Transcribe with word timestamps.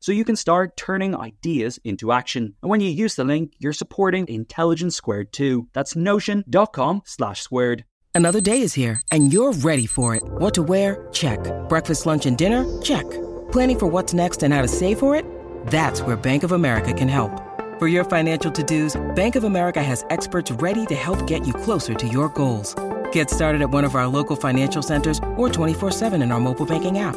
So 0.00 0.12
you 0.12 0.24
can 0.24 0.36
start 0.36 0.76
turning 0.76 1.16
ideas 1.16 1.80
into 1.82 2.12
action. 2.12 2.54
And 2.62 2.70
when 2.70 2.80
you 2.80 2.90
use 2.90 3.16
the 3.16 3.24
link, 3.24 3.54
you're 3.58 3.72
supporting 3.72 4.28
Intelligence 4.28 4.94
Squared 4.94 5.32
too. 5.32 5.68
That's 5.72 5.96
notion.com 5.96 7.02
slash 7.04 7.42
squared. 7.42 7.84
Another 8.14 8.42
day 8.42 8.60
is 8.60 8.74
here 8.74 9.00
and 9.10 9.32
you're 9.32 9.52
ready 9.52 9.86
for 9.86 10.14
it. 10.14 10.22
What 10.24 10.54
to 10.54 10.62
wear? 10.62 11.08
Check. 11.12 11.40
Breakfast, 11.68 12.06
lunch, 12.06 12.26
and 12.26 12.36
dinner? 12.36 12.62
Check. 12.82 13.08
Planning 13.50 13.78
for 13.78 13.86
what's 13.86 14.14
next 14.14 14.42
and 14.42 14.52
how 14.52 14.62
to 14.62 14.68
save 14.68 14.98
for 14.98 15.14
it? 15.16 15.24
That's 15.66 16.02
where 16.02 16.16
Bank 16.16 16.42
of 16.42 16.52
America 16.52 16.92
can 16.92 17.08
help. 17.08 17.32
For 17.78 17.88
your 17.88 18.04
financial 18.04 18.50
to-dos, 18.52 19.00
Bank 19.16 19.34
of 19.34 19.44
America 19.44 19.82
has 19.82 20.04
experts 20.10 20.50
ready 20.52 20.86
to 20.86 20.94
help 20.94 21.26
get 21.26 21.46
you 21.46 21.52
closer 21.52 21.94
to 21.94 22.06
your 22.06 22.28
goals. 22.28 22.74
Get 23.12 23.30
started 23.30 23.62
at 23.62 23.70
one 23.70 23.84
of 23.84 23.94
our 23.94 24.06
local 24.06 24.36
financial 24.36 24.82
centers 24.82 25.18
or 25.36 25.48
24-7 25.48 26.22
in 26.22 26.32
our 26.32 26.40
mobile 26.40 26.66
banking 26.66 26.98
app. 26.98 27.16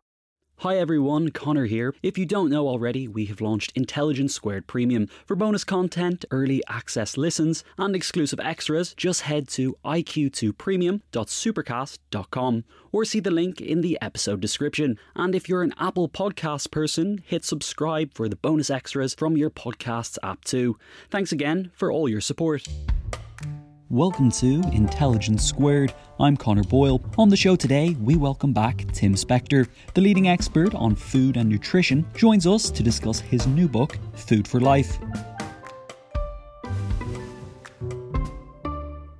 Hi 0.61 0.77
everyone, 0.77 1.31
Connor 1.31 1.65
here. 1.65 1.93
If 2.03 2.19
you 2.19 2.27
don't 2.27 2.51
know 2.51 2.67
already, 2.67 3.07
we 3.07 3.25
have 3.25 3.41
launched 3.41 3.71
Intelligence 3.73 4.35
Squared 4.35 4.67
Premium. 4.67 5.07
For 5.25 5.35
bonus 5.35 5.63
content, 5.63 6.23
early 6.29 6.61
access 6.69 7.17
listens, 7.17 7.63
and 7.79 7.95
exclusive 7.95 8.39
extras, 8.39 8.93
just 8.93 9.21
head 9.21 9.47
to 9.47 9.75
iq2premium.supercast.com 9.83 12.63
or 12.91 13.05
see 13.05 13.19
the 13.19 13.31
link 13.31 13.59
in 13.59 13.81
the 13.81 13.97
episode 14.03 14.39
description. 14.39 14.99
And 15.15 15.33
if 15.33 15.49
you're 15.49 15.63
an 15.63 15.73
Apple 15.79 16.07
Podcast 16.07 16.69
person, 16.69 17.23
hit 17.25 17.43
subscribe 17.43 18.13
for 18.13 18.29
the 18.29 18.35
bonus 18.35 18.69
extras 18.69 19.15
from 19.15 19.35
your 19.35 19.49
podcasts 19.49 20.19
app 20.21 20.43
too. 20.43 20.77
Thanks 21.09 21.31
again 21.31 21.71
for 21.73 21.91
all 21.91 22.07
your 22.07 22.21
support. 22.21 22.67
Welcome 23.91 24.31
to 24.31 24.61
Intelligence 24.71 25.43
Squared. 25.43 25.93
I'm 26.17 26.37
Connor 26.37 26.63
Boyle. 26.63 27.03
On 27.17 27.27
the 27.27 27.35
show 27.35 27.57
today, 27.57 27.89
we 27.99 28.15
welcome 28.15 28.53
back 28.53 28.89
Tim 28.93 29.15
Spector. 29.15 29.67
The 29.95 29.99
leading 29.99 30.29
expert 30.29 30.73
on 30.75 30.95
food 30.95 31.35
and 31.35 31.49
nutrition 31.49 32.05
joins 32.15 32.47
us 32.47 32.71
to 32.71 32.83
discuss 32.83 33.19
his 33.19 33.47
new 33.47 33.67
book, 33.67 33.97
Food 34.13 34.47
for 34.47 34.61
Life. 34.61 34.97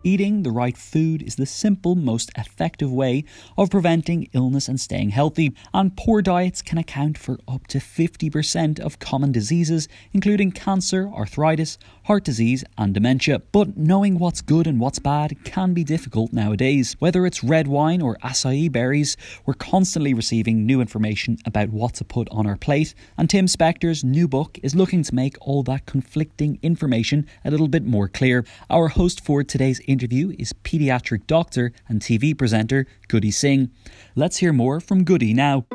Eating 0.03 0.41
the 0.41 0.49
right 0.49 0.75
food 0.75 1.21
is 1.21 1.35
the 1.35 1.45
simple, 1.45 1.93
most 1.93 2.31
effective 2.35 2.91
way 2.91 3.23
of 3.55 3.69
preventing 3.69 4.27
illness 4.33 4.67
and 4.67 4.79
staying 4.79 5.11
healthy, 5.11 5.53
and 5.75 5.95
poor 5.95 6.23
diets 6.23 6.63
can 6.63 6.79
account 6.79 7.19
for 7.19 7.37
up 7.47 7.67
to 7.67 7.77
50% 7.77 8.79
of 8.79 8.97
common 8.97 9.31
diseases, 9.31 9.87
including 10.11 10.51
cancer, 10.53 11.07
arthritis, 11.13 11.77
heart 12.05 12.23
disease, 12.23 12.63
and 12.79 12.95
dementia. 12.95 13.43
But 13.51 13.77
knowing 13.77 14.17
what's 14.17 14.41
good 14.41 14.65
and 14.65 14.79
what's 14.79 14.97
bad 14.97 15.43
can 15.43 15.75
be 15.75 15.83
difficult 15.83 16.33
nowadays. 16.33 16.95
Whether 16.97 17.27
it's 17.27 17.43
red 17.43 17.67
wine 17.67 18.01
or 18.01 18.17
acai 18.23 18.71
berries, 18.71 19.17
we're 19.45 19.53
constantly 19.53 20.15
receiving 20.15 20.65
new 20.65 20.81
information 20.81 21.37
about 21.45 21.69
what 21.69 21.93
to 21.95 22.03
put 22.03 22.27
on 22.31 22.47
our 22.47 22.57
plate, 22.57 22.95
and 23.19 23.29
Tim 23.29 23.45
Spector's 23.45 24.03
new 24.03 24.27
book 24.27 24.57
is 24.63 24.73
looking 24.73 25.03
to 25.03 25.13
make 25.13 25.37
all 25.41 25.61
that 25.63 25.85
conflicting 25.85 26.57
information 26.63 27.27
a 27.45 27.51
little 27.51 27.67
bit 27.67 27.85
more 27.85 28.07
clear. 28.07 28.45
Our 28.67 28.87
host 28.87 29.23
for 29.23 29.43
today's 29.43 29.79
interview 29.91 30.33
is 30.39 30.53
pediatric 30.53 31.27
doctor 31.27 31.71
and 31.87 32.01
TV 32.01 32.37
presenter 32.37 32.87
Guddi 33.09 33.33
Singh. 33.33 33.69
Let's 34.15 34.37
hear 34.37 34.53
more 34.53 34.79
from 34.79 35.05
Guddi 35.05 35.35
now. 35.35 35.65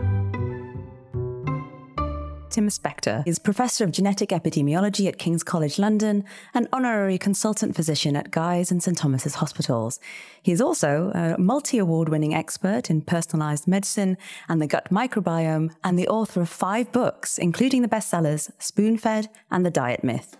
Tim 2.56 2.68
Spector 2.68 3.22
is 3.26 3.38
Professor 3.38 3.84
of 3.84 3.92
Genetic 3.92 4.30
Epidemiology 4.30 5.06
at 5.08 5.18
King's 5.18 5.44
College 5.44 5.78
London 5.78 6.24
and 6.54 6.66
Honorary 6.72 7.18
Consultant 7.18 7.76
Physician 7.76 8.16
at 8.16 8.30
Guy's 8.30 8.70
and 8.70 8.82
St 8.82 8.96
Thomas's 8.96 9.34
Hospitals. 9.34 10.00
He 10.42 10.52
is 10.52 10.60
also 10.62 11.10
a 11.14 11.36
multi 11.38 11.76
award 11.76 12.08
winning 12.08 12.34
expert 12.34 12.88
in 12.88 13.02
personalised 13.02 13.66
medicine 13.66 14.16
and 14.48 14.62
the 14.62 14.66
gut 14.66 14.88
microbiome 14.90 15.74
and 15.84 15.98
the 15.98 16.08
author 16.08 16.40
of 16.40 16.48
five 16.48 16.90
books, 16.92 17.36
including 17.36 17.82
the 17.82 17.88
bestsellers 17.88 18.50
Spoon 18.58 18.96
Fed 18.96 19.28
and 19.50 19.66
The 19.66 19.70
Diet 19.70 20.02
Myth. 20.02 20.38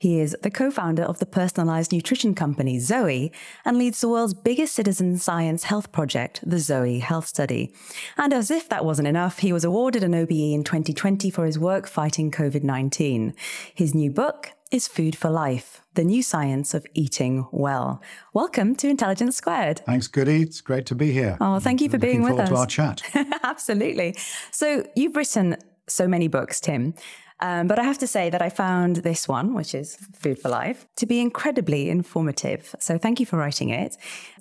He 0.00 0.18
is 0.18 0.34
the 0.42 0.50
co 0.50 0.70
founder 0.70 1.02
of 1.02 1.18
the 1.18 1.26
personalized 1.26 1.92
nutrition 1.92 2.34
company 2.34 2.78
Zoe 2.78 3.30
and 3.66 3.76
leads 3.76 4.00
the 4.00 4.08
world's 4.08 4.32
biggest 4.32 4.74
citizen 4.74 5.18
science 5.18 5.64
health 5.64 5.92
project, 5.92 6.40
the 6.42 6.58
Zoe 6.58 7.00
Health 7.00 7.26
Study. 7.26 7.74
And 8.16 8.32
as 8.32 8.50
if 8.50 8.66
that 8.70 8.86
wasn't 8.86 9.08
enough, 9.08 9.40
he 9.40 9.52
was 9.52 9.62
awarded 9.62 10.02
an 10.02 10.14
OBE 10.14 10.54
in 10.54 10.64
2020 10.64 11.28
for 11.28 11.44
his 11.44 11.58
work 11.58 11.86
fighting 11.86 12.30
COVID 12.30 12.62
19. 12.62 13.34
His 13.74 13.94
new 13.94 14.10
book 14.10 14.52
is 14.70 14.88
Food 14.88 15.14
for 15.14 15.28
Life 15.28 15.82
The 15.92 16.04
New 16.04 16.22
Science 16.22 16.72
of 16.72 16.86
Eating 16.94 17.46
Well. 17.52 18.00
Welcome 18.32 18.76
to 18.76 18.88
Intelligence 18.88 19.36
Squared. 19.36 19.80
Thanks, 19.80 20.08
Guddi. 20.08 20.40
It's 20.40 20.62
great 20.62 20.86
to 20.86 20.94
be 20.94 21.12
here. 21.12 21.36
Oh, 21.42 21.58
thank 21.58 21.82
you 21.82 21.90
for 21.90 21.98
Looking 21.98 22.22
being 22.22 22.22
with 22.22 22.40
us. 22.40 22.48
to 22.48 22.56
our 22.56 22.66
chat. 22.66 23.02
Absolutely. 23.42 24.16
So, 24.50 24.86
you've 24.96 25.14
written 25.14 25.58
so 25.88 26.08
many 26.08 26.28
books, 26.28 26.58
Tim. 26.58 26.94
Um, 27.40 27.66
but 27.66 27.78
I 27.78 27.84
have 27.84 27.98
to 27.98 28.06
say 28.06 28.30
that 28.30 28.42
I 28.42 28.50
found 28.50 28.96
this 28.96 29.26
one, 29.26 29.54
which 29.54 29.74
is 29.74 29.96
Food 30.12 30.38
for 30.38 30.48
Life, 30.48 30.86
to 30.96 31.06
be 31.06 31.20
incredibly 31.20 31.88
informative. 31.88 32.74
So 32.78 32.98
thank 32.98 33.18
you 33.18 33.26
for 33.26 33.38
writing 33.38 33.70
it. 33.70 33.96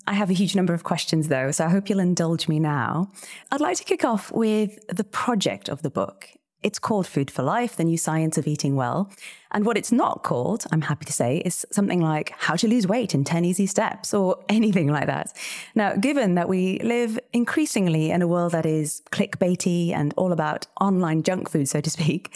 I 0.05 0.13
have 0.13 0.29
a 0.29 0.33
huge 0.33 0.55
number 0.55 0.73
of 0.73 0.83
questions, 0.83 1.27
though, 1.27 1.51
so 1.51 1.65
I 1.65 1.69
hope 1.69 1.89
you'll 1.89 1.99
indulge 1.99 2.47
me 2.47 2.59
now. 2.59 3.11
I'd 3.51 3.61
like 3.61 3.77
to 3.77 3.83
kick 3.83 4.03
off 4.03 4.31
with 4.31 4.79
the 4.87 5.03
project 5.03 5.69
of 5.69 5.81
the 5.81 5.89
book. 5.89 6.29
It's 6.61 6.77
called 6.77 7.07
Food 7.07 7.31
for 7.31 7.41
Life, 7.41 7.77
the 7.77 7.85
new 7.85 7.97
science 7.97 8.37
of 8.37 8.45
eating 8.45 8.75
well. 8.75 9.09
And 9.51 9.65
what 9.65 9.77
it's 9.77 9.93
not 9.93 10.23
called, 10.23 10.65
I'm 10.73 10.81
happy 10.81 11.05
to 11.05 11.13
say, 11.13 11.37
is 11.37 11.65
something 11.71 12.01
like 12.01 12.31
how 12.37 12.57
to 12.57 12.67
lose 12.67 12.85
weight 12.85 13.15
in 13.15 13.23
10 13.23 13.45
easy 13.45 13.65
steps 13.65 14.13
or 14.13 14.43
anything 14.49 14.91
like 14.91 15.05
that. 15.05 15.31
Now, 15.73 15.95
given 15.95 16.35
that 16.35 16.49
we 16.49 16.79
live 16.79 17.17
increasingly 17.31 18.11
in 18.11 18.21
a 18.21 18.27
world 18.27 18.51
that 18.51 18.65
is 18.65 19.01
clickbaity 19.11 19.93
and 19.93 20.13
all 20.17 20.33
about 20.33 20.67
online 20.81 21.23
junk 21.23 21.49
food, 21.49 21.69
so 21.69 21.79
to 21.79 21.89
speak, 21.89 22.35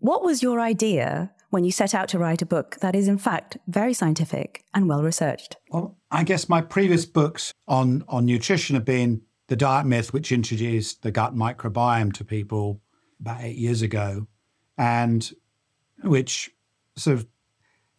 what 0.00 0.22
was 0.22 0.42
your 0.42 0.60
idea 0.60 1.32
when 1.50 1.64
you 1.64 1.72
set 1.72 1.94
out 1.94 2.08
to 2.08 2.18
write 2.18 2.42
a 2.42 2.46
book 2.46 2.76
that 2.80 2.94
is, 2.94 3.08
in 3.08 3.18
fact, 3.18 3.56
very 3.66 3.94
scientific 3.94 4.64
and 4.74 4.88
well 4.88 5.02
researched? 5.02 5.56
Well, 5.70 5.96
I 6.10 6.24
guess 6.24 6.48
my 6.48 6.60
previous 6.60 7.06
books 7.06 7.52
on, 7.66 8.04
on 8.08 8.26
nutrition 8.26 8.74
have 8.74 8.84
been 8.84 9.22
The 9.48 9.56
Diet 9.56 9.86
Myth, 9.86 10.12
which 10.12 10.32
introduced 10.32 11.02
the 11.02 11.10
gut 11.10 11.34
microbiome 11.34 12.12
to 12.14 12.24
people 12.24 12.80
about 13.20 13.42
eight 13.42 13.56
years 13.56 13.82
ago, 13.82 14.26
and 14.76 15.32
which 16.02 16.50
sort 16.96 17.18
of 17.18 17.26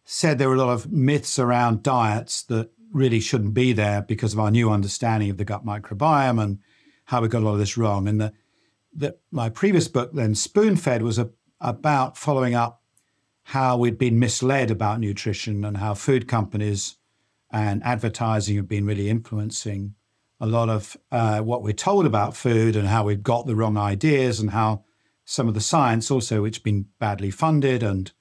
said 0.04 0.38
there 0.38 0.48
were 0.48 0.54
a 0.54 0.58
lot 0.58 0.72
of 0.72 0.90
myths 0.90 1.38
around 1.38 1.82
diets 1.82 2.42
that 2.44 2.70
really 2.92 3.20
shouldn't 3.20 3.54
be 3.54 3.72
there 3.72 4.02
because 4.02 4.32
of 4.32 4.40
our 4.40 4.50
new 4.50 4.70
understanding 4.70 5.30
of 5.30 5.36
the 5.36 5.44
gut 5.44 5.64
microbiome 5.64 6.42
and 6.42 6.58
how 7.04 7.20
we 7.20 7.28
got 7.28 7.42
a 7.42 7.44
lot 7.44 7.52
of 7.52 7.58
this 7.58 7.76
wrong. 7.76 8.08
And 8.08 8.32
the 8.94 9.16
my 9.30 9.48
previous 9.48 9.88
book, 9.88 10.12
then 10.12 10.34
Spoon 10.34 10.76
Fed, 10.76 11.02
was 11.02 11.18
a, 11.18 11.30
about 11.60 12.16
following 12.16 12.54
up 12.54 12.82
how 13.44 13.76
we'd 13.76 13.98
been 13.98 14.18
misled 14.18 14.70
about 14.70 15.00
nutrition 15.00 15.64
and 15.64 15.78
how 15.78 15.94
food 15.94 16.28
companies 16.28 16.96
and 17.50 17.82
advertising 17.82 18.56
have 18.56 18.68
been 18.68 18.86
really 18.86 19.08
influencing 19.08 19.94
a 20.40 20.46
lot 20.46 20.68
of 20.68 20.96
uh, 21.12 21.40
what 21.40 21.62
we're 21.62 21.72
told 21.72 22.06
about 22.06 22.36
food 22.36 22.74
and 22.74 22.88
how 22.88 23.04
we've 23.04 23.22
got 23.22 23.46
the 23.46 23.56
wrong 23.56 23.76
ideas 23.76 24.40
and 24.40 24.50
how 24.50 24.84
some 25.24 25.48
of 25.48 25.54
the 25.54 25.60
science 25.60 26.10
also, 26.10 26.42
which 26.42 26.56
has 26.56 26.62
been 26.62 26.86
badly 26.98 27.30
funded 27.30 27.82
and 27.82 28.12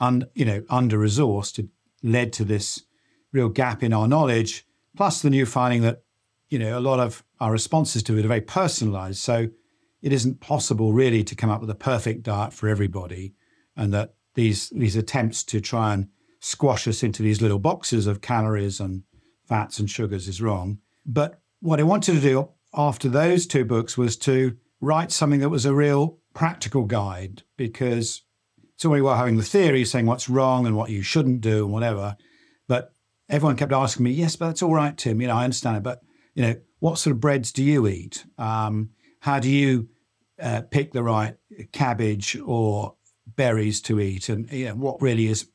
un, 0.00 0.26
you 0.34 0.44
know 0.44 0.64
under 0.68 0.98
resourced, 0.98 1.68
led 2.02 2.32
to 2.32 2.44
this 2.44 2.82
real 3.32 3.48
gap 3.48 3.82
in 3.82 3.92
our 3.92 4.08
knowledge. 4.08 4.66
Plus 4.96 5.22
the 5.22 5.30
new 5.30 5.46
finding 5.46 5.82
that 5.82 6.02
you 6.50 6.58
know 6.58 6.76
a 6.76 6.80
lot 6.80 6.98
of 6.98 7.22
our 7.40 7.52
responses 7.52 8.02
to 8.02 8.18
it 8.18 8.24
are 8.24 8.28
very 8.28 8.40
personalized. 8.40 9.18
So 9.18 9.48
it 10.02 10.12
isn't 10.12 10.40
possible 10.40 10.92
really 10.92 11.24
to 11.24 11.34
come 11.34 11.50
up 11.50 11.60
with 11.60 11.70
a 11.70 11.74
perfect 11.74 12.22
diet 12.22 12.52
for 12.52 12.68
everybody, 12.68 13.34
and 13.76 13.92
that 13.92 14.14
these 14.34 14.70
these 14.70 14.96
attempts 14.96 15.42
to 15.44 15.60
try 15.60 15.94
and 15.94 16.08
squash 16.40 16.86
us 16.86 17.02
into 17.02 17.22
these 17.22 17.42
little 17.42 17.58
boxes 17.58 18.06
of 18.06 18.20
calories 18.20 18.80
and 18.80 19.02
fats 19.46 19.78
and 19.78 19.90
sugars 19.90 20.28
is 20.28 20.40
wrong. 20.40 20.78
But 21.04 21.40
what 21.60 21.80
I 21.80 21.84
wanted 21.84 22.14
to 22.14 22.20
do 22.20 22.48
after 22.74 23.08
those 23.08 23.46
two 23.46 23.64
books 23.64 23.98
was 23.98 24.16
to 24.18 24.56
write 24.80 25.10
something 25.10 25.40
that 25.40 25.48
was 25.48 25.66
a 25.66 25.74
real 25.74 26.18
practical 26.34 26.84
guide 26.84 27.42
because 27.56 28.22
it's 28.74 28.84
all 28.84 28.92
well 29.02 29.16
having 29.16 29.36
the 29.36 29.42
theory 29.42 29.84
saying 29.84 30.06
what's 30.06 30.28
wrong 30.28 30.66
and 30.66 30.76
what 30.76 30.90
you 30.90 31.02
shouldn't 31.02 31.40
do 31.40 31.64
and 31.64 31.72
whatever. 31.72 32.16
But 32.68 32.92
everyone 33.28 33.56
kept 33.56 33.72
asking 33.72 34.04
me, 34.04 34.12
yes, 34.12 34.36
but 34.36 34.46
that's 34.46 34.62
all 34.62 34.74
right, 34.74 34.96
Tim. 34.96 35.20
You 35.20 35.26
know, 35.26 35.36
I 35.36 35.44
understand 35.44 35.78
it. 35.78 35.82
But, 35.82 36.00
you 36.34 36.42
know, 36.42 36.54
what 36.78 36.98
sort 36.98 37.16
of 37.16 37.20
breads 37.20 37.50
do 37.50 37.64
you 37.64 37.88
eat? 37.88 38.24
Um, 38.38 38.90
how 39.20 39.38
do 39.38 39.50
you 39.50 39.88
uh, 40.40 40.62
pick 40.70 40.92
the 40.92 41.02
right 41.02 41.36
cabbage 41.72 42.38
or 42.44 42.94
berries 43.26 43.80
to 43.82 44.00
eat? 44.00 44.28
And, 44.28 44.50
you 44.52 44.66
know, 44.66 44.74
what 44.74 45.02
really 45.02 45.26
is 45.26 45.48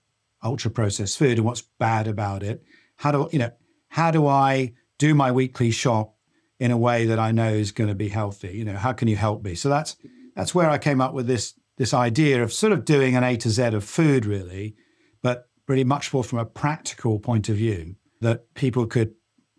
ultra 0.43 0.71
processed 0.71 1.17
food 1.17 1.37
and 1.37 1.45
what's 1.45 1.61
bad 1.79 2.07
about 2.07 2.43
it? 2.43 2.63
How 2.97 3.11
do, 3.11 3.29
you 3.31 3.39
know, 3.39 3.51
how 3.87 4.11
do 4.11 4.27
I 4.27 4.73
do 4.97 5.15
my 5.15 5.31
weekly 5.31 5.71
shop 5.71 6.15
in 6.59 6.71
a 6.71 6.77
way 6.77 7.05
that 7.05 7.19
I 7.19 7.31
know 7.31 7.53
is 7.53 7.71
going 7.71 7.89
to 7.89 7.95
be 7.95 8.09
healthy? 8.09 8.57
You 8.57 8.65
know, 8.65 8.75
how 8.75 8.93
can 8.93 9.07
you 9.07 9.15
help 9.15 9.43
me? 9.43 9.55
So 9.55 9.69
that's, 9.69 9.95
that's 10.35 10.53
where 10.53 10.69
I 10.69 10.77
came 10.77 11.01
up 11.01 11.13
with 11.13 11.27
this, 11.27 11.53
this 11.77 11.93
idea 11.93 12.43
of 12.43 12.53
sort 12.53 12.73
of 12.73 12.85
doing 12.85 13.15
an 13.15 13.23
A 13.23 13.37
to 13.37 13.49
Z 13.49 13.63
of 13.63 13.83
food, 13.83 14.25
really, 14.25 14.75
but 15.21 15.49
really 15.67 15.83
much 15.83 16.13
more 16.13 16.23
from 16.23 16.39
a 16.39 16.45
practical 16.45 17.19
point 17.19 17.49
of 17.49 17.55
view 17.55 17.95
that 18.21 18.53
people 18.53 18.85
could 18.85 19.13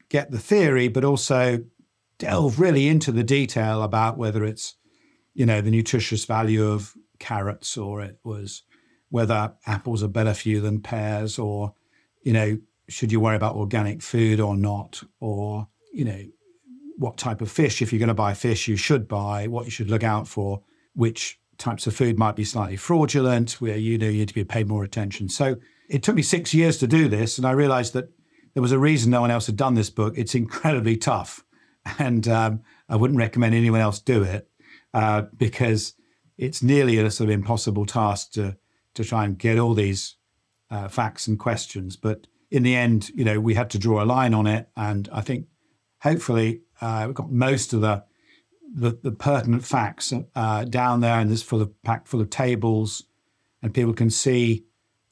get 0.08 0.30
the 0.30 0.38
theory, 0.38 0.88
but 0.88 1.04
also 1.04 1.64
delve 2.18 2.60
really 2.60 2.88
into 2.88 3.12
the 3.12 3.24
detail 3.24 3.82
about 3.82 4.16
whether 4.18 4.44
it's, 4.44 4.76
you 5.34 5.46
know, 5.46 5.60
the 5.60 5.70
nutritious 5.70 6.24
value 6.24 6.66
of 6.66 6.94
carrots 7.18 7.76
or 7.76 8.00
it 8.00 8.18
was 8.24 8.62
whether 9.10 9.54
apples 9.66 10.02
are 10.02 10.08
better 10.08 10.34
for 10.34 10.48
you 10.48 10.60
than 10.60 10.80
pears 10.80 11.38
or, 11.38 11.74
you 12.22 12.32
know, 12.32 12.58
should 12.88 13.12
you 13.12 13.20
worry 13.20 13.36
about 13.36 13.56
organic 13.56 14.02
food 14.02 14.40
or 14.40 14.56
not? 14.56 15.02
Or, 15.20 15.68
you 15.92 16.04
know, 16.04 16.24
what 16.96 17.16
type 17.16 17.40
of 17.40 17.50
fish, 17.50 17.82
if 17.82 17.92
you're 17.92 17.98
going 17.98 18.08
to 18.08 18.14
buy 18.14 18.34
fish, 18.34 18.68
you 18.68 18.76
should 18.76 19.08
buy, 19.08 19.46
what 19.46 19.64
you 19.64 19.70
should 19.70 19.90
look 19.90 20.04
out 20.04 20.28
for, 20.28 20.62
which 20.94 21.40
types 21.58 21.86
of 21.86 21.94
food 21.94 22.18
might 22.18 22.36
be 22.36 22.44
slightly 22.44 22.76
fraudulent, 22.76 23.52
where 23.60 23.76
you 23.76 23.98
know 23.98 24.06
you 24.06 24.18
need 24.18 24.28
to 24.28 24.34
be 24.34 24.44
paid 24.44 24.68
more 24.68 24.84
attention. 24.84 25.28
So 25.28 25.56
it 25.88 26.02
took 26.02 26.14
me 26.14 26.22
six 26.22 26.54
years 26.54 26.78
to 26.78 26.86
do 26.86 27.08
this, 27.08 27.38
and 27.38 27.46
I 27.46 27.52
realized 27.52 27.92
that 27.94 28.10
there 28.54 28.62
was 28.62 28.72
a 28.72 28.78
reason 28.78 29.10
no 29.10 29.20
one 29.20 29.30
else 29.30 29.46
had 29.46 29.56
done 29.56 29.74
this 29.74 29.90
book. 29.90 30.14
It's 30.16 30.34
incredibly 30.34 30.96
tough, 30.96 31.44
and 31.98 32.26
um, 32.28 32.62
I 32.88 32.96
wouldn't 32.96 33.18
recommend 33.18 33.54
anyone 33.54 33.80
else 33.80 34.00
do 34.00 34.22
it 34.22 34.48
uh, 34.92 35.22
because 35.36 35.94
it's 36.36 36.62
nearly 36.62 36.98
a 36.98 37.10
sort 37.10 37.30
of 37.30 37.34
impossible 37.34 37.86
task 37.86 38.32
to 38.32 38.56
to 38.94 39.04
try 39.04 39.24
and 39.24 39.38
get 39.38 39.58
all 39.58 39.74
these 39.74 40.16
uh, 40.70 40.86
facts 40.86 41.26
and 41.26 41.36
questions. 41.38 41.96
But 41.96 42.28
in 42.50 42.62
the 42.62 42.76
end, 42.76 43.10
you 43.10 43.24
know, 43.24 43.40
we 43.40 43.54
had 43.54 43.70
to 43.70 43.78
draw 43.78 44.02
a 44.02 44.06
line 44.06 44.34
on 44.34 44.46
it, 44.46 44.68
and 44.76 45.08
I 45.12 45.20
think 45.20 45.46
hopefully 46.02 46.62
uh, 46.80 47.04
we've 47.06 47.14
got 47.14 47.30
most 47.30 47.72
of 47.72 47.80
the 47.80 48.04
the, 48.76 48.98
the 49.02 49.12
pertinent 49.12 49.64
facts 49.64 50.12
uh, 50.34 50.64
down 50.64 51.00
there, 51.00 51.18
and 51.18 51.30
this 51.30 51.42
full 51.42 51.62
of 51.62 51.82
packed 51.82 52.08
full 52.08 52.20
of 52.20 52.30
tables, 52.30 53.04
and 53.62 53.74
people 53.74 53.92
can 53.92 54.10
see 54.10 54.64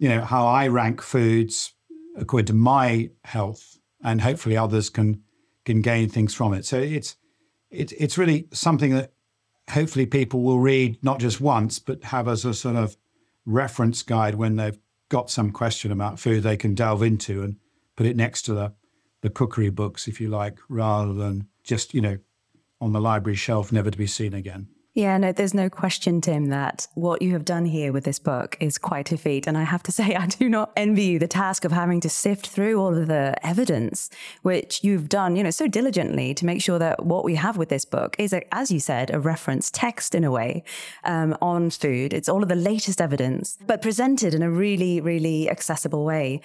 you 0.02 0.08
know, 0.08 0.20
how 0.20 0.48
I 0.48 0.66
rank 0.66 1.00
foods 1.00 1.74
according 2.16 2.46
to 2.46 2.54
my 2.54 3.10
health, 3.22 3.78
and 4.02 4.20
hopefully 4.20 4.56
others 4.56 4.90
can 4.90 5.22
can 5.64 5.80
gain 5.80 6.08
things 6.08 6.34
from 6.34 6.54
it. 6.54 6.64
So 6.64 6.78
it's 6.78 7.16
it's 7.70 7.92
it's 7.92 8.18
really 8.18 8.48
something 8.52 8.94
that 8.94 9.12
hopefully 9.70 10.06
people 10.06 10.42
will 10.42 10.60
read 10.60 11.02
not 11.02 11.20
just 11.20 11.40
once, 11.40 11.78
but 11.78 12.04
have 12.04 12.28
as 12.28 12.44
a 12.44 12.54
sort 12.54 12.76
of 12.76 12.96
reference 13.46 14.02
guide 14.02 14.34
when 14.34 14.56
they've 14.56 14.78
got 15.08 15.30
some 15.30 15.50
question 15.50 15.92
about 15.92 16.18
food 16.18 16.42
they 16.42 16.56
can 16.56 16.74
delve 16.74 17.02
into 17.02 17.42
and 17.42 17.56
put 17.96 18.06
it 18.06 18.16
next 18.16 18.42
to 18.42 18.54
the 18.54 18.72
the 19.22 19.30
cookery 19.30 19.70
books, 19.70 20.08
if 20.08 20.20
you 20.20 20.28
like, 20.28 20.58
rather 20.68 21.12
than 21.12 21.46
just 21.62 21.94
you 21.94 22.00
know 22.00 22.18
on 22.80 22.92
the 22.92 23.00
library 23.00 23.36
shelf, 23.36 23.70
never 23.70 23.90
to 23.90 23.98
be 23.98 24.06
seen 24.06 24.34
again. 24.34 24.68
Yeah, 24.94 25.16
no, 25.16 25.32
there's 25.32 25.54
no 25.54 25.70
question, 25.70 26.20
Tim, 26.20 26.48
that 26.48 26.86
what 26.92 27.22
you 27.22 27.32
have 27.32 27.46
done 27.46 27.64
here 27.64 27.94
with 27.94 28.04
this 28.04 28.18
book 28.18 28.58
is 28.60 28.76
quite 28.76 29.10
a 29.10 29.16
feat. 29.16 29.46
And 29.46 29.56
I 29.56 29.62
have 29.62 29.82
to 29.84 29.92
say, 29.98 30.14
I 30.14 30.26
do 30.26 30.50
not 30.50 30.70
envy 30.76 31.04
you 31.04 31.18
the 31.18 31.26
task 31.26 31.64
of 31.64 31.72
having 31.72 32.00
to 32.00 32.10
sift 32.10 32.48
through 32.48 32.78
all 32.78 32.94
of 32.96 33.08
the 33.08 33.34
evidence, 33.42 34.10
which 34.42 34.84
you've 34.84 35.08
done, 35.08 35.34
you 35.34 35.44
know, 35.44 35.50
so 35.50 35.66
diligently 35.66 36.34
to 36.34 36.44
make 36.44 36.60
sure 36.60 36.78
that 36.78 37.06
what 37.06 37.24
we 37.24 37.36
have 37.36 37.56
with 37.56 37.70
this 37.70 37.86
book 37.86 38.16
is, 38.18 38.34
a, 38.34 38.54
as 38.54 38.70
you 38.70 38.80
said, 38.80 39.10
a 39.14 39.18
reference 39.18 39.70
text 39.70 40.14
in 40.14 40.24
a 40.24 40.30
way 40.30 40.62
um, 41.04 41.36
on 41.40 41.70
food. 41.70 42.12
It's 42.12 42.28
all 42.28 42.42
of 42.42 42.50
the 42.50 42.54
latest 42.54 43.00
evidence, 43.00 43.56
but 43.66 43.80
presented 43.80 44.34
in 44.34 44.42
a 44.42 44.50
really, 44.50 45.00
really 45.00 45.48
accessible 45.48 46.04
way. 46.04 46.42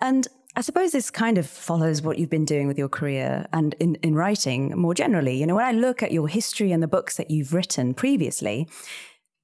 And 0.00 0.28
I 0.56 0.62
suppose 0.62 0.90
this 0.92 1.10
kind 1.10 1.38
of 1.38 1.46
follows 1.46 2.02
what 2.02 2.18
you've 2.18 2.30
been 2.30 2.44
doing 2.44 2.66
with 2.66 2.78
your 2.78 2.88
career 2.88 3.46
and 3.52 3.74
in, 3.78 3.94
in 3.96 4.14
writing 4.14 4.76
more 4.76 4.94
generally. 4.94 5.36
You 5.38 5.46
know, 5.46 5.54
when 5.54 5.64
I 5.64 5.72
look 5.72 6.02
at 6.02 6.12
your 6.12 6.26
history 6.26 6.72
and 6.72 6.82
the 6.82 6.88
books 6.88 7.16
that 7.16 7.30
you've 7.30 7.54
written 7.54 7.94
previously, 7.94 8.68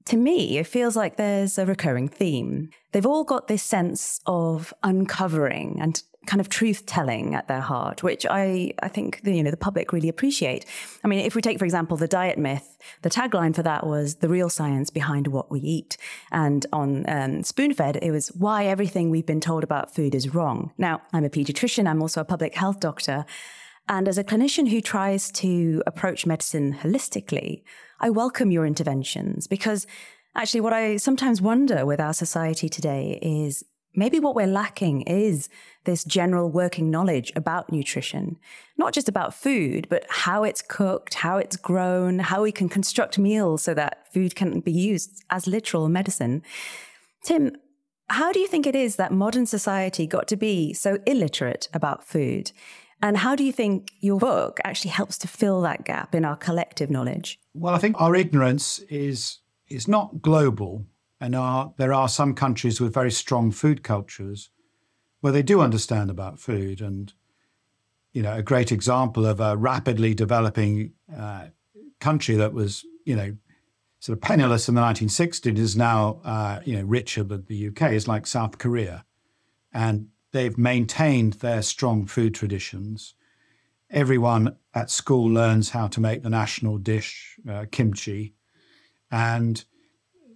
to 0.06 0.17
me, 0.17 0.58
it 0.58 0.67
feels 0.67 0.97
like 0.97 1.17
there's 1.17 1.58
a 1.58 1.67
recurring 1.67 2.08
theme. 2.08 2.70
They've 2.93 3.06
all 3.06 3.25
got 3.25 3.47
this 3.47 3.62
sense 3.62 4.20
of 4.26 4.75
uncovering 4.82 5.79
and 5.81 6.03
kind 6.26 6.40
of 6.40 6.49
truth 6.49 6.87
telling 6.87 7.34
at 7.34 7.49
their 7.49 7.61
heart, 7.61 8.02
which 8.02 8.26
I, 8.28 8.73
I 8.82 8.88
think 8.88 9.23
the, 9.23 9.34
you 9.34 9.43
know 9.43 9.50
the 9.50 9.56
public 9.56 9.93
really 9.93 10.08
appreciate. 10.08 10.64
I 11.05 11.08
mean, 11.08 11.20
if 11.20 11.34
we 11.34 11.43
take 11.43 11.58
for 11.58 11.64
example 11.64 11.96
the 11.96 12.08
diet 12.08 12.38
myth, 12.38 12.76
the 13.02 13.11
tagline 13.11 13.55
for 13.55 13.62
that 13.62 13.87
was 13.87 14.17
the 14.17 14.28
real 14.28 14.49
science 14.49 14.90
behind 14.90 15.28
what 15.28 15.50
we 15.50 15.61
eat, 15.61 15.96
and 16.31 16.67
on 16.73 17.08
um, 17.08 17.43
Spoonfed 17.43 17.99
it 18.02 18.11
was 18.11 18.28
why 18.28 18.67
everything 18.67 19.11
we've 19.11 19.26
been 19.26 19.40
told 19.40 19.64
about 19.64 19.94
food 19.94 20.14
is 20.14 20.34
wrong. 20.34 20.73
Now 20.78 21.02
I'm 21.12 21.25
a 21.25 21.31
pediatrician, 21.31 21.88
I'm 21.88 22.02
also 22.02 22.20
a 22.20 22.25
public 22.25 22.55
health 22.55 22.81
doctor. 22.81 23.25
And 23.88 24.08
as 24.08 24.19
a 24.19 24.25
clinician 24.25 24.69
who 24.69 24.81
tries 24.81 25.31
to 25.32 25.81
approach 25.87 26.26
medicine 26.26 26.76
holistically, 26.82 27.62
I 28.00 28.11
welcome 28.11 28.50
your 28.50 28.67
interventions 28.67 29.46
because 29.46 29.87
actually, 30.34 30.61
what 30.61 30.73
I 30.73 30.96
sometimes 30.96 31.40
wonder 31.40 31.87
with 31.87 32.00
our 32.00 32.12
society 32.12 32.69
today 32.69 33.19
is 33.23 33.64
maybe 33.97 34.21
what 34.21 34.35
we're 34.35 34.47
lacking 34.47 35.03
is 35.03 35.49
this 35.85 36.05
general 36.05 36.51
working 36.51 36.91
knowledge 36.91 37.33
about 37.35 37.73
nutrition, 37.73 38.39
not 38.77 38.93
just 38.93 39.09
about 39.09 39.35
food, 39.35 39.87
but 39.89 40.05
how 40.09 40.45
it's 40.45 40.63
cooked, 40.63 41.15
how 41.15 41.39
it's 41.39 41.57
grown, 41.57 42.19
how 42.19 42.43
we 42.43 42.53
can 42.53 42.69
construct 42.69 43.19
meals 43.19 43.63
so 43.63 43.75
that 43.75 44.13
food 44.13 44.35
can 44.37 44.61
be 44.61 44.73
used 44.73 45.25
as 45.31 45.47
literal 45.47 45.88
medicine. 45.88 46.43
Tim, 47.23 47.57
how 48.09 48.33
do 48.33 48.38
you 48.38 48.47
think 48.47 48.67
it 48.67 48.76
is 48.76 48.97
that 48.97 49.12
modern 49.12 49.47
society 49.47 50.07
got 50.07 50.29
to 50.29 50.37
be 50.37 50.73
so 50.73 50.99
illiterate 51.07 51.69
about 51.73 52.05
food? 52.05 52.53
And 53.03 53.19
how 53.19 53.35
do 53.35 53.45
you 53.45 53.53
think 53.53 53.91
your 54.00 54.19
book 54.19 54.59
actually 54.65 54.91
helps 54.91 55.19
to 55.19 55.29
fill 55.29 55.61
that 55.62 55.85
gap 55.85 56.15
in 56.15 56.25
our 56.25 56.37
collective 56.37 56.91
knowledge? 56.91 57.38
Well, 57.55 57.75
I 57.75 57.79
think 57.79 58.00
our 58.00 58.15
ignorance 58.15 58.79
is 58.91 59.41
is 59.69 59.88
not 59.88 60.23
global 60.23 60.87
and 61.20 61.35
are, 61.35 61.73
there 61.76 61.92
are 61.92 62.08
some 62.08 62.35
countries 62.35 62.80
with 62.80 62.92
very 62.92 63.11
strong 63.11 63.50
food 63.50 63.82
cultures 63.82 64.50
where 65.20 65.32
they 65.32 65.42
do 65.42 65.61
understand 65.61 66.11
about 66.11 66.38
food. 66.38 66.80
And, 66.80 67.12
you 68.12 68.23
know, 68.23 68.35
a 68.35 68.42
great 68.42 68.70
example 68.70 69.25
of 69.25 69.40
a 69.40 69.56
rapidly 69.56 70.14
developing 70.14 70.92
uh, 71.16 71.46
country 72.00 72.35
that 72.37 72.52
was, 72.52 72.85
you 73.04 73.16
know, 73.16 73.37
sort 73.99 74.16
of 74.16 74.23
penniless 74.23 74.68
in 74.68 74.75
the 74.75 74.80
1960s 74.80 75.58
is 75.58 75.76
now, 75.76 76.20
uh, 76.25 76.61
you 76.64 76.76
know, 76.76 76.85
richer 76.85 77.25
than 77.25 77.44
the 77.46 77.68
UK 77.68 77.92
is 77.92 78.06
like 78.06 78.26
South 78.26 78.58
Korea. 78.58 79.04
And 79.73 80.08
they've 80.32 80.56
maintained 80.58 81.35
their 81.35 81.62
strong 81.62 82.06
food 82.06 82.35
traditions. 82.35 83.14
Everyone 83.90 84.56
at 84.75 84.90
school 84.90 85.30
learns 85.30 85.70
how 85.70 85.87
to 85.88 86.00
make 86.00 86.23
the 86.23 86.30
national 86.30 86.78
dish, 86.78 87.38
uh, 87.49 87.64
kimchi. 87.70 88.35
And 89.11 89.64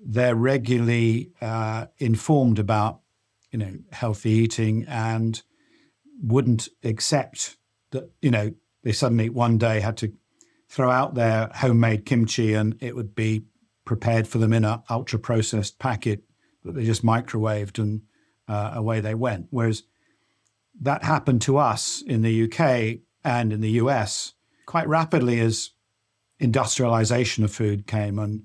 they're 0.04 0.35
regularly 0.35 1.30
uh, 1.40 1.87
informed 1.99 2.59
about, 2.59 3.00
you 3.50 3.59
know, 3.59 3.75
healthy 3.92 4.30
eating 4.30 4.85
and 4.88 5.42
wouldn't 6.23 6.69
accept 6.85 7.57
that, 7.90 8.11
you 8.23 8.30
know, 8.30 8.52
they 8.83 8.92
suddenly 8.92 9.28
one 9.28 9.59
day 9.59 9.80
had 9.80 9.97
to 9.99 10.12
throw 10.69 10.90
out 10.90 11.14
their 11.14 11.50
homemade 11.54 12.07
kimchi 12.07 12.54
and 12.54 12.76
it 12.80 12.95
would 12.95 13.14
be 13.14 13.45
prepared 13.85 14.26
for 14.26 14.38
them 14.38 14.52
in 14.52 14.64
an 14.64 14.83
ultra 14.88 15.19
processed 15.19 15.78
packet 15.78 16.23
that 16.64 16.75
they 16.75 16.85
just 16.85 17.04
microwaved 17.04 17.78
and 17.78 18.02
uh, 18.49 18.73
away 18.75 19.00
they 19.00 19.14
went. 19.14 19.47
Whereas 19.50 19.83
that 20.80 21.02
happened 21.02 21.42
to 21.42 21.59
us 21.59 22.02
in 22.07 22.23
the 22.23 22.45
UK 22.45 23.00
and 23.25 23.52
in 23.52 23.61
the 23.61 23.73
US 23.73 24.35
quite 24.66 24.88
rapidly 24.88 25.40
as 25.40 25.71
industrialization 26.38 27.45
of 27.45 27.52
food 27.52 27.87
came 27.87 28.19
and 28.19 28.45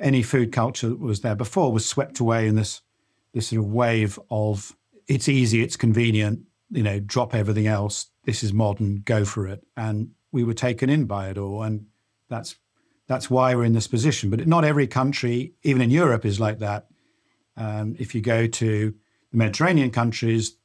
any 0.00 0.22
food 0.22 0.52
culture 0.52 0.88
that 0.88 1.00
was 1.00 1.20
there 1.20 1.34
before 1.34 1.72
was 1.72 1.86
swept 1.86 2.20
away 2.20 2.46
in 2.46 2.54
this 2.54 2.82
this 3.32 3.48
sort 3.48 3.64
of 3.64 3.70
wave 3.70 4.18
of 4.30 4.74
it's 5.06 5.28
easy, 5.28 5.62
it's 5.62 5.76
convenient, 5.76 6.40
you 6.70 6.82
know, 6.82 7.00
drop 7.00 7.34
everything 7.34 7.66
else. 7.66 8.08
This 8.24 8.42
is 8.42 8.52
modern, 8.52 9.02
go 9.04 9.24
for 9.24 9.46
it. 9.46 9.64
And 9.76 10.10
we 10.32 10.44
were 10.44 10.54
taken 10.54 10.90
in 10.90 11.06
by 11.06 11.28
it 11.28 11.38
all. 11.38 11.62
And 11.62 11.86
that's 12.28 12.56
that's 13.06 13.30
why 13.30 13.54
we're 13.54 13.64
in 13.64 13.72
this 13.72 13.88
position. 13.88 14.28
But 14.28 14.46
not 14.46 14.64
every 14.64 14.86
country, 14.86 15.54
even 15.62 15.80
in 15.80 15.90
Europe, 15.90 16.26
is 16.26 16.38
like 16.38 16.58
that. 16.58 16.88
Um, 17.56 17.96
if 17.98 18.14
you 18.14 18.20
go 18.20 18.46
to 18.46 18.94
the 19.30 19.36
Mediterranean 19.36 19.90
countries, 19.90 20.56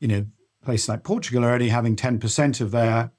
you 0.00 0.08
know, 0.08 0.26
places 0.64 0.88
like 0.88 1.04
Portugal 1.04 1.44
are 1.44 1.52
only 1.52 1.68
having 1.68 1.94
10% 1.94 2.60
of 2.62 2.70
their 2.70 3.12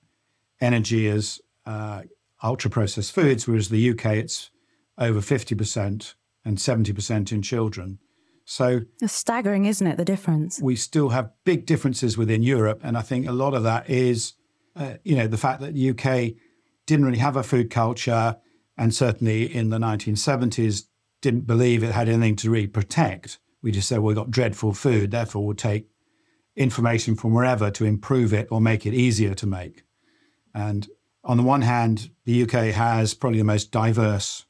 energy 0.60 1.08
as 1.08 1.40
uh, 1.68 2.02
ultra 2.42 2.72
processed 2.72 3.14
foods, 3.14 3.48
whereas 3.48 3.70
the 3.70 3.92
UK, 3.92 4.06
it's 4.18 4.50
over 4.98 5.20
50% 5.20 6.14
and 6.44 6.58
70% 6.58 7.32
in 7.32 7.42
children. 7.42 8.00
So 8.46 8.82
it's 9.02 9.14
staggering, 9.14 9.66
isn't 9.66 9.86
it? 9.86 9.98
The 9.98 10.06
difference. 10.06 10.62
We 10.62 10.76
still 10.76 11.10
have 11.10 11.32
big 11.44 11.66
differences 11.66 12.18
within 12.18 12.44
Europe, 12.44 12.82
and 12.84 12.96
I 12.98 13.02
think 13.02 13.28
a 13.28 13.32
lot 13.32 13.56
of 13.56 13.64
that 13.64 13.90
is, 13.90 14.34
uh, 14.76 14.94
you 15.04 15.16
know, 15.16 15.28
the 15.28 15.38
fact 15.38 15.62
that 15.62 15.74
the 15.74 15.90
UK 15.90 16.36
didn't 16.86 17.06
really 17.06 17.18
have 17.18 17.36
a 17.36 17.44
food 17.44 17.72
culture, 17.72 18.38
and 18.78 18.94
certainly 18.94 19.54
in 19.54 19.70
the 19.70 19.80
1970s 19.80 20.84
didn't 21.22 21.48
believe 21.48 21.84
it 21.84 21.92
had 21.92 22.08
anything 22.08 22.36
to 22.36 22.52
really 22.52 22.68
protect. 22.68 23.40
We 23.64 23.72
just 23.72 23.90
said, 23.90 23.98
well, 23.98 24.08
we've 24.08 24.16
got 24.16 24.30
dreadful 24.30 24.74
food, 24.74 25.10
therefore 25.10 25.44
we'll 25.44 25.56
take 25.56 25.88
information 26.56 27.16
from 27.16 27.34
wherever 27.34 27.72
to 27.72 27.86
improve 27.86 28.32
it 28.32 28.48
or 28.52 28.62
make 28.62 28.86
it 28.86 28.94
easier 28.94 29.34
to 29.34 29.48
make. 29.48 29.84
And 30.54 30.88
on 31.24 31.38
the 31.38 31.44
one 31.44 31.64
hand, 31.64 32.12
the 32.26 32.44
UK 32.44 32.74
has 32.76 33.16
probably 33.16 33.40
the 33.40 33.44
most 33.44 33.72
diverse 33.72 34.46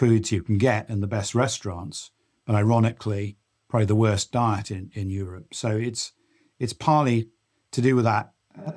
foods 0.00 0.32
you 0.32 0.42
can 0.42 0.58
get 0.58 0.88
in 0.90 1.00
the 1.00 1.06
best 1.16 1.34
restaurants 1.34 2.10
but 2.50 2.56
ironically, 2.56 3.36
probably 3.68 3.86
the 3.86 3.94
worst 3.94 4.32
diet 4.32 4.72
in, 4.72 4.90
in 4.94 5.08
Europe. 5.08 5.54
So 5.54 5.68
it's 5.68 6.12
it's 6.58 6.72
partly 6.72 7.28
to 7.70 7.80
do 7.80 7.94
with 7.94 8.04
that 8.04 8.32
uh, 8.58 8.72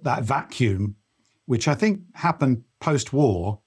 that 0.00 0.22
vacuum, 0.22 0.96
which 1.44 1.68
I 1.68 1.74
think 1.74 2.00
happened 2.14 2.64
post-war, 2.80 3.60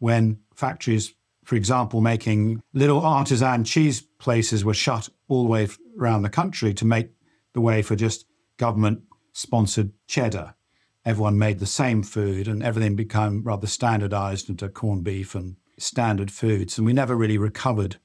when 0.00 0.40
factories, 0.56 1.14
for 1.44 1.54
example, 1.54 2.00
making 2.00 2.60
little 2.72 3.00
artisan 3.00 3.62
cheese 3.62 4.00
places 4.00 4.64
were 4.64 4.74
shut 4.74 5.08
all 5.28 5.44
the 5.44 5.50
way 5.50 5.68
around 5.96 6.22
the 6.22 6.28
country 6.40 6.74
to 6.74 6.84
make 6.84 7.10
the 7.52 7.60
way 7.60 7.82
for 7.82 7.94
just 7.94 8.26
government-sponsored 8.56 9.92
cheddar. 10.08 10.56
Everyone 11.04 11.38
made 11.38 11.60
the 11.60 11.66
same 11.66 12.02
food, 12.02 12.48
and 12.48 12.64
everything 12.64 12.96
became 12.96 13.44
rather 13.44 13.68
standardized 13.68 14.48
into 14.48 14.68
corned 14.68 15.04
beef 15.04 15.36
and 15.36 15.54
standard 15.78 16.30
foods, 16.30 16.78
and 16.78 16.86
we 16.86 16.92
never 16.92 17.16
really 17.16 17.38
recovered 17.38 17.96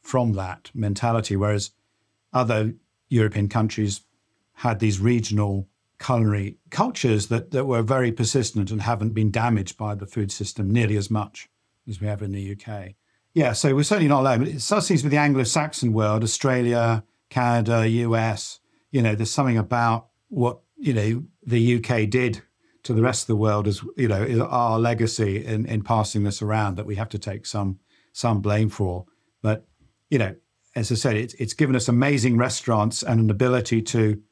from 0.00 0.32
that 0.32 0.70
mentality, 0.74 1.36
whereas 1.36 1.72
other 2.32 2.74
European 3.08 3.48
countries 3.48 4.02
had 4.54 4.78
these 4.78 5.00
regional 5.00 5.68
culinary 5.98 6.56
cultures 6.70 7.28
that, 7.28 7.50
that 7.50 7.66
were 7.66 7.82
very 7.82 8.10
persistent 8.10 8.70
and 8.70 8.82
haven't 8.82 9.10
been 9.10 9.30
damaged 9.30 9.76
by 9.76 9.94
the 9.94 10.06
food 10.06 10.32
system 10.32 10.70
nearly 10.70 10.96
as 10.96 11.10
much 11.10 11.48
as 11.88 12.00
we 12.00 12.06
have 12.06 12.22
in 12.22 12.32
the 12.32 12.52
UK. 12.56 12.94
Yeah, 13.34 13.52
so 13.52 13.74
we're 13.74 13.84
certainly 13.84 14.08
not 14.08 14.20
alone. 14.20 14.46
It 14.46 14.60
starts 14.60 14.86
seems 14.86 15.02
with 15.02 15.12
the 15.12 15.18
Anglo-Saxon 15.18 15.92
world, 15.92 16.24
Australia, 16.24 17.04
Canada, 17.28 17.88
US. 17.88 18.60
You 18.90 19.02
know, 19.02 19.14
there's 19.14 19.30
something 19.30 19.58
about 19.58 20.08
what 20.28 20.60
you 20.76 20.94
know 20.94 21.24
the 21.44 21.76
UK 21.76 22.08
did 22.08 22.42
to 22.82 22.94
the 22.94 23.02
rest 23.02 23.24
of 23.24 23.26
the 23.28 23.36
world 23.36 23.66
as 23.66 23.82
you 23.96 24.08
know 24.08 24.46
our 24.50 24.78
legacy 24.78 25.44
in, 25.44 25.66
in 25.66 25.82
passing 25.82 26.22
this 26.22 26.42
around 26.42 26.76
that 26.76 26.86
we 26.86 26.96
have 26.96 27.08
to 27.10 27.18
take 27.18 27.46
some 27.46 27.78
some 28.12 28.40
blame 28.40 28.68
for. 28.68 29.06
But 29.42 29.66
you 30.08 30.18
know, 30.18 30.34
as 30.74 30.90
I 30.90 30.94
said, 30.94 31.16
it's, 31.16 31.34
it's 31.34 31.54
given 31.54 31.76
us 31.76 31.88
amazing 31.88 32.36
restaurants 32.36 33.02
and 33.02 33.20
an 33.20 33.30
ability 33.30 33.82
to 33.82 34.22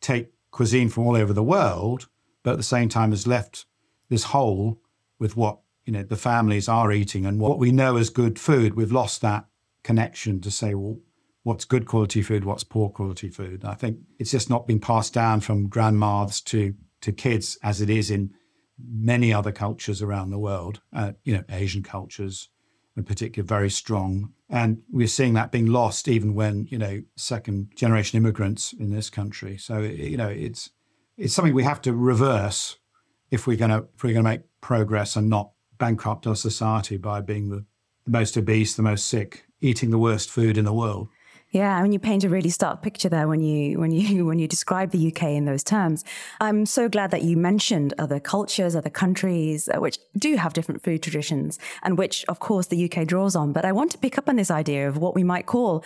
take 0.00 0.32
cuisine 0.50 0.88
from 0.88 1.06
all 1.06 1.16
over 1.16 1.32
the 1.32 1.42
world, 1.42 2.08
but 2.42 2.52
at 2.52 2.56
the 2.56 2.62
same 2.62 2.88
time 2.88 3.10
has 3.10 3.26
left 3.26 3.66
this 4.08 4.24
hole 4.24 4.80
with 5.18 5.36
what 5.36 5.58
you 5.84 5.92
know 5.92 6.02
the 6.02 6.16
families 6.16 6.68
are 6.68 6.92
eating 6.92 7.26
and 7.26 7.40
what 7.40 7.58
we 7.58 7.72
know 7.72 7.96
as 7.96 8.10
good 8.10 8.38
food. 8.38 8.74
We've 8.74 8.92
lost 8.92 9.20
that 9.22 9.46
connection 9.82 10.40
to 10.42 10.50
say, 10.50 10.74
well, 10.74 10.98
what's 11.42 11.64
good 11.64 11.86
quality 11.86 12.22
food, 12.22 12.44
what's 12.44 12.64
poor 12.64 12.90
quality 12.90 13.30
food. 13.30 13.64
I 13.64 13.74
think 13.74 13.98
it's 14.18 14.30
just 14.30 14.50
not 14.50 14.66
been 14.66 14.80
passed 14.80 15.14
down 15.14 15.40
from 15.40 15.68
grandmas 15.68 16.40
to 16.42 16.74
to 17.00 17.12
kids 17.12 17.58
as 17.62 17.80
it 17.80 17.90
is 17.90 18.10
in 18.10 18.30
many 18.78 19.32
other 19.32 19.52
cultures 19.52 20.02
around 20.02 20.30
the 20.30 20.38
world. 20.38 20.80
Uh, 20.92 21.12
you 21.24 21.34
know, 21.34 21.44
Asian 21.48 21.82
cultures, 21.82 22.48
in 22.96 23.04
particular, 23.04 23.46
very 23.46 23.70
strong. 23.70 24.32
And 24.48 24.82
we're 24.90 25.08
seeing 25.08 25.34
that 25.34 25.52
being 25.52 25.66
lost 25.66 26.08
even 26.08 26.34
when, 26.34 26.66
you 26.70 26.78
know, 26.78 27.02
second 27.16 27.72
generation 27.74 28.16
immigrants 28.16 28.72
in 28.72 28.90
this 28.90 29.10
country. 29.10 29.56
So, 29.58 29.80
you 29.80 30.16
know, 30.16 30.28
it's 30.28 30.70
it's 31.16 31.34
something 31.34 31.54
we 31.54 31.64
have 31.64 31.82
to 31.82 31.92
reverse 31.92 32.76
if 33.30 33.46
we're 33.46 33.56
gonna 33.56 33.84
if 33.94 34.04
we're 34.04 34.14
gonna 34.14 34.22
make 34.22 34.42
progress 34.60 35.16
and 35.16 35.28
not 35.28 35.50
bankrupt 35.78 36.26
our 36.26 36.36
society 36.36 36.96
by 36.96 37.20
being 37.20 37.50
the, 37.50 37.64
the 38.04 38.10
most 38.10 38.36
obese, 38.36 38.74
the 38.74 38.82
most 38.82 39.06
sick, 39.06 39.44
eating 39.60 39.90
the 39.90 39.98
worst 39.98 40.30
food 40.30 40.56
in 40.56 40.64
the 40.64 40.72
world. 40.72 41.08
Yeah, 41.50 41.74
I 41.76 41.82
mean, 41.82 41.92
you 41.92 41.98
paint 41.98 42.24
a 42.24 42.28
really 42.28 42.50
stark 42.50 42.82
picture 42.82 43.08
there 43.08 43.26
when 43.26 43.40
you 43.40 43.78
when 43.78 43.90
you 43.90 44.26
when 44.26 44.38
you 44.38 44.46
describe 44.46 44.90
the 44.90 45.08
UK 45.08 45.22
in 45.24 45.46
those 45.46 45.64
terms. 45.64 46.04
I'm 46.40 46.66
so 46.66 46.88
glad 46.88 47.10
that 47.10 47.22
you 47.22 47.36
mentioned 47.36 47.94
other 47.98 48.20
cultures, 48.20 48.76
other 48.76 48.90
countries, 48.90 49.68
uh, 49.68 49.80
which 49.80 49.98
do 50.16 50.36
have 50.36 50.52
different 50.52 50.82
food 50.82 51.02
traditions, 51.02 51.58
and 51.82 51.96
which, 51.96 52.24
of 52.28 52.38
course, 52.38 52.66
the 52.66 52.90
UK 52.90 53.06
draws 53.06 53.34
on. 53.34 53.52
But 53.52 53.64
I 53.64 53.72
want 53.72 53.92
to 53.92 53.98
pick 53.98 54.18
up 54.18 54.28
on 54.28 54.36
this 54.36 54.50
idea 54.50 54.88
of 54.88 54.98
what 54.98 55.14
we 55.14 55.24
might 55.24 55.46
call. 55.46 55.84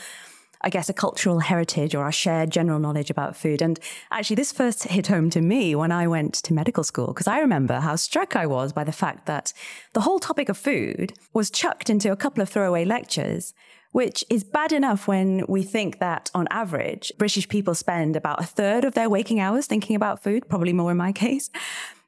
I 0.65 0.71
guess, 0.71 0.89
a 0.89 0.93
cultural 0.93 1.41
heritage 1.41 1.93
or 1.93 2.05
our 2.05 2.13
shared 2.13 2.51
general 2.51 2.79
knowledge 2.79 3.11
about 3.11 3.35
food. 3.35 3.61
And 3.61 3.81
actually, 4.13 4.37
this 4.37 4.53
first 4.53 4.85
hit 4.97 5.09
home 5.09 5.29
to 5.31 5.41
me 5.41 5.75
when 5.75 5.91
I 5.91 6.07
went 6.07 6.35
to 6.35 6.55
medical 6.55 6.85
school, 6.85 7.09
because 7.09 7.27
I 7.27 7.41
remember 7.41 7.81
how 7.81 7.97
struck 7.97 8.37
I 8.37 8.47
was 8.47 8.73
by 8.73 8.85
the 8.85 8.93
fact 8.93 9.27
that 9.27 9.53
the 9.93 10.03
whole 10.03 10.21
topic 10.21 10.49
of 10.49 10.57
food 10.57 11.15
was 11.33 11.51
chucked 11.51 11.91
into 11.91 12.13
a 12.13 12.17
couple 12.17 12.43
of 12.43 12.49
throwaway 12.49 12.85
lectures 12.85 13.55
which 13.93 14.25
is 14.29 14.43
bad 14.43 14.73
enough 14.73 15.07
when 15.07 15.45
we 15.49 15.63
think 15.63 15.99
that 16.01 16.31
on 16.35 16.49
average, 16.51 17.13
British 17.19 17.49
people 17.49 17.75
spend 17.75 18.17
about 18.17 18.41
a 18.41 18.45
third 18.45 18.85
of 18.85 18.95
their 18.95 19.09
waking 19.09 19.39
hours 19.39 19.67
thinking 19.67 19.95
about 19.95 20.23
food, 20.23 20.49
probably 20.49 20.73
more 20.73 20.91
in 20.91 20.97
my 20.97 21.13
case. 21.25 21.51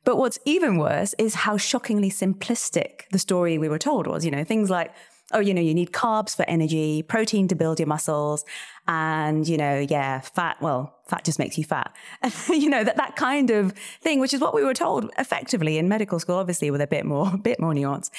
But 0.04 0.16
what's 0.16 0.38
even 0.44 0.76
worse 0.76 1.14
is 1.18 1.34
how 1.34 1.56
shockingly 1.56 2.10
simplistic 2.10 3.08
the 3.10 3.18
story 3.18 3.56
we 3.56 3.68
were 3.68 3.78
told 3.78 4.06
was. 4.06 4.24
You 4.24 4.30
know, 4.30 4.44
things 4.44 4.68
like, 4.68 4.92
oh, 5.32 5.40
you 5.40 5.54
know, 5.54 5.62
you 5.62 5.74
need 5.74 5.92
carbs 5.92 6.36
for 6.36 6.44
energy, 6.48 7.02
protein 7.02 7.48
to 7.48 7.54
build 7.54 7.78
your 7.80 7.86
muscles, 7.86 8.44
and, 8.86 9.48
you 9.48 9.56
know, 9.56 9.78
yeah, 9.78 10.20
fat, 10.20 10.60
well, 10.60 10.94
fat 11.06 11.24
just 11.24 11.38
makes 11.38 11.56
you 11.56 11.64
fat. 11.64 11.94
you 12.48 12.68
know, 12.68 12.84
that, 12.84 12.96
that 12.96 13.16
kind 13.16 13.50
of 13.50 13.72
thing, 14.02 14.20
which 14.20 14.34
is 14.34 14.40
what 14.40 14.54
we 14.54 14.62
were 14.62 14.74
told 14.74 15.10
effectively 15.18 15.78
in 15.78 15.88
medical 15.88 16.18
school, 16.18 16.36
obviously 16.36 16.70
with 16.70 16.82
a 16.82 16.86
bit 16.86 17.06
more, 17.06 17.36
bit 17.42 17.58
more 17.58 17.72
nuance. 17.72 18.10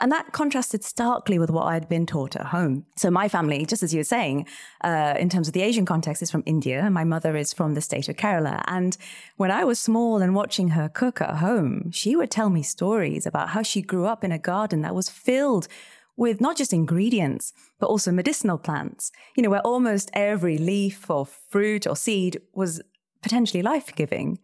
And 0.00 0.10
that 0.12 0.32
contrasted 0.32 0.82
starkly 0.82 1.38
with 1.38 1.50
what 1.50 1.64
I'd 1.66 1.88
been 1.88 2.06
taught 2.06 2.34
at 2.34 2.46
home. 2.46 2.86
So 2.96 3.10
my 3.10 3.28
family, 3.28 3.66
just 3.66 3.82
as 3.82 3.92
you 3.92 4.00
were 4.00 4.04
saying, 4.04 4.46
uh, 4.82 5.14
in 5.18 5.28
terms 5.28 5.46
of 5.46 5.52
the 5.52 5.62
Asian 5.62 5.84
context, 5.84 6.22
is 6.22 6.30
from 6.30 6.42
India. 6.46 6.90
My 6.90 7.04
mother 7.04 7.36
is 7.36 7.52
from 7.52 7.74
the 7.74 7.80
state 7.80 8.08
of 8.08 8.16
Kerala. 8.16 8.62
And 8.66 8.96
when 9.36 9.50
I 9.50 9.64
was 9.64 9.78
small 9.78 10.22
and 10.22 10.34
watching 10.34 10.68
her 10.68 10.88
cook 10.88 11.20
at 11.20 11.36
home, 11.36 11.90
she 11.92 12.16
would 12.16 12.30
tell 12.30 12.48
me 12.48 12.62
stories 12.62 13.26
about 13.26 13.50
how 13.50 13.62
she 13.62 13.82
grew 13.82 14.06
up 14.06 14.24
in 14.24 14.32
a 14.32 14.38
garden 14.38 14.80
that 14.80 14.94
was 14.94 15.10
filled 15.10 15.68
with 16.16 16.40
not 16.40 16.56
just 16.56 16.72
ingredients, 16.72 17.52
but 17.78 17.86
also 17.86 18.12
medicinal 18.12 18.58
plants, 18.58 19.10
you 19.36 19.42
know, 19.42 19.50
where 19.50 19.60
almost 19.60 20.10
every 20.12 20.58
leaf 20.58 21.08
or 21.10 21.26
fruit 21.26 21.86
or 21.86 21.96
seed 21.96 22.40
was 22.54 22.82
potentially 23.22 23.62
life 23.62 23.94
giving. 23.94 24.38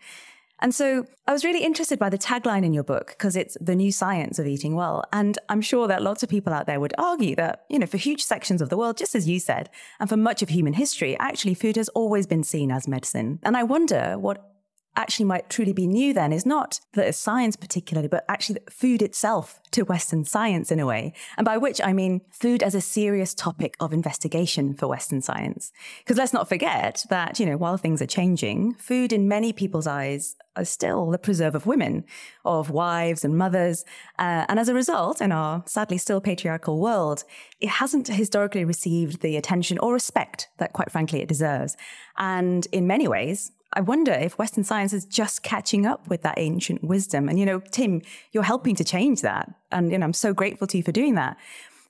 And 0.60 0.74
so 0.74 1.06
I 1.26 1.32
was 1.32 1.44
really 1.44 1.62
interested 1.62 1.98
by 1.98 2.08
the 2.08 2.18
tagline 2.18 2.64
in 2.64 2.72
your 2.72 2.82
book 2.82 3.08
because 3.08 3.36
it's 3.36 3.56
the 3.60 3.76
new 3.76 3.92
science 3.92 4.38
of 4.38 4.46
eating 4.46 4.74
well. 4.74 5.04
And 5.12 5.38
I'm 5.48 5.60
sure 5.60 5.86
that 5.86 6.02
lots 6.02 6.22
of 6.22 6.28
people 6.28 6.52
out 6.52 6.66
there 6.66 6.80
would 6.80 6.94
argue 6.96 7.36
that, 7.36 7.64
you 7.68 7.78
know, 7.78 7.86
for 7.86 7.98
huge 7.98 8.24
sections 8.24 8.62
of 8.62 8.70
the 8.70 8.76
world, 8.76 8.96
just 8.96 9.14
as 9.14 9.28
you 9.28 9.38
said, 9.38 9.68
and 10.00 10.08
for 10.08 10.16
much 10.16 10.42
of 10.42 10.48
human 10.48 10.72
history, 10.72 11.16
actually 11.18 11.54
food 11.54 11.76
has 11.76 11.88
always 11.90 12.26
been 12.26 12.42
seen 12.42 12.70
as 12.70 12.88
medicine. 12.88 13.38
And 13.42 13.56
I 13.56 13.64
wonder 13.64 14.18
what 14.18 14.55
actually 14.96 15.26
might 15.26 15.48
truly 15.50 15.72
be 15.72 15.86
new 15.86 16.12
then 16.12 16.32
is 16.32 16.46
not 16.46 16.80
the 16.94 17.12
science 17.12 17.56
particularly, 17.56 18.08
but 18.08 18.24
actually 18.28 18.60
food 18.70 19.02
itself 19.02 19.60
to 19.72 19.84
Western 19.84 20.24
science 20.24 20.72
in 20.72 20.80
a 20.80 20.86
way. 20.86 21.12
And 21.36 21.44
by 21.44 21.58
which 21.58 21.80
I 21.84 21.92
mean 21.92 22.22
food 22.30 22.62
as 22.62 22.74
a 22.74 22.80
serious 22.80 23.34
topic 23.34 23.74
of 23.80 23.92
investigation 23.92 24.74
for 24.74 24.88
Western 24.88 25.20
science. 25.22 25.72
Because 25.98 26.16
let's 26.16 26.32
not 26.32 26.48
forget 26.48 27.04
that, 27.10 27.38
you 27.38 27.46
know, 27.46 27.56
while 27.56 27.76
things 27.76 28.00
are 28.00 28.06
changing, 28.06 28.74
food 28.74 29.12
in 29.12 29.28
many 29.28 29.52
people's 29.52 29.86
eyes 29.86 30.36
are 30.56 30.64
still 30.64 31.10
the 31.10 31.18
preserve 31.18 31.54
of 31.54 31.66
women, 31.66 32.04
of 32.44 32.70
wives 32.70 33.24
and 33.24 33.36
mothers. 33.36 33.84
Uh, 34.18 34.46
and 34.48 34.58
as 34.58 34.68
a 34.68 34.74
result, 34.74 35.20
in 35.20 35.30
our 35.30 35.62
sadly 35.66 35.98
still 35.98 36.20
patriarchal 36.20 36.80
world, 36.80 37.24
it 37.60 37.68
hasn't 37.68 38.08
historically 38.08 38.64
received 38.64 39.20
the 39.20 39.36
attention 39.36 39.78
or 39.78 39.92
respect 39.92 40.48
that, 40.58 40.72
quite 40.72 40.90
frankly, 40.90 41.20
it 41.20 41.28
deserves. 41.28 41.76
And 42.16 42.66
in 42.72 42.86
many 42.86 43.06
ways, 43.06 43.52
I 43.72 43.80
wonder 43.80 44.12
if 44.12 44.38
Western 44.38 44.64
science 44.64 44.92
is 44.92 45.04
just 45.04 45.42
catching 45.42 45.86
up 45.86 46.08
with 46.08 46.22
that 46.22 46.38
ancient 46.38 46.84
wisdom. 46.84 47.28
And, 47.28 47.38
you 47.38 47.44
know, 47.44 47.60
Tim, 47.60 48.02
you're 48.32 48.42
helping 48.42 48.76
to 48.76 48.84
change 48.84 49.22
that. 49.22 49.52
And, 49.70 49.90
you 49.90 49.98
know, 49.98 50.04
I'm 50.04 50.12
so 50.12 50.32
grateful 50.32 50.66
to 50.68 50.76
you 50.76 50.82
for 50.82 50.92
doing 50.92 51.14
that. 51.16 51.36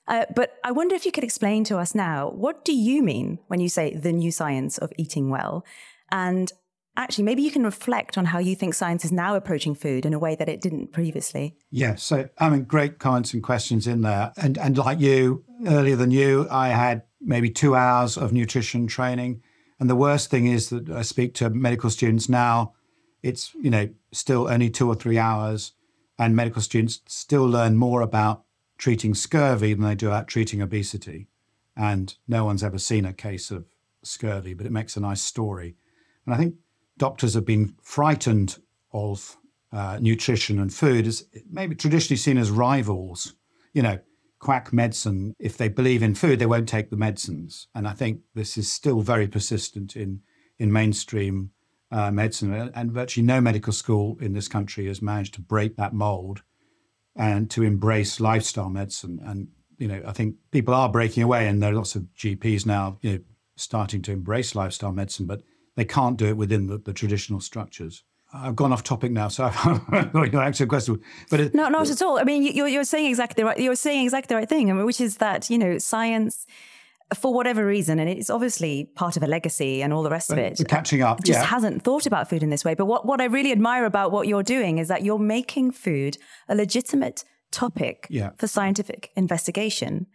Uh, 0.07 0.25
but 0.35 0.57
I 0.63 0.71
wonder 0.71 0.95
if 0.95 1.05
you 1.05 1.11
could 1.11 1.23
explain 1.23 1.63
to 1.65 1.77
us 1.77 1.93
now 1.93 2.29
what 2.29 2.63
do 2.63 2.73
you 2.73 3.03
mean 3.03 3.39
when 3.47 3.59
you 3.59 3.67
say 3.67 3.93
the 3.93 4.13
new 4.13 4.31
science 4.31 4.77
of 4.77 4.91
eating 4.97 5.29
well? 5.29 5.65
And 6.11 6.51
actually, 6.95 7.25
maybe 7.25 7.41
you 7.41 7.51
can 7.51 7.63
reflect 7.63 8.17
on 8.17 8.25
how 8.25 8.39
you 8.39 8.55
think 8.55 8.73
science 8.73 9.05
is 9.05 9.11
now 9.11 9.35
approaching 9.35 9.75
food 9.75 10.05
in 10.05 10.13
a 10.13 10.19
way 10.19 10.35
that 10.35 10.49
it 10.49 10.61
didn't 10.61 10.93
previously. 10.93 11.57
Yeah, 11.69 11.95
so 11.95 12.29
I 12.37 12.49
mean, 12.49 12.63
great 12.63 12.99
comments 12.99 13.33
and 13.33 13.43
questions 13.43 13.87
in 13.87 14.01
there. 14.01 14.31
And 14.37 14.57
and 14.57 14.77
like 14.77 14.99
you, 14.99 15.43
earlier 15.65 15.95
than 15.95 16.11
you, 16.11 16.47
I 16.49 16.69
had 16.69 17.03
maybe 17.21 17.49
two 17.49 17.75
hours 17.75 18.17
of 18.17 18.33
nutrition 18.33 18.87
training. 18.87 19.41
And 19.79 19.89
the 19.89 19.95
worst 19.95 20.29
thing 20.29 20.47
is 20.47 20.69
that 20.69 20.89
I 20.89 21.01
speak 21.03 21.33
to 21.35 21.49
medical 21.49 21.89
students 21.89 22.27
now. 22.27 22.73
It's 23.21 23.53
you 23.55 23.69
know 23.69 23.89
still 24.11 24.47
only 24.47 24.69
two 24.69 24.87
or 24.87 24.95
three 24.95 25.17
hours, 25.17 25.73
and 26.17 26.35
medical 26.35 26.61
students 26.61 27.01
still 27.07 27.45
learn 27.45 27.77
more 27.77 28.01
about 28.01 28.43
treating 28.77 29.13
scurvy 29.13 29.73
than 29.73 29.83
they 29.83 29.95
do 29.95 30.07
about 30.07 30.27
treating 30.27 30.61
obesity. 30.61 31.27
And 31.75 32.15
no 32.27 32.45
one's 32.45 32.63
ever 32.63 32.79
seen 32.79 33.05
a 33.05 33.13
case 33.13 33.51
of 33.51 33.65
scurvy, 34.03 34.53
but 34.53 34.65
it 34.65 34.71
makes 34.71 34.95
a 34.95 34.99
nice 34.99 35.21
story. 35.21 35.75
And 36.25 36.33
I 36.33 36.37
think 36.37 36.55
doctors 36.97 37.33
have 37.35 37.45
been 37.45 37.75
frightened 37.81 38.57
of 38.91 39.37
uh, 39.71 39.99
nutrition 40.01 40.59
and 40.59 40.73
food 40.73 41.05
as 41.05 41.25
maybe 41.49 41.75
traditionally 41.75 42.17
seen 42.17 42.37
as 42.37 42.49
rivals. 42.49 43.33
You 43.73 43.83
know, 43.83 43.99
quack 44.47 44.71
medicine, 44.71 45.35
if 45.39 45.57
they 45.57 45.67
believe 45.67 46.01
in 46.01 46.15
food, 46.15 46.39
they 46.39 46.45
won't 46.45 46.69
take 46.69 46.89
the 46.89 46.95
medicines. 46.95 47.67
And 47.75 47.85
I 47.85 47.91
think 47.91 48.21
this 48.33 48.57
is 48.57 48.71
still 48.71 49.01
very 49.01 49.27
persistent 49.27 49.97
in, 49.97 50.21
in 50.57 50.71
mainstream 50.71 51.51
uh, 51.91 52.11
medicine. 52.11 52.71
And 52.73 52.89
virtually 52.93 53.25
no 53.25 53.41
medical 53.41 53.73
school 53.73 54.17
in 54.21 54.31
this 54.31 54.47
country 54.47 54.87
has 54.87 55.01
managed 55.01 55.33
to 55.33 55.41
break 55.41 55.75
that 55.75 55.93
mold 55.93 56.43
and 57.13 57.51
to 57.51 57.63
embrace 57.63 58.21
lifestyle 58.21 58.69
medicine. 58.69 59.19
And, 59.21 59.49
you 59.79 59.89
know, 59.89 60.01
I 60.07 60.13
think 60.13 60.35
people 60.51 60.73
are 60.73 60.87
breaking 60.87 61.23
away, 61.23 61.49
and 61.49 61.61
there 61.61 61.71
are 61.71 61.75
lots 61.75 61.95
of 61.97 62.03
GPs 62.17 62.65
now, 62.65 62.99
you 63.01 63.11
know, 63.11 63.19
starting 63.57 64.01
to 64.03 64.13
embrace 64.13 64.55
lifestyle 64.55 64.93
medicine, 64.93 65.25
but 65.25 65.41
they 65.75 65.83
can't 65.83 66.15
do 66.15 66.27
it 66.27 66.37
within 66.37 66.67
the, 66.67 66.77
the 66.77 66.93
traditional 66.93 67.41
structures. 67.41 68.05
I've 68.41 68.55
gone 68.55 68.71
off 68.71 68.83
topic 68.83 69.11
now, 69.11 69.27
so 69.27 69.45
I'm 69.63 70.09
going 70.11 70.31
to 70.31 70.39
answer 70.39 70.63
a 70.63 70.67
question. 70.67 71.01
But 71.29 71.39
it, 71.39 71.55
no, 71.55 71.69
not 71.69 71.89
at 71.89 72.01
all. 72.01 72.19
I 72.19 72.23
mean, 72.23 72.43
you're, 72.43 72.67
you're 72.67 72.83
saying 72.83 73.07
exactly 73.07 73.43
right. 73.43 73.59
You're 73.59 73.75
saying 73.75 74.03
exactly 74.03 74.33
the 74.33 74.39
right 74.39 74.49
thing, 74.49 74.69
I 74.69 74.73
mean, 74.73 74.85
which 74.85 75.01
is 75.01 75.17
that 75.17 75.49
you 75.49 75.57
know 75.57 75.77
science, 75.77 76.45
for 77.15 77.33
whatever 77.33 77.65
reason, 77.65 77.99
and 77.99 78.09
it's 78.09 78.29
obviously 78.29 78.89
part 78.95 79.17
of 79.17 79.23
a 79.23 79.27
legacy 79.27 79.81
and 79.81 79.93
all 79.93 80.03
the 80.03 80.09
rest 80.09 80.31
of 80.31 80.37
it. 80.37 80.61
Catching 80.67 81.01
up, 81.01 81.23
just 81.23 81.39
yeah. 81.39 81.45
hasn't 81.45 81.83
thought 81.83 82.05
about 82.05 82.29
food 82.29 82.43
in 82.43 82.49
this 82.49 82.65
way. 82.65 82.75
But 82.75 82.85
what 82.85 83.05
what 83.05 83.21
I 83.21 83.25
really 83.25 83.51
admire 83.51 83.85
about 83.85 84.11
what 84.11 84.27
you're 84.27 84.43
doing 84.43 84.77
is 84.77 84.87
that 84.89 85.03
you're 85.03 85.19
making 85.19 85.71
food 85.71 86.17
a 86.47 86.55
legitimate 86.55 87.23
topic 87.51 88.07
yeah. 88.09 88.31
for 88.37 88.47
scientific 88.47 89.11
investigation, 89.15 90.07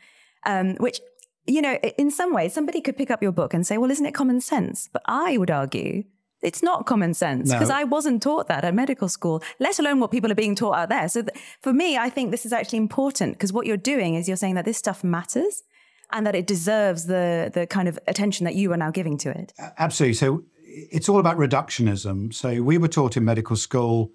um, 0.44 0.76
which 0.76 1.00
you 1.46 1.60
know, 1.60 1.74
in 1.98 2.10
some 2.10 2.32
ways, 2.32 2.52
somebody 2.52 2.80
could 2.80 2.96
pick 2.96 3.10
up 3.10 3.22
your 3.22 3.32
book 3.32 3.52
and 3.52 3.66
say, 3.66 3.76
well, 3.76 3.90
isn't 3.90 4.06
it 4.06 4.12
common 4.12 4.40
sense? 4.40 4.88
But 4.92 5.02
I 5.06 5.38
would 5.38 5.50
argue 5.50 6.04
it's 6.42 6.62
not 6.62 6.86
common 6.86 7.14
sense 7.14 7.52
because 7.52 7.68
no. 7.68 7.76
I 7.76 7.84
wasn't 7.84 8.22
taught 8.22 8.48
that 8.48 8.64
at 8.64 8.74
medical 8.74 9.08
school, 9.08 9.42
let 9.60 9.78
alone 9.78 10.00
what 10.00 10.10
people 10.10 10.30
are 10.30 10.36
being 10.36 10.54
taught 10.54 10.76
out 10.76 10.88
there. 10.88 11.08
So 11.08 11.22
th- 11.22 11.36
for 11.60 11.72
me, 11.72 11.96
I 11.96 12.10
think 12.10 12.30
this 12.30 12.44
is 12.44 12.52
actually 12.52 12.78
important 12.78 13.34
because 13.34 13.52
what 13.52 13.66
you're 13.66 13.76
doing 13.76 14.14
is 14.14 14.28
you're 14.28 14.36
saying 14.36 14.56
that 14.56 14.64
this 14.64 14.76
stuff 14.76 15.04
matters 15.04 15.62
and 16.10 16.26
that 16.26 16.34
it 16.34 16.46
deserves 16.46 17.06
the 17.06 17.50
the 17.52 17.66
kind 17.66 17.88
of 17.88 17.98
attention 18.06 18.44
that 18.44 18.54
you 18.54 18.72
are 18.72 18.76
now 18.76 18.90
giving 18.90 19.16
to 19.18 19.30
it. 19.30 19.52
Absolutely. 19.78 20.14
So 20.14 20.44
it's 20.64 21.08
all 21.08 21.20
about 21.20 21.36
reductionism. 21.36 22.34
So 22.34 22.62
we 22.62 22.78
were 22.78 22.88
taught 22.88 23.16
in 23.16 23.24
medical 23.24 23.56
school 23.56 24.10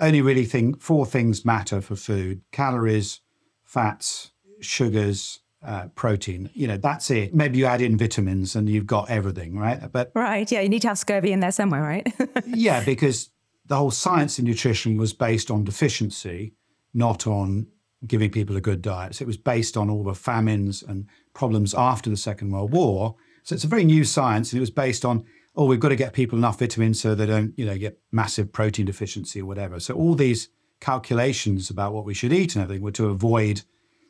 only 0.00 0.20
really 0.20 0.44
think 0.44 0.80
four 0.80 1.06
things 1.06 1.44
matter 1.44 1.80
for 1.80 1.96
food: 1.96 2.42
calories, 2.52 3.20
fats, 3.64 4.32
sugars, 4.60 5.40
uh, 5.68 5.88
protein. 5.88 6.48
You 6.54 6.66
know, 6.66 6.78
that's 6.78 7.10
it. 7.10 7.34
Maybe 7.34 7.58
you 7.58 7.66
add 7.66 7.82
in 7.82 7.98
vitamins 7.98 8.56
and 8.56 8.70
you've 8.70 8.86
got 8.86 9.10
everything, 9.10 9.58
right? 9.58 9.92
But 9.92 10.10
right, 10.14 10.50
yeah, 10.50 10.62
you 10.62 10.68
need 10.70 10.82
to 10.82 10.88
have 10.88 10.98
scurvy 10.98 11.30
in 11.30 11.40
there 11.40 11.52
somewhere, 11.52 11.82
right? 11.82 12.10
yeah, 12.46 12.82
because 12.82 13.28
the 13.66 13.76
whole 13.76 13.90
science 13.90 14.38
in 14.38 14.46
nutrition 14.46 14.96
was 14.96 15.12
based 15.12 15.50
on 15.50 15.64
deficiency, 15.64 16.54
not 16.94 17.26
on 17.26 17.66
giving 18.06 18.30
people 18.30 18.56
a 18.56 18.62
good 18.62 18.80
diet. 18.80 19.16
So 19.16 19.24
it 19.24 19.26
was 19.26 19.36
based 19.36 19.76
on 19.76 19.90
all 19.90 20.02
the 20.02 20.14
famines 20.14 20.82
and 20.82 21.06
problems 21.34 21.74
after 21.74 22.08
the 22.08 22.16
Second 22.16 22.50
World 22.50 22.72
War. 22.72 23.16
So 23.42 23.54
it's 23.54 23.64
a 23.64 23.68
very 23.68 23.84
new 23.84 24.04
science, 24.04 24.52
and 24.52 24.58
it 24.58 24.60
was 24.60 24.70
based 24.70 25.04
on 25.04 25.24
oh, 25.54 25.64
we've 25.64 25.80
got 25.80 25.88
to 25.88 25.96
get 25.96 26.12
people 26.12 26.38
enough 26.38 26.60
vitamins 26.60 27.00
so 27.00 27.16
they 27.16 27.26
don't, 27.26 27.52
you 27.58 27.66
know, 27.66 27.76
get 27.76 27.98
massive 28.12 28.52
protein 28.52 28.86
deficiency 28.86 29.40
or 29.40 29.46
whatever. 29.46 29.80
So 29.80 29.92
all 29.92 30.14
these 30.14 30.50
calculations 30.80 31.68
about 31.68 31.92
what 31.92 32.04
we 32.04 32.14
should 32.14 32.32
eat 32.32 32.54
and 32.54 32.62
everything 32.62 32.80
were 32.80 32.92
to 32.92 33.06
avoid 33.06 33.62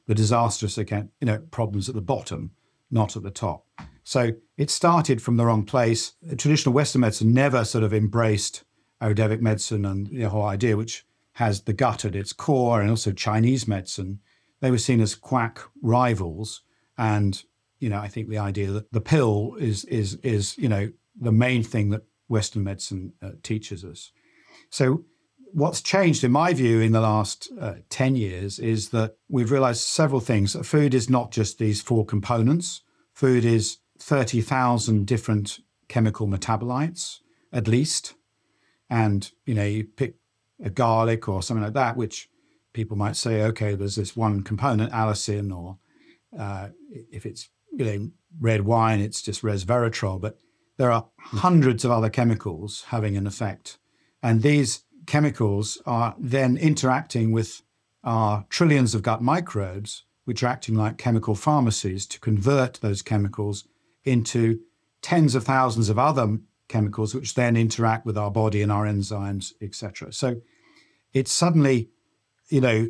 the 0.09 0.15
disastrous 0.15 0.79
again, 0.79 1.11
you 1.21 1.27
know, 1.27 1.39
problems 1.51 1.89
at 1.89 1.95
the 1.95 2.01
bottom, 2.01 2.51
not 2.91 3.15
at 3.15 3.23
the 3.23 3.31
top. 3.31 3.67
So 4.03 4.33
it 4.57 4.71
started 4.71 5.21
from 5.23 5.37
the 5.37 5.45
wrong 5.45 5.65
place. 5.65 6.15
Traditional 6.39 6.75
Western 6.75 7.03
medicine 7.03 7.35
never 7.35 7.65
sort 7.65 7.85
of 7.85 7.93
embraced 7.93 8.65
Ayurvedic 9.03 9.41
medicine 9.41 9.85
and 9.85 10.07
the 10.07 10.31
whole 10.31 10.47
idea, 10.47 10.79
which 10.79 11.07
has 11.35 11.61
the 11.61 11.75
gut 11.75 12.07
at 12.07 12.17
its 12.17 12.33
core, 12.33 12.81
and 12.81 12.91
also 12.91 13.13
Chinese 13.13 13.69
medicine. 13.69 14.21
They 14.61 14.71
were 14.71 14.79
seen 14.79 15.01
as 15.01 15.15
quack 15.15 15.61
rivals, 15.83 16.63
and 16.97 17.41
you 17.79 17.91
know, 17.91 18.01
I 18.01 18.09
think 18.09 18.29
the 18.29 18.39
idea 18.39 18.73
that 18.73 18.91
the 18.91 19.01
pill 19.03 19.55
is 19.61 19.85
is 19.85 20.15
is 20.23 20.57
you 20.59 20.69
know 20.69 20.91
the 21.21 21.31
main 21.31 21.63
thing 21.63 21.91
that 21.91 22.03
Western 22.29 22.65
medicine 22.65 23.13
uh, 23.23 23.33
teaches 23.43 23.85
us. 23.85 24.11
So 24.71 25.05
what's 25.53 25.81
changed, 25.81 26.25
in 26.25 26.33
my 26.33 26.53
view, 26.53 26.81
in 26.81 26.93
the 26.93 27.01
last 27.01 27.51
uh, 27.61 27.75
10 27.91 28.17
years 28.17 28.59
is 28.59 28.91
that 28.91 29.17
we've 29.29 29.51
realized 29.51 29.81
several 29.81 30.21
things. 30.21 30.55
Food 30.67 30.95
is 30.95 31.11
not 31.11 31.31
just 31.31 31.59
these 31.59 31.81
four 31.81 32.05
components, 32.05 32.83
food 33.13 33.45
is 33.45 33.79
30,000 33.99 35.07
different 35.07 35.61
chemical 35.89 36.27
metabolites, 36.27 37.19
at 37.53 37.67
least. 37.69 38.15
And, 38.91 39.31
you 39.45 39.55
know, 39.55 39.65
you 39.65 39.85
pick 39.85 40.17
a 40.63 40.71
garlic 40.71 41.29
or 41.29 41.43
something 41.43 41.65
like 41.65 41.75
that, 41.75 41.97
which 41.97 42.29
people 42.73 42.97
might 42.97 43.17
say, 43.17 43.43
okay, 43.43 43.75
there's 43.75 43.97
this 43.97 44.17
one 44.17 44.43
component, 44.43 44.93
allicin, 44.93 45.55
or 45.55 45.79
uh, 46.39 46.69
if 46.91 47.27
it's, 47.27 47.49
you 47.73 47.85
know, 47.85 48.11
red 48.41 48.63
wine, 48.63 49.01
it's 49.01 49.23
just 49.23 49.43
resveratrol. 49.43 50.21
But 50.21 50.39
there 50.77 50.93
are 50.93 51.09
hundreds 51.19 51.85
of 51.85 51.91
other 51.91 52.09
chemicals 52.09 52.85
having 52.89 53.17
an 53.17 53.27
effect. 53.27 53.79
And 54.23 54.43
these 54.43 54.85
chemicals 55.09 55.81
are 55.87 56.15
then 56.19 56.57
interacting 56.57 57.33
with 57.33 57.63
our 58.05 58.45
trillions 58.51 58.95
of 58.95 59.03
gut 59.03 59.23
microbes, 59.23 60.05
which 60.27 60.43
are 60.43 60.49
acting 60.49 60.75
like 60.75 60.99
chemical 60.99 61.35
pharmacies 61.35 62.07
to 62.07 62.21
convert 62.21 62.75
those 62.75 63.03
chemicals 63.03 63.67
into 64.05 64.61
tens 65.03 65.35
of 65.35 65.45
thousands 65.45 65.89
of 65.89 65.99
other 65.99 66.39
chemicals, 66.69 67.15
which 67.15 67.35
then 67.35 67.57
interact 67.57 68.05
with 68.05 68.19
our 68.19 68.31
body 68.31 68.61
and 68.63 68.71
our 68.71 68.85
enzymes, 68.85 69.55
etc. 69.63 70.13
So 70.13 70.43
it's 71.15 71.33
suddenly, 71.33 71.89
you 72.49 72.61
know, 72.61 72.89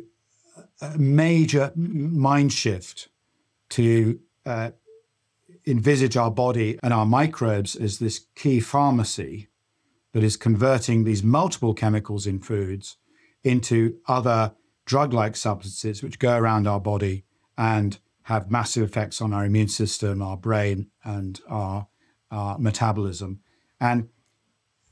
a 0.81 0.97
major 0.97 1.71
mind 1.75 2.51
shift 2.51 3.07
to 3.69 4.19
uh, 4.45 4.71
envisage 5.65 6.17
our 6.17 6.31
body 6.31 6.77
and 6.83 6.93
our 6.93 7.05
microbes 7.05 7.75
as 7.75 7.99
this 7.99 8.25
key 8.35 8.59
pharmacy 8.59 9.48
that 10.13 10.23
is 10.23 10.37
converting 10.37 11.03
these 11.03 11.23
multiple 11.23 11.73
chemicals 11.73 12.25
in 12.25 12.39
foods 12.39 12.97
into 13.43 13.97
other 14.07 14.53
drug 14.85 15.13
like 15.13 15.35
substances 15.35 16.01
which 16.01 16.19
go 16.19 16.35
around 16.35 16.67
our 16.67 16.79
body 16.79 17.23
and 17.57 17.99
have 18.23 18.51
massive 18.51 18.83
effects 18.83 19.21
on 19.21 19.33
our 19.33 19.45
immune 19.45 19.67
system, 19.67 20.21
our 20.21 20.37
brain, 20.37 20.87
and 21.03 21.41
our, 21.47 21.87
our 22.31 22.57
metabolism. 22.57 23.39
And 23.79 24.09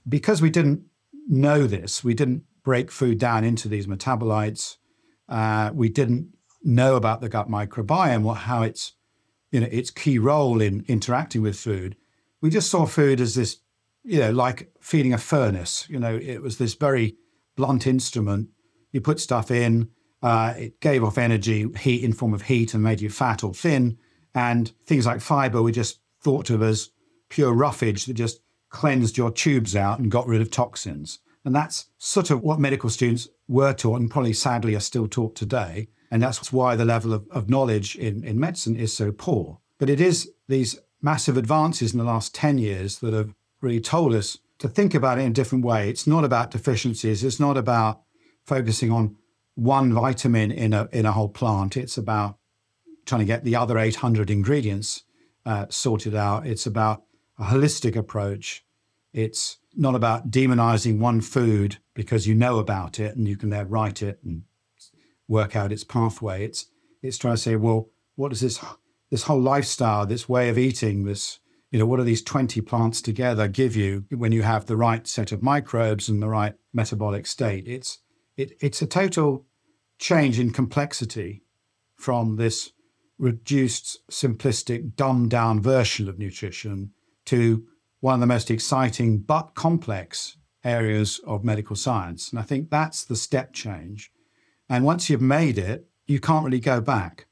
because 0.07 0.41
we 0.41 0.49
didn't 0.49 0.83
know 1.27 1.67
this, 1.67 2.03
we 2.03 2.13
didn't 2.13 2.43
break 2.63 2.91
food 2.91 3.17
down 3.17 3.43
into 3.43 3.67
these 3.67 3.87
metabolites, 3.87 4.77
uh, 5.29 5.71
we 5.73 5.89
didn't 5.89 6.29
know 6.63 6.95
about 6.95 7.21
the 7.21 7.29
gut 7.29 7.49
microbiome, 7.49 8.23
what, 8.23 8.39
how 8.39 8.63
it's, 8.63 8.93
you 9.51 9.59
know, 9.59 9.67
its 9.71 9.89
key 9.89 10.17
role 10.19 10.61
in 10.61 10.83
interacting 10.87 11.41
with 11.41 11.57
food. 11.57 11.95
We 12.41 12.49
just 12.49 12.69
saw 12.69 12.85
food 12.85 13.21
as 13.21 13.35
this 13.35 13.57
you 14.07 14.19
know, 14.19 14.31
like 14.31 14.71
feeding 14.79 15.13
a 15.13 15.17
furnace. 15.17 15.85
You 15.89 15.99
know, 15.99 16.15
it 16.15 16.41
was 16.41 16.57
this 16.57 16.75
very 16.75 17.17
blunt 17.57 17.85
instrument. 17.85 18.47
You 18.91 19.01
put 19.01 19.19
stuff 19.19 19.51
in, 19.51 19.89
uh, 20.23 20.53
it 20.57 20.79
gave 20.79 21.03
off 21.03 21.17
energy, 21.17 21.67
heat 21.77 22.03
in 22.03 22.13
form 22.13 22.33
of 22.33 22.43
heat, 22.43 22.73
and 22.73 22.81
made 22.81 23.01
you 23.01 23.09
fat 23.09 23.43
or 23.43 23.53
thin. 23.53 23.97
And 24.33 24.71
things 24.85 25.05
like 25.05 25.19
fiber 25.19 25.61
were 25.61 25.71
just 25.71 25.99
thought 26.21 26.49
of 26.49 26.63
as 26.63 26.89
pure 27.29 27.51
roughage 27.51 28.05
that 28.05 28.13
just 28.13 28.39
cleansed 28.69 29.17
your 29.17 29.29
tubes 29.29 29.75
out 29.75 29.99
and 29.99 30.09
got 30.09 30.27
rid 30.27 30.41
of 30.41 30.49
toxins. 30.49 31.19
And 31.43 31.53
that's 31.53 31.87
sort 31.97 32.31
of 32.31 32.41
what 32.41 32.59
medical 32.59 32.89
students 32.89 33.27
were 33.47 33.73
taught, 33.73 33.99
and 33.99 34.09
probably 34.09 34.33
sadly 34.33 34.73
are 34.75 34.79
still 34.79 35.07
taught 35.07 35.35
today. 35.35 35.89
And 36.09 36.23
that's 36.23 36.53
why 36.53 36.77
the 36.77 36.85
level 36.85 37.11
of, 37.11 37.27
of 37.29 37.49
knowledge 37.49 37.97
in, 37.97 38.23
in 38.23 38.39
medicine 38.39 38.77
is 38.77 38.95
so 38.95 39.11
poor. 39.11 39.59
But 39.77 39.89
it 39.89 39.99
is 39.99 40.31
these 40.47 40.79
massive 41.01 41.35
advances 41.37 41.91
in 41.91 41.99
the 41.99 42.05
last 42.05 42.33
10 42.33 42.57
years 42.57 42.99
that 42.99 43.13
have 43.13 43.33
really 43.61 43.81
told 43.81 44.13
us 44.13 44.37
to 44.59 44.67
think 44.67 44.93
about 44.93 45.19
it 45.19 45.21
in 45.21 45.31
a 45.31 45.33
different 45.33 45.65
way. 45.65 45.89
It's 45.89 46.07
not 46.07 46.23
about 46.23 46.51
deficiencies. 46.51 47.23
It's 47.23 47.39
not 47.39 47.57
about 47.57 48.01
focusing 48.45 48.91
on 48.91 49.15
one 49.55 49.93
vitamin 49.93 50.51
in 50.51 50.73
a 50.73 50.87
in 50.91 51.05
a 51.05 51.11
whole 51.11 51.29
plant. 51.29 51.77
It's 51.77 51.97
about 51.97 52.37
trying 53.05 53.19
to 53.19 53.25
get 53.25 53.43
the 53.43 53.55
other 53.55 53.77
800 53.77 54.29
ingredients 54.29 55.03
uh, 55.45 55.65
sorted 55.69 56.13
out. 56.13 56.45
It's 56.45 56.65
about 56.65 57.03
a 57.39 57.45
holistic 57.45 57.95
approach. 57.95 58.65
It's 59.13 59.57
not 59.75 59.95
about 59.95 60.29
demonizing 60.29 60.99
one 60.99 61.21
food 61.21 61.77
because 61.93 62.27
you 62.27 62.35
know 62.35 62.59
about 62.59 62.99
it 62.99 63.15
and 63.15 63.27
you 63.27 63.37
can 63.37 63.49
then 63.49 63.69
write 63.69 64.01
it 64.01 64.19
and 64.23 64.43
work 65.27 65.55
out 65.55 65.71
its 65.71 65.83
pathway. 65.83 66.45
It's 66.45 66.65
it's 67.01 67.17
trying 67.17 67.35
to 67.35 67.41
say, 67.41 67.55
well, 67.55 67.89
what 68.15 68.29
does 68.29 68.41
this 68.41 68.63
this 69.09 69.23
whole 69.23 69.41
lifestyle, 69.41 70.05
this 70.05 70.27
way 70.27 70.49
of 70.49 70.57
eating, 70.57 71.05
this 71.05 71.39
you 71.71 71.79
know, 71.79 71.85
what 71.85 71.97
do 71.97 72.03
these 72.03 72.23
20 72.23 72.61
plants 72.61 73.01
together 73.01 73.47
give 73.47 73.75
you 73.75 74.05
when 74.09 74.31
you 74.31 74.43
have 74.43 74.65
the 74.65 74.77
right 74.77 75.05
set 75.05 75.31
of 75.31 75.43
microbes 75.43 76.07
and 76.07 76.21
the 76.21 76.29
right 76.29 76.53
metabolic 76.73 77.27
state? 77.27 77.67
It's 77.67 77.99
it, 78.37 78.53
it's 78.61 78.81
a 78.81 78.87
total 78.87 79.45
change 79.99 80.39
in 80.39 80.51
complexity 80.51 81.43
from 81.95 82.35
this 82.35 82.71
reduced, 83.17 83.99
simplistic, 84.11 84.95
dumbed 84.95 85.31
down 85.31 85.61
version 85.61 86.07
of 86.07 86.19
nutrition 86.19 86.91
to 87.25 87.65
one 87.99 88.13
of 88.13 88.19
the 88.19 88.27
most 88.27 88.51
exciting 88.51 89.19
but 89.19 89.55
complex 89.55 90.37
areas 90.63 91.19
of 91.25 91.43
medical 91.43 91.75
science. 91.75 92.29
And 92.29 92.39
I 92.39 92.43
think 92.43 92.69
that's 92.69 93.03
the 93.03 93.15
step 93.15 93.53
change. 93.53 94.11
And 94.69 94.85
once 94.85 95.09
you've 95.09 95.21
made 95.21 95.57
it, 95.57 95.87
you 96.05 96.19
can't 96.19 96.45
really 96.45 96.59
go 96.59 96.79
back. 96.79 97.26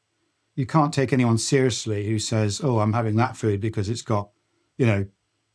You 0.56 0.66
can't 0.66 0.94
take 0.94 1.12
anyone 1.12 1.38
seriously 1.38 2.08
who 2.08 2.20
says, 2.20 2.62
oh, 2.64 2.80
I'm 2.80 2.94
having 2.94 3.16
that 3.18 3.36
food 3.36 3.60
because 3.60 3.90
it's 3.90 4.02
got, 4.02 4.30
you 4.78 4.86
know, 4.86 5.06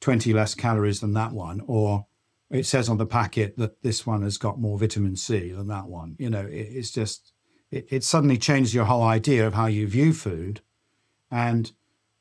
20 0.00 0.32
less 0.32 0.54
calories 0.54 1.00
than 1.00 1.14
that 1.14 1.32
one. 1.32 1.62
Or 1.66 2.06
it 2.50 2.66
says 2.66 2.88
on 2.88 2.98
the 2.98 3.06
packet 3.06 3.56
that 3.58 3.82
this 3.82 4.06
one 4.06 4.22
has 4.22 4.36
got 4.36 4.60
more 4.60 4.78
vitamin 4.78 5.16
C 5.16 5.52
than 5.52 5.68
that 5.68 5.86
one. 5.86 6.16
You 6.18 6.30
know, 6.30 6.46
it, 6.46 6.52
it's 6.52 6.90
just, 6.90 7.32
it, 7.70 7.86
it 7.90 8.04
suddenly 8.04 8.36
changes 8.36 8.74
your 8.74 8.84
whole 8.84 9.02
idea 9.02 9.46
of 9.46 9.54
how 9.54 9.66
you 9.66 9.86
view 9.86 10.12
food. 10.12 10.60
And 11.30 11.72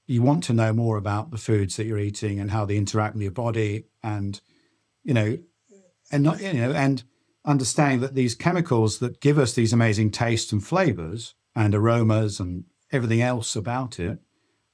you 0.09 0.23
want 0.23 0.43
to 0.43 0.53
know 0.53 0.73
more 0.73 0.97
about 0.97 1.29
the 1.29 1.37
foods 1.37 1.77
that 1.77 1.85
you're 1.85 1.99
eating 1.99 2.39
and 2.39 2.49
how 2.49 2.65
they 2.65 2.75
interact 2.75 3.13
with 3.13 3.21
your 3.21 3.31
body 3.31 3.85
and 4.01 4.41
you 5.03 5.13
know 5.13 5.37
and 6.11 6.23
not 6.23 6.41
you 6.41 6.51
know 6.53 6.71
and 6.71 7.03
understanding 7.45 7.99
that 7.99 8.15
these 8.15 8.33
chemicals 8.33 8.97
that 8.97 9.21
give 9.21 9.37
us 9.37 9.53
these 9.53 9.71
amazing 9.71 10.09
tastes 10.09 10.51
and 10.51 10.65
flavors 10.65 11.35
and 11.55 11.75
aromas 11.75 12.39
and 12.39 12.63
everything 12.91 13.21
else 13.21 13.55
about 13.55 13.99
it 13.99 14.19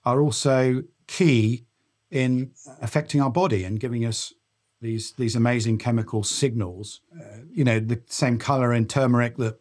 are 0.03 0.21
also 0.21 0.83
key 1.07 1.65
in 2.11 2.51
affecting 2.81 3.21
our 3.21 3.29
body 3.29 3.63
and 3.63 3.79
giving 3.79 4.05
us 4.05 4.33
these 4.81 5.13
these 5.13 5.35
amazing 5.35 5.77
chemical 5.77 6.23
signals 6.23 7.01
uh, 7.19 7.37
you 7.49 7.63
know 7.63 7.79
the 7.79 8.01
same 8.07 8.37
color 8.37 8.73
in 8.73 8.85
turmeric 8.85 9.37
that 9.37 9.59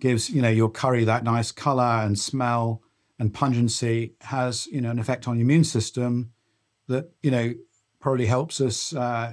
gives 0.00 0.28
you 0.30 0.42
know 0.42 0.50
your 0.50 0.70
curry 0.70 1.04
that 1.04 1.24
nice 1.24 1.50
color 1.50 2.02
and 2.04 2.18
smell 2.18 2.82
and 3.18 3.32
pungency 3.32 4.14
has 4.20 4.66
you 4.66 4.80
know 4.80 4.90
an 4.90 4.98
effect 4.98 5.26
on 5.26 5.36
the 5.36 5.40
immune 5.40 5.64
system 5.64 6.32
that 6.88 7.10
you 7.22 7.30
know 7.30 7.54
probably 8.00 8.26
helps 8.26 8.60
us 8.60 8.94
uh, 8.94 9.32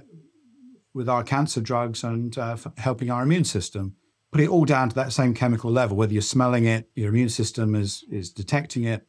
with 0.94 1.10
our 1.10 1.24
cancer 1.24 1.62
drugs 1.62 2.04
and 2.04 2.38
uh, 2.38 2.58
helping 2.78 3.12
our 3.12 3.24
immune 3.24 3.44
system. 3.44 3.96
Put 4.36 4.44
it 4.44 4.50
all 4.50 4.66
down 4.66 4.90
to 4.90 4.96
that 4.96 5.14
same 5.14 5.34
chemical 5.34 5.72
level. 5.72 5.96
Whether 5.96 6.12
you're 6.12 6.22
smelling 6.22 6.66
it, 6.66 6.90
your 6.94 7.08
immune 7.08 7.30
system 7.30 7.74
is 7.74 8.04
is 8.12 8.30
detecting 8.30 8.84
it, 8.84 9.08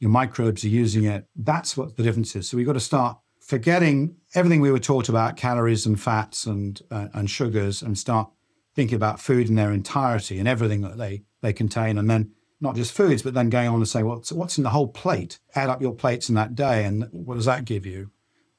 your 0.00 0.10
microbes 0.10 0.66
are 0.66 0.68
using 0.68 1.04
it. 1.04 1.26
That's 1.34 1.78
what 1.78 1.96
the 1.96 2.02
difference 2.02 2.36
is. 2.36 2.46
So 2.46 2.58
we've 2.58 2.66
got 2.66 2.74
to 2.74 2.80
start 2.80 3.16
forgetting 3.40 4.16
everything 4.34 4.60
we 4.60 4.70
were 4.70 4.78
taught 4.78 5.08
about 5.08 5.38
calories 5.38 5.86
and 5.86 5.98
fats 5.98 6.44
and 6.44 6.78
uh, 6.90 7.08
and 7.14 7.30
sugars, 7.30 7.80
and 7.80 7.96
start 7.96 8.28
thinking 8.74 8.96
about 8.96 9.18
food 9.18 9.48
in 9.48 9.54
their 9.54 9.72
entirety 9.72 10.38
and 10.38 10.46
everything 10.46 10.82
that 10.82 10.98
they 10.98 11.22
they 11.40 11.54
contain, 11.54 11.96
and 11.96 12.10
then 12.10 12.32
not 12.60 12.76
just 12.76 12.92
foods, 12.92 13.22
but 13.22 13.32
then 13.32 13.48
going 13.48 13.68
on 13.68 13.80
to 13.80 13.86
say, 13.86 14.02
well, 14.02 14.22
what's 14.32 14.58
in 14.58 14.64
the 14.64 14.68
whole 14.76 14.88
plate? 14.88 15.38
Add 15.54 15.70
up 15.70 15.80
your 15.80 15.94
plates 15.94 16.28
in 16.28 16.34
that 16.34 16.54
day, 16.54 16.84
and 16.84 17.08
what 17.12 17.36
does 17.36 17.46
that 17.46 17.64
give 17.64 17.86
you? 17.86 18.10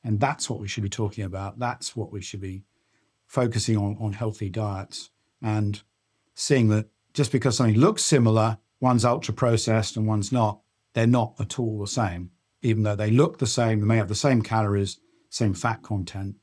And 0.04 0.20
that's 0.20 0.50
what 0.50 0.60
we 0.60 0.68
should 0.68 0.82
be 0.82 0.90
talking 0.90 1.26
about. 1.26 1.60
That's 1.60 1.96
what 1.96 2.12
we 2.12 2.22
should 2.24 2.42
be 2.42 2.64
focusing 3.28 3.78
on 3.78 3.98
on 4.00 4.14
healthy 4.14 4.50
diets 4.50 5.12
and 5.44 5.84
seeing 6.38 6.70
that 6.70 6.88
just 7.14 7.32
because 7.32 7.58
something 7.58 7.76
looks 7.80 8.04
similar, 8.04 8.60
one's 8.80 9.04
ultra 9.04 9.34
processed 9.34 9.98
and 9.98 10.06
one's 10.06 10.32
not, 10.32 10.62
they're 10.94 11.08
not 11.08 11.34
at 11.40 11.60
all 11.60 11.80
the 11.80 11.88
same. 11.88 12.30
Even 12.62 12.84
though 12.84 12.96
they 12.96 13.10
look 13.10 13.40
the 13.40 13.48
same, 13.48 13.80
they 13.80 13.88
may 13.88 13.98
have 13.98 14.08
the 14.08 14.16
same 14.16 14.44
calories, 14.44 15.00
same 15.30 15.54
fat 15.54 15.82
content, 15.82 16.36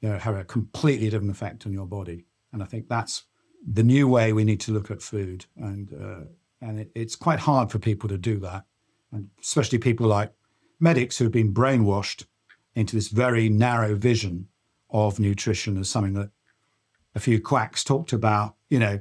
they 0.00 0.08
have 0.08 0.36
a 0.36 0.44
completely 0.44 1.10
different 1.10 1.30
effect 1.30 1.66
on 1.66 1.72
your 1.72 1.86
body. 1.86 2.24
And 2.52 2.62
I 2.62 2.66
think 2.66 2.88
that's 2.88 3.24
the 3.70 3.82
new 3.82 4.08
way 4.08 4.32
we 4.32 4.44
need 4.44 4.60
to 4.60 4.72
look 4.72 4.90
at 4.90 5.02
food 5.02 5.44
and 5.56 5.92
uh, 5.92 6.24
and 6.62 6.80
it, 6.80 6.90
it's 6.94 7.16
quite 7.16 7.40
hard 7.40 7.70
for 7.70 7.78
people 7.78 8.08
to 8.08 8.16
do 8.16 8.38
that, 8.38 8.64
and 9.12 9.28
especially 9.42 9.78
people 9.78 10.06
like 10.06 10.32
medics 10.80 11.18
who've 11.18 11.30
been 11.30 11.52
brainwashed 11.52 12.24
into 12.74 12.96
this 12.96 13.08
very 13.08 13.50
narrow 13.50 13.94
vision 13.94 14.48
of 14.88 15.20
nutrition 15.20 15.76
as 15.76 15.90
something 15.90 16.14
that 16.14 16.30
a 17.14 17.20
few 17.20 17.40
quacks 17.40 17.84
talked 17.84 18.12
about, 18.14 18.54
you 18.70 18.78
know, 18.78 19.00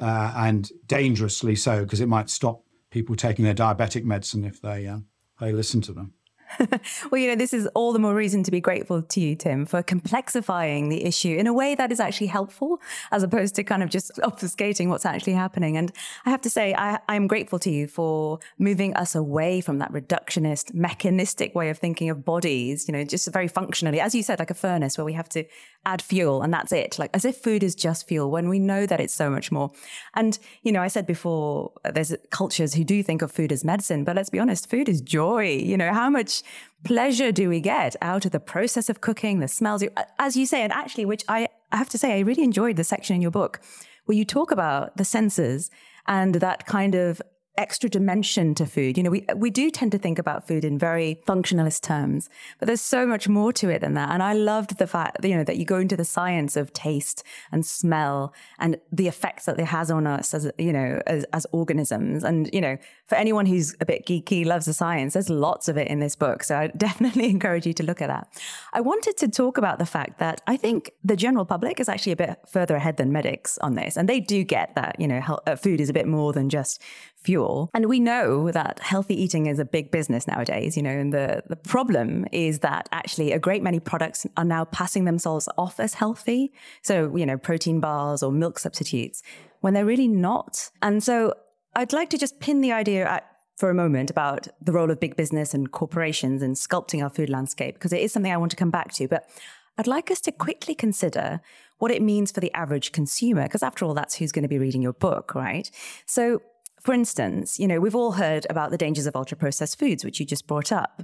uh, 0.00 0.32
and 0.36 0.70
dangerously 0.86 1.54
so 1.54 1.82
because 1.84 2.00
it 2.00 2.08
might 2.08 2.30
stop 2.30 2.62
people 2.90 3.14
taking 3.14 3.44
their 3.44 3.54
diabetic 3.54 4.04
medicine 4.04 4.44
if 4.44 4.60
they 4.60 4.86
uh, 4.86 4.98
they 5.40 5.52
listen 5.52 5.80
to 5.82 5.92
them. 5.92 6.14
well, 7.10 7.20
you 7.20 7.28
know, 7.28 7.36
this 7.36 7.52
is 7.52 7.66
all 7.74 7.92
the 7.92 7.98
more 7.98 8.14
reason 8.14 8.42
to 8.42 8.50
be 8.50 8.60
grateful 8.60 9.02
to 9.02 9.20
you, 9.20 9.36
Tim, 9.36 9.66
for 9.66 9.82
complexifying 9.82 10.90
the 10.90 11.04
issue 11.04 11.36
in 11.36 11.46
a 11.46 11.52
way 11.52 11.74
that 11.74 11.92
is 11.92 12.00
actually 12.00 12.26
helpful, 12.26 12.80
as 13.12 13.22
opposed 13.22 13.54
to 13.56 13.64
kind 13.64 13.82
of 13.82 13.90
just 13.90 14.10
obfuscating 14.22 14.88
what's 14.88 15.06
actually 15.06 15.34
happening. 15.34 15.76
And 15.76 15.92
I 16.26 16.30
have 16.30 16.40
to 16.42 16.50
say, 16.50 16.74
I, 16.74 16.98
am 17.08 17.26
grateful 17.26 17.58
to 17.60 17.70
you 17.70 17.86
for 17.86 18.40
moving 18.58 18.94
us 18.94 19.14
away 19.14 19.60
from 19.60 19.78
that 19.78 19.92
reductionist, 19.92 20.74
mechanistic 20.74 21.54
way 21.54 21.70
of 21.70 21.78
thinking 21.78 22.10
of 22.10 22.24
bodies, 22.24 22.88
you 22.88 22.92
know, 22.92 23.04
just 23.04 23.30
very 23.32 23.48
functionally, 23.48 24.00
as 24.00 24.14
you 24.14 24.22
said, 24.22 24.38
like 24.38 24.50
a 24.50 24.54
furnace 24.54 24.98
where 24.98 25.04
we 25.04 25.12
have 25.12 25.28
to 25.30 25.44
add 25.86 26.02
fuel 26.02 26.42
and 26.42 26.52
that's 26.52 26.72
it. 26.72 26.98
Like 26.98 27.10
as 27.14 27.24
if 27.24 27.36
food 27.36 27.62
is 27.62 27.74
just 27.74 28.06
fuel 28.06 28.30
when 28.30 28.48
we 28.48 28.58
know 28.58 28.86
that 28.86 29.00
it's 29.00 29.14
so 29.14 29.30
much 29.30 29.50
more. 29.50 29.70
And, 30.14 30.38
you 30.62 30.72
know, 30.72 30.82
I 30.82 30.88
said 30.88 31.06
before, 31.06 31.72
uh, 31.84 31.90
there's 31.90 32.14
cultures 32.30 32.74
who 32.74 32.84
do 32.84 33.02
think 33.02 33.22
of 33.22 33.32
food 33.32 33.50
as 33.52 33.64
medicine, 33.64 34.04
but 34.04 34.16
let's 34.16 34.30
be 34.30 34.38
honest, 34.38 34.68
food 34.68 34.88
is 34.88 35.00
joy. 35.00 35.46
You 35.46 35.76
know, 35.76 35.92
how 35.92 36.10
much 36.10 36.42
pleasure 36.84 37.32
do 37.32 37.48
we 37.48 37.60
get 37.60 37.96
out 38.02 38.24
of 38.24 38.32
the 38.32 38.40
process 38.40 38.88
of 38.88 39.00
cooking, 39.00 39.40
the 39.40 39.48
smells, 39.48 39.82
as 40.18 40.36
you 40.36 40.46
say, 40.46 40.62
and 40.62 40.72
actually, 40.72 41.06
which 41.06 41.24
I, 41.28 41.48
I 41.72 41.76
have 41.76 41.88
to 41.90 41.98
say, 41.98 42.16
I 42.16 42.20
really 42.20 42.42
enjoyed 42.42 42.76
the 42.76 42.84
section 42.84 43.16
in 43.16 43.22
your 43.22 43.30
book 43.30 43.60
where 44.04 44.16
you 44.16 44.24
talk 44.24 44.50
about 44.50 44.96
the 44.96 45.04
senses 45.04 45.70
and 46.06 46.34
that 46.36 46.66
kind 46.66 46.94
of 46.94 47.22
extra 47.60 47.90
dimension 47.90 48.54
to 48.54 48.64
food. 48.64 48.96
You 48.96 49.02
know, 49.02 49.10
we 49.10 49.26
we 49.36 49.50
do 49.50 49.70
tend 49.70 49.92
to 49.92 49.98
think 49.98 50.18
about 50.18 50.48
food 50.48 50.64
in 50.64 50.78
very 50.78 51.20
functionalist 51.28 51.82
terms, 51.82 52.30
but 52.58 52.66
there's 52.66 52.80
so 52.80 53.06
much 53.06 53.28
more 53.28 53.52
to 53.52 53.68
it 53.68 53.80
than 53.82 53.92
that. 53.94 54.10
And 54.10 54.22
I 54.22 54.32
loved 54.32 54.78
the 54.78 54.86
fact, 54.86 55.20
that, 55.20 55.28
you 55.28 55.36
know, 55.36 55.44
that 55.44 55.58
you 55.58 55.66
go 55.66 55.76
into 55.76 55.96
the 55.96 56.04
science 56.04 56.56
of 56.56 56.72
taste 56.72 57.22
and 57.52 57.64
smell 57.64 58.32
and 58.58 58.78
the 58.90 59.08
effects 59.08 59.44
that 59.44 59.60
it 59.60 59.66
has 59.66 59.90
on 59.90 60.06
us 60.06 60.32
as 60.32 60.50
you 60.56 60.72
know 60.72 61.02
as, 61.06 61.24
as 61.34 61.46
organisms. 61.52 62.24
And 62.24 62.48
you 62.50 62.62
know, 62.62 62.78
for 63.06 63.16
anyone 63.16 63.44
who's 63.44 63.76
a 63.80 63.84
bit 63.84 64.06
geeky, 64.06 64.46
loves 64.46 64.64
the 64.64 64.72
science, 64.72 65.12
there's 65.12 65.28
lots 65.28 65.68
of 65.68 65.76
it 65.76 65.88
in 65.88 66.00
this 66.00 66.16
book. 66.16 66.42
So 66.42 66.56
I 66.56 66.66
definitely 66.88 67.28
encourage 67.28 67.66
you 67.66 67.74
to 67.74 67.82
look 67.82 68.00
at 68.00 68.08
that. 68.08 68.26
I 68.72 68.80
wanted 68.80 69.18
to 69.18 69.28
talk 69.28 69.58
about 69.58 69.78
the 69.78 69.86
fact 69.86 70.18
that 70.18 70.40
I 70.46 70.56
think 70.56 70.92
the 71.04 71.16
general 71.16 71.44
public 71.44 71.78
is 71.78 71.90
actually 71.90 72.12
a 72.12 72.16
bit 72.16 72.38
further 72.48 72.76
ahead 72.76 72.96
than 72.96 73.12
medics 73.12 73.58
on 73.58 73.74
this, 73.74 73.98
and 73.98 74.08
they 74.08 74.18
do 74.18 74.44
get 74.44 74.74
that 74.76 74.96
you 74.98 75.06
know 75.06 75.20
health, 75.20 75.40
uh, 75.46 75.56
food 75.56 75.78
is 75.78 75.90
a 75.90 75.92
bit 75.92 76.08
more 76.08 76.32
than 76.32 76.48
just 76.48 76.80
fuel. 77.22 77.70
And 77.74 77.86
we 77.86 78.00
know 78.00 78.50
that 78.50 78.80
healthy 78.80 79.20
eating 79.20 79.46
is 79.46 79.58
a 79.58 79.64
big 79.64 79.90
business 79.90 80.26
nowadays, 80.26 80.76
you 80.76 80.82
know, 80.82 80.90
and 80.90 81.12
the, 81.12 81.42
the 81.48 81.56
problem 81.56 82.26
is 82.32 82.60
that 82.60 82.88
actually 82.92 83.32
a 83.32 83.38
great 83.38 83.62
many 83.62 83.78
products 83.78 84.26
are 84.36 84.44
now 84.44 84.64
passing 84.64 85.04
themselves 85.04 85.48
off 85.58 85.78
as 85.78 85.94
healthy. 85.94 86.52
So, 86.82 87.14
you 87.14 87.26
know, 87.26 87.36
protein 87.36 87.80
bars 87.80 88.22
or 88.22 88.32
milk 88.32 88.58
substitutes 88.58 89.22
when 89.60 89.74
they're 89.74 89.84
really 89.84 90.08
not. 90.08 90.70
And 90.80 91.02
so 91.02 91.34
I'd 91.76 91.92
like 91.92 92.10
to 92.10 92.18
just 92.18 92.40
pin 92.40 92.62
the 92.62 92.72
idea 92.72 93.06
at, 93.06 93.26
for 93.58 93.68
a 93.68 93.74
moment 93.74 94.10
about 94.10 94.48
the 94.62 94.72
role 94.72 94.90
of 94.90 94.98
big 94.98 95.16
business 95.16 95.52
and 95.52 95.70
corporations 95.70 96.42
in 96.42 96.54
sculpting 96.54 97.02
our 97.02 97.10
food 97.10 97.28
landscape, 97.28 97.74
because 97.74 97.92
it 97.92 98.00
is 98.00 98.12
something 98.12 98.32
I 98.32 98.38
want 98.38 98.50
to 98.52 98.56
come 98.56 98.70
back 98.70 98.92
to. 98.94 99.06
But 99.06 99.28
I'd 99.76 99.86
like 99.86 100.10
us 100.10 100.20
to 100.22 100.32
quickly 100.32 100.74
consider 100.74 101.42
what 101.78 101.90
it 101.90 102.00
means 102.00 102.32
for 102.32 102.40
the 102.40 102.52
average 102.54 102.92
consumer, 102.92 103.42
because 103.42 103.62
after 103.62 103.84
all, 103.84 103.92
that's 103.92 104.14
who's 104.14 104.32
going 104.32 104.42
to 104.42 104.48
be 104.48 104.58
reading 104.58 104.80
your 104.80 104.94
book, 104.94 105.34
right? 105.34 105.70
So 106.06 106.40
for 106.80 106.92
instance, 106.94 107.58
you 107.58 107.68
know, 107.68 107.78
we've 107.80 107.94
all 107.94 108.12
heard 108.12 108.46
about 108.48 108.70
the 108.70 108.78
dangers 108.78 109.06
of 109.06 109.14
ultra 109.14 109.36
processed 109.36 109.78
foods, 109.78 110.04
which 110.04 110.18
you 110.18 110.26
just 110.26 110.46
brought 110.46 110.72
up. 110.72 111.02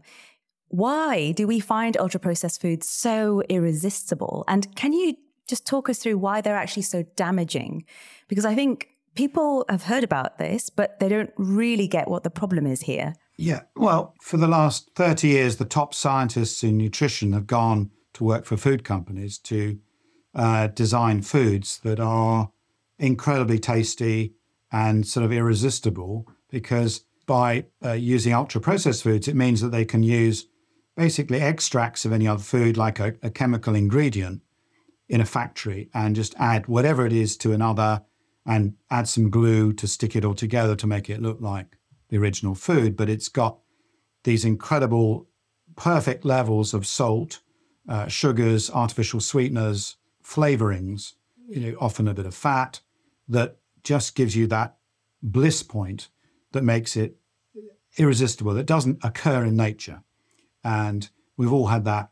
Why 0.69 1.33
do 1.33 1.47
we 1.47 1.61
find 1.61 1.97
ultra 1.97 2.19
processed 2.19 2.61
foods 2.61 2.89
so 2.89 3.43
irresistible? 3.49 4.45
And 4.49 4.75
can 4.75 4.93
you 4.93 5.17
just 5.47 5.67
talk 5.67 5.89
us 5.89 5.99
through 5.99 6.19
why 6.19 6.41
they're 6.41 6.57
actually 6.57 6.83
so 6.83 7.05
damaging? 7.15 7.85
Because 8.29 8.45
I 8.45 8.55
think 8.55 8.89
people 9.15 9.65
have 9.69 9.85
heard 9.85 10.03
about 10.03 10.39
this, 10.39 10.71
but 10.71 10.99
they 10.99 11.09
don't 11.09 11.31
really 11.37 11.87
get 11.87 12.09
what 12.09 12.25
the 12.25 12.31
problem 12.31 12.67
is 12.67 12.83
here. 12.83 13.15
Yeah. 13.37 13.63
Well, 13.77 14.15
for 14.23 14.39
the 14.39 14.49
last 14.49 14.91
30 14.95 15.29
years, 15.29 15.57
the 15.57 15.65
top 15.65 15.95
scientists 15.95 16.65
in 16.65 16.77
nutrition 16.79 17.33
have 17.33 17.47
gone 17.47 17.91
to 18.15 18.25
work 18.25 18.47
for 18.47 18.57
food 18.57 18.83
companies 18.83 19.39
to 19.39 19.79
uh, 20.35 20.69
design 20.69 21.23
foods 21.23 21.81
that 21.85 22.01
are 22.01 22.51
incredibly 22.99 23.59
tasty, 23.59 24.35
and 24.73 25.07
sort 25.07 25.25
of 25.25 25.33
irresistible 25.33 26.27
because 26.51 27.05
by 27.27 27.67
uh, 27.85 27.93
using 27.93 28.33
ultra 28.33 28.61
processed 28.61 29.03
foods, 29.03 29.29
it 29.29 29.37
means 29.37 29.61
that 29.61 29.71
they 29.71 29.85
can 29.85 30.03
use 30.03 30.47
basically 30.97 31.41
extracts 31.41 32.05
of 32.05 32.13
any 32.13 32.27
other 32.27 32.43
food, 32.43 32.77
like 32.77 32.99
a, 32.99 33.15
a 33.23 33.31
chemical 33.31 33.75
ingredient, 33.75 34.43
in 35.09 35.21
a 35.21 35.25
factory 35.25 35.89
and 35.95 36.17
just 36.17 36.35
add 36.39 36.67
whatever 36.67 37.07
it 37.07 37.13
is 37.13 37.37
to 37.37 37.53
another 37.53 38.03
and 38.45 38.75
add 38.91 39.09
some 39.09 39.31
glue 39.31 39.73
to 39.73 39.87
stick 39.87 40.17
it 40.17 40.25
all 40.25 40.35
together 40.35 40.77
to 40.77 40.87
make 40.87 41.11
it 41.11 41.23
look 41.23 41.41
like 41.41 41.77
the 42.09 42.19
original 42.19 42.55
food. 42.55 42.97
But 42.97 43.09
it's 43.09 43.29
got 43.29 43.59
these 44.25 44.45
incredible, 44.45 45.29
perfect 45.77 46.25
levels 46.25 46.75
of 46.75 46.87
salt, 46.87 47.41
uh, 47.89 48.09
sugars, 48.09 48.71
artificial 48.71 49.21
sweeteners, 49.21 49.97
flavorings, 50.25 51.15
you 51.49 51.61
know, 51.61 51.79
often 51.81 52.09
a 52.09 52.15
bit 52.15 52.27
of 52.27 52.35
fat 52.35 52.81
that 53.29 53.59
just 53.87 54.17
gives 54.17 54.35
you 54.35 54.49
that 54.49 54.77
bliss 55.23 55.63
point 55.63 56.09
that 56.53 56.65
makes 56.65 56.97
it 56.97 57.17
irresistible. 57.97 58.53
That 58.53 58.67
doesn't 58.67 58.99
occur 59.05 59.45
in 59.45 59.57
nature. 59.57 60.03
And 60.65 61.09
we've 61.37 61.53
all 61.53 61.69
had 61.69 61.85
that 61.85 62.11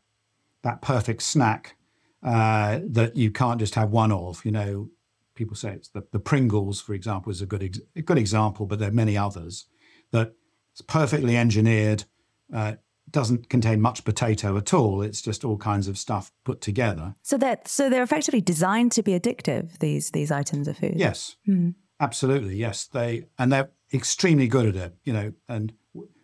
that 0.63 0.81
perfect 0.81 1.21
snack 1.21 1.75
uh, 2.23 2.79
that 2.83 3.15
you 3.15 3.29
can't 3.29 3.59
just 3.59 3.75
have 3.75 3.91
one 3.91 4.11
of. 4.11 4.43
You 4.45 4.51
know, 4.51 4.89
people 5.35 5.55
say 5.55 5.73
it's 5.73 5.89
the, 5.89 6.03
the 6.11 6.19
Pringles, 6.19 6.81
for 6.81 6.93
example, 6.93 7.31
is 7.31 7.41
a 7.41 7.45
good 7.45 7.61
ex- 7.61 7.81
a 7.95 8.01
good 8.01 8.17
example, 8.17 8.65
but 8.65 8.79
there 8.79 8.89
are 8.89 9.03
many 9.03 9.17
others 9.17 9.65
that 10.11 10.33
it's 10.71 10.81
perfectly 10.81 11.35
engineered. 11.37 12.05
Uh, 12.53 12.75
doesn't 13.11 13.49
contain 13.49 13.81
much 13.81 14.03
potato 14.03 14.57
at 14.57 14.73
all. 14.73 15.01
It's 15.01 15.21
just 15.21 15.43
all 15.45 15.57
kinds 15.57 15.87
of 15.87 15.97
stuff 15.97 16.31
put 16.43 16.61
together. 16.61 17.15
So 17.21 17.37
that 17.37 17.67
so 17.67 17.89
they're 17.89 18.03
effectively 18.03 18.41
designed 18.41 18.91
to 18.93 19.03
be 19.03 19.17
addictive. 19.17 19.79
These 19.79 20.11
these 20.11 20.31
items 20.31 20.67
of 20.67 20.77
food. 20.77 20.95
Yes, 20.95 21.35
mm. 21.47 21.75
absolutely. 21.99 22.55
Yes, 22.55 22.85
they 22.85 23.27
and 23.37 23.51
they're 23.51 23.69
extremely 23.93 24.47
good 24.47 24.67
at 24.67 24.75
it. 24.75 24.95
You 25.03 25.13
know, 25.13 25.33
and 25.47 25.73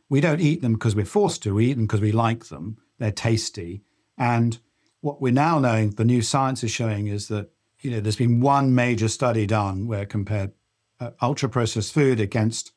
we 0.09 0.21
don't 0.21 0.41
eat 0.41 0.61
them 0.61 0.73
because 0.73 0.95
we're 0.95 1.05
forced 1.05 1.43
to. 1.43 1.53
We 1.53 1.67
eat 1.67 1.75
them 1.75 1.85
because 1.85 2.01
we 2.01 2.11
like 2.11 2.45
them. 2.45 2.77
They're 2.97 3.11
tasty, 3.11 3.83
and 4.17 4.59
what 5.01 5.21
we're 5.21 5.33
now 5.33 5.59
knowing, 5.59 5.91
the 5.91 6.05
new 6.05 6.21
science 6.21 6.63
is 6.63 6.71
showing, 6.71 7.07
is 7.07 7.27
that 7.27 7.51
you 7.79 7.91
know 7.91 7.99
there's 7.99 8.15
been 8.15 8.41
one 8.41 8.73
major 8.73 9.07
study 9.07 9.45
done 9.45 9.87
where 9.87 10.05
compared 10.05 10.51
uh, 10.99 11.11
ultra 11.21 11.49
processed 11.49 11.93
food 11.93 12.19
against 12.19 12.71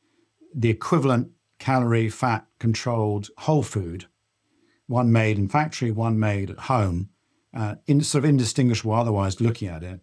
the 0.54 0.70
equivalent 0.70 1.30
calorie 1.64 2.10
fat 2.10 2.46
controlled 2.58 3.30
whole 3.38 3.62
food, 3.62 4.04
one 4.86 5.10
made 5.10 5.38
in 5.38 5.48
factory, 5.48 5.90
one 5.90 6.18
made 6.18 6.50
at 6.50 6.58
home, 6.58 7.08
uh, 7.56 7.76
in 7.86 8.02
sort 8.02 8.22
of 8.22 8.28
indistinguishable 8.28 8.92
otherwise 8.92 9.40
looking 9.40 9.68
at 9.68 9.82
it. 9.82 10.00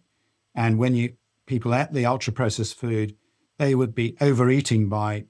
And 0.56 0.76
when 0.76 0.96
you 0.96 1.12
people 1.46 1.72
ate 1.72 1.92
the 1.92 2.04
ultra 2.04 2.32
processed 2.32 2.76
food, 2.76 3.14
they 3.58 3.76
would 3.76 3.94
be 3.94 4.16
overeating 4.20 4.88
by 4.88 5.26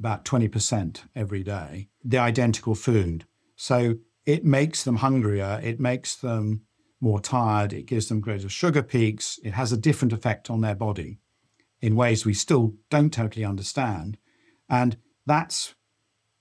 about 0.00 0.24
20% 0.24 1.02
every 1.14 1.44
day, 1.44 1.88
the 2.04 2.18
identical 2.18 2.74
food. 2.74 3.24
So 3.54 3.94
it 4.26 4.44
makes 4.44 4.82
them 4.82 4.96
hungrier, 4.96 5.60
it 5.62 5.78
makes 5.78 6.16
them 6.16 6.62
more 7.00 7.20
tired, 7.20 7.72
it 7.72 7.86
gives 7.86 8.08
them 8.08 8.20
greater 8.20 8.48
sugar 8.48 8.82
peaks, 8.82 9.38
it 9.44 9.52
has 9.52 9.70
a 9.70 9.76
different 9.76 10.12
effect 10.12 10.50
on 10.50 10.62
their 10.62 10.74
body 10.74 11.20
in 11.80 11.94
ways 11.94 12.26
we 12.26 12.34
still 12.34 12.74
don't 12.90 13.12
totally 13.12 13.44
understand. 13.44 14.18
And 14.68 14.96
that's, 15.30 15.74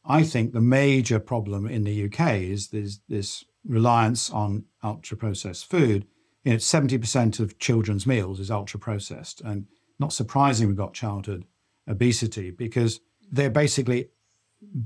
I 0.03 0.23
think, 0.23 0.51
the 0.51 0.61
major 0.61 1.19
problem 1.19 1.67
in 1.67 1.83
the 1.83 2.05
UK 2.05 2.37
is 2.37 2.69
this, 2.69 2.99
this 3.07 3.45
reliance 3.63 4.31
on 4.31 4.65
ultra 4.83 5.15
processed 5.15 5.69
food. 5.69 6.07
You 6.43 6.53
know, 6.53 6.57
70% 6.57 7.39
of 7.39 7.59
children's 7.59 8.07
meals 8.07 8.39
is 8.39 8.49
ultra 8.49 8.79
processed. 8.79 9.41
And 9.41 9.67
not 9.99 10.11
surprising 10.11 10.67
we've 10.67 10.75
got 10.75 10.95
childhood 10.95 11.45
obesity 11.87 12.49
because 12.49 12.99
they're 13.31 13.51
basically 13.51 14.09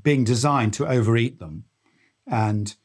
being 0.04 0.26
designed 0.26 0.74
to 0.74 0.88
overeat 0.88 1.40
them. 1.40 1.64
And 2.28 2.76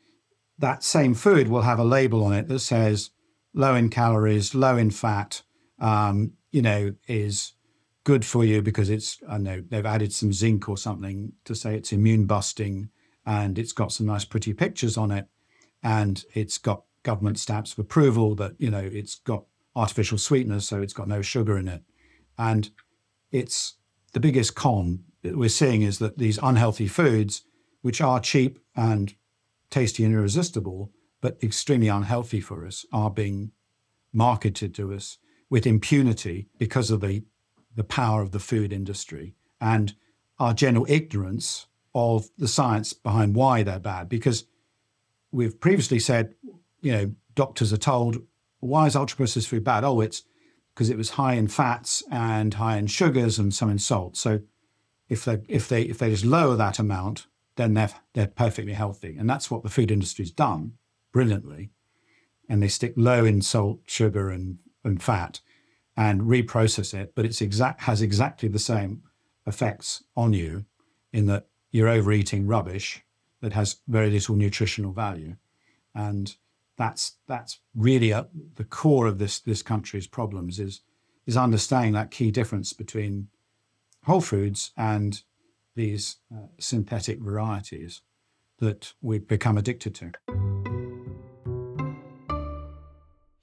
that 0.56 0.84
same 0.84 1.14
food 1.14 1.48
will 1.48 1.62
have 1.62 1.80
a 1.80 1.84
label 1.84 2.24
on 2.24 2.32
it 2.32 2.46
that 2.46 2.60
says 2.60 3.10
low 3.54 3.74
in 3.74 3.88
calories, 3.88 4.54
low 4.54 4.76
in 4.76 4.90
fat, 4.90 5.42
um, 5.80 6.34
you 6.52 6.62
know, 6.62 6.94
is 7.08 7.54
good 8.08 8.24
for 8.24 8.42
you 8.42 8.62
because 8.62 8.88
it's, 8.88 9.18
I 9.28 9.36
know, 9.36 9.62
they've 9.68 9.84
added 9.84 10.14
some 10.14 10.32
zinc 10.32 10.66
or 10.66 10.78
something 10.78 11.34
to 11.44 11.54
say 11.54 11.74
it's 11.74 11.92
immune 11.92 12.24
busting 12.24 12.88
and 13.26 13.58
it's 13.58 13.74
got 13.74 13.92
some 13.92 14.06
nice 14.06 14.24
pretty 14.24 14.54
pictures 14.54 14.96
on 14.96 15.10
it 15.10 15.26
and 15.82 16.24
it's 16.34 16.56
got 16.56 16.84
government 17.02 17.38
stamps 17.38 17.74
of 17.74 17.80
approval 17.80 18.34
that, 18.36 18.52
you 18.56 18.70
know, 18.70 18.78
it's 18.82 19.16
got 19.16 19.44
artificial 19.76 20.16
sweeteners, 20.16 20.66
so 20.66 20.80
it's 20.80 20.94
got 20.94 21.06
no 21.06 21.20
sugar 21.20 21.58
in 21.58 21.68
it. 21.68 21.82
And 22.38 22.70
it's 23.30 23.74
the 24.14 24.20
biggest 24.20 24.54
con 24.54 25.04
that 25.20 25.36
we're 25.36 25.50
seeing 25.50 25.82
is 25.82 25.98
that 25.98 26.16
these 26.16 26.38
unhealthy 26.42 26.88
foods, 26.88 27.42
which 27.82 28.00
are 28.00 28.20
cheap 28.20 28.58
and 28.74 29.14
tasty 29.68 30.02
and 30.02 30.14
irresistible, 30.14 30.92
but 31.20 31.36
extremely 31.42 31.88
unhealthy 31.88 32.40
for 32.40 32.66
us, 32.66 32.86
are 32.90 33.10
being 33.10 33.52
marketed 34.14 34.74
to 34.76 34.94
us 34.94 35.18
with 35.50 35.66
impunity 35.66 36.48
because 36.56 36.90
of 36.90 37.02
the, 37.02 37.24
the 37.78 37.84
power 37.84 38.22
of 38.22 38.32
the 38.32 38.40
food 38.40 38.72
industry 38.72 39.36
and 39.60 39.94
our 40.40 40.52
general 40.52 40.84
ignorance 40.88 41.68
of 41.94 42.28
the 42.36 42.48
science 42.48 42.92
behind 42.92 43.36
why 43.36 43.62
they're 43.62 43.78
bad. 43.78 44.08
Because 44.08 44.44
we've 45.30 45.60
previously 45.60 46.00
said, 46.00 46.34
you 46.80 46.92
know, 46.92 47.12
doctors 47.36 47.72
are 47.72 47.78
told, 47.78 48.18
why 48.58 48.86
is 48.88 48.96
ultra 48.96 49.16
processed 49.16 49.46
food 49.46 49.62
bad? 49.62 49.84
Oh, 49.84 50.00
it's 50.00 50.24
because 50.74 50.90
it 50.90 50.96
was 50.96 51.10
high 51.10 51.34
in 51.34 51.46
fats 51.46 52.02
and 52.10 52.54
high 52.54 52.76
in 52.76 52.88
sugars 52.88 53.38
and 53.38 53.54
some 53.54 53.70
in 53.70 53.78
salt. 53.78 54.16
So 54.16 54.40
if 55.08 55.24
they 55.24 55.38
if 55.48 55.68
they 55.68 55.82
if 55.82 55.98
they 55.98 56.10
just 56.10 56.24
lower 56.24 56.56
that 56.56 56.80
amount, 56.80 57.28
then 57.54 57.74
they're 57.74 57.90
they're 58.12 58.26
perfectly 58.26 58.72
healthy. 58.72 59.16
And 59.16 59.30
that's 59.30 59.52
what 59.52 59.62
the 59.62 59.70
food 59.70 59.92
industry's 59.92 60.32
done 60.32 60.72
brilliantly. 61.12 61.70
And 62.48 62.60
they 62.60 62.68
stick 62.68 62.94
low 62.96 63.24
in 63.24 63.40
salt, 63.40 63.80
sugar, 63.86 64.30
and 64.30 64.58
and 64.82 65.00
fat, 65.00 65.40
and 65.98 66.22
reprocess 66.22 66.94
it. 66.94 67.12
But 67.16 67.24
it's 67.26 67.42
exact 67.42 67.82
has 67.82 68.00
exactly 68.00 68.48
the 68.48 68.60
same 68.60 69.02
effects 69.46 70.04
on 70.16 70.32
you, 70.32 70.64
in 71.12 71.26
that 71.26 71.46
you're 71.72 71.88
overeating 71.88 72.46
rubbish 72.46 73.02
that 73.42 73.52
has 73.52 73.80
very 73.88 74.08
little 74.08 74.36
nutritional 74.36 74.92
value, 74.92 75.34
and 75.94 76.36
that's 76.76 77.16
that's 77.26 77.58
really 77.74 78.12
a, 78.12 78.28
the 78.54 78.64
core 78.64 79.08
of 79.08 79.18
this 79.18 79.40
this 79.40 79.62
country's 79.62 80.06
problems 80.06 80.60
is 80.60 80.82
is 81.26 81.36
understanding 81.36 81.92
that 81.92 82.12
key 82.12 82.30
difference 82.30 82.72
between 82.72 83.28
whole 84.04 84.20
foods 84.20 84.70
and 84.76 85.22
these 85.74 86.16
uh, 86.32 86.46
synthetic 86.58 87.20
varieties 87.20 88.02
that 88.60 88.94
we've 89.02 89.28
become 89.28 89.58
addicted 89.58 89.94
to. 89.96 90.77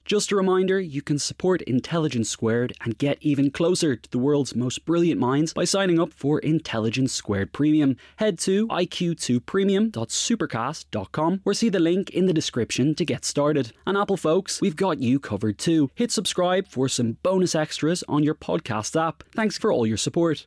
Just 0.06 0.30
a 0.30 0.36
reminder, 0.36 0.78
you 0.78 1.02
can 1.02 1.18
support 1.18 1.62
Intelligence 1.62 2.30
Squared 2.30 2.72
and 2.84 2.96
get 2.96 3.18
even 3.20 3.50
closer 3.50 3.96
to 3.96 4.10
the 4.12 4.18
world's 4.18 4.54
most 4.54 4.86
brilliant 4.86 5.20
minds 5.20 5.52
by 5.52 5.64
signing 5.64 5.98
up 5.98 6.12
for 6.12 6.38
Intelligence 6.38 7.12
Squared 7.12 7.52
Premium. 7.52 7.96
Head 8.18 8.38
to 8.40 8.68
iq2premium.supercast.com 8.68 11.40
or 11.44 11.54
see 11.54 11.68
the 11.68 11.80
link 11.80 12.10
in 12.10 12.26
the 12.26 12.32
description 12.32 12.94
to 12.94 13.04
get 13.04 13.24
started. 13.24 13.72
And 13.84 13.98
Apple 13.98 14.16
folks, 14.16 14.60
we've 14.60 14.76
got 14.76 15.00
you 15.00 15.18
covered 15.18 15.58
too. 15.58 15.90
Hit 15.96 16.12
subscribe 16.12 16.68
for 16.68 16.88
some 16.88 17.16
bonus 17.24 17.56
extras 17.56 18.04
on 18.08 18.22
your 18.22 18.36
podcast 18.36 18.94
app. 19.00 19.24
Thanks 19.34 19.58
for 19.58 19.72
all 19.72 19.88
your 19.88 19.96
support. 19.96 20.46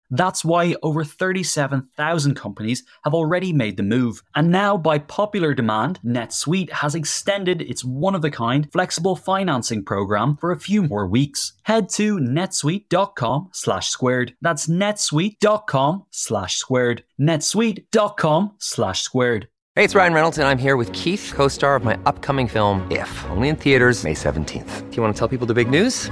That's 0.11 0.45
why 0.45 0.75
over 0.83 1.03
37,000 1.03 2.35
companies 2.35 2.83
have 3.03 3.13
already 3.13 3.53
made 3.53 3.77
the 3.77 3.83
move. 3.83 4.21
And 4.35 4.51
now, 4.51 4.77
by 4.77 4.99
popular 4.99 5.53
demand, 5.53 5.99
NetSuite 6.05 6.71
has 6.71 6.93
extended 6.93 7.61
its 7.61 7.83
one 7.83 8.13
of 8.13 8.23
a 8.23 8.29
kind 8.29 8.71
flexible 8.71 9.15
financing 9.15 9.83
program 9.83 10.37
for 10.37 10.51
a 10.51 10.59
few 10.59 10.83
more 10.83 11.07
weeks. 11.07 11.53
Head 11.63 11.89
to 11.89 12.17
netsuite.com 12.17 13.49
slash 13.53 13.89
squared. 13.89 14.35
That's 14.41 14.67
netsuite.com 14.67 16.05
slash 16.11 16.57
squared. 16.57 17.03
netsuite.com 17.19 18.55
slash 18.59 19.01
squared. 19.01 19.47
Hey, 19.75 19.85
it's 19.85 19.95
Ryan 19.95 20.13
Reynolds, 20.13 20.37
and 20.37 20.45
I'm 20.49 20.57
here 20.57 20.75
with 20.75 20.91
Keith, 20.91 21.31
co 21.33 21.47
star 21.47 21.77
of 21.77 21.85
my 21.85 21.97
upcoming 22.05 22.49
film, 22.49 22.85
If, 22.91 23.25
only 23.29 23.47
in 23.47 23.55
theaters, 23.55 24.03
May 24.03 24.13
17th. 24.13 24.89
Do 24.89 24.95
you 24.97 25.01
want 25.01 25.15
to 25.15 25.19
tell 25.19 25.29
people 25.29 25.47
the 25.47 25.53
big 25.53 25.69
news? 25.69 26.11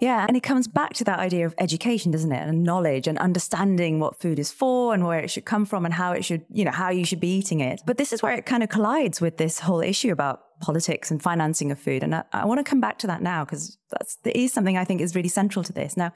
Yeah, 0.00 0.24
and 0.26 0.34
it 0.34 0.42
comes 0.42 0.66
back 0.66 0.94
to 0.94 1.04
that 1.04 1.18
idea 1.18 1.44
of 1.44 1.54
education, 1.58 2.10
doesn't 2.10 2.32
it? 2.32 2.48
And 2.48 2.64
knowledge 2.64 3.06
and 3.06 3.18
understanding 3.18 4.00
what 4.00 4.18
food 4.18 4.38
is 4.38 4.50
for 4.50 4.94
and 4.94 5.06
where 5.06 5.20
it 5.20 5.30
should 5.30 5.44
come 5.44 5.66
from 5.66 5.84
and 5.84 5.92
how 5.92 6.12
it 6.12 6.24
should, 6.24 6.44
you 6.50 6.64
know, 6.64 6.70
how 6.70 6.88
you 6.88 7.04
should 7.04 7.20
be 7.20 7.36
eating 7.36 7.60
it. 7.60 7.82
But 7.84 7.98
this 7.98 8.12
is 8.12 8.22
where 8.22 8.32
it 8.32 8.46
kind 8.46 8.62
of 8.62 8.70
collides 8.70 9.20
with 9.20 9.36
this 9.36 9.60
whole 9.60 9.82
issue 9.82 10.10
about 10.10 10.58
politics 10.60 11.10
and 11.10 11.22
financing 11.22 11.70
of 11.70 11.78
food. 11.78 12.02
And 12.02 12.14
I, 12.14 12.24
I 12.32 12.46
want 12.46 12.58
to 12.58 12.64
come 12.64 12.80
back 12.80 12.98
to 13.00 13.06
that 13.08 13.20
now 13.20 13.44
because 13.44 13.76
that's 13.90 14.16
that 14.22 14.38
is 14.38 14.52
something 14.52 14.78
I 14.78 14.84
think 14.84 15.02
is 15.02 15.14
really 15.14 15.28
central 15.28 15.62
to 15.64 15.72
this. 15.72 15.98
Now, 15.98 16.12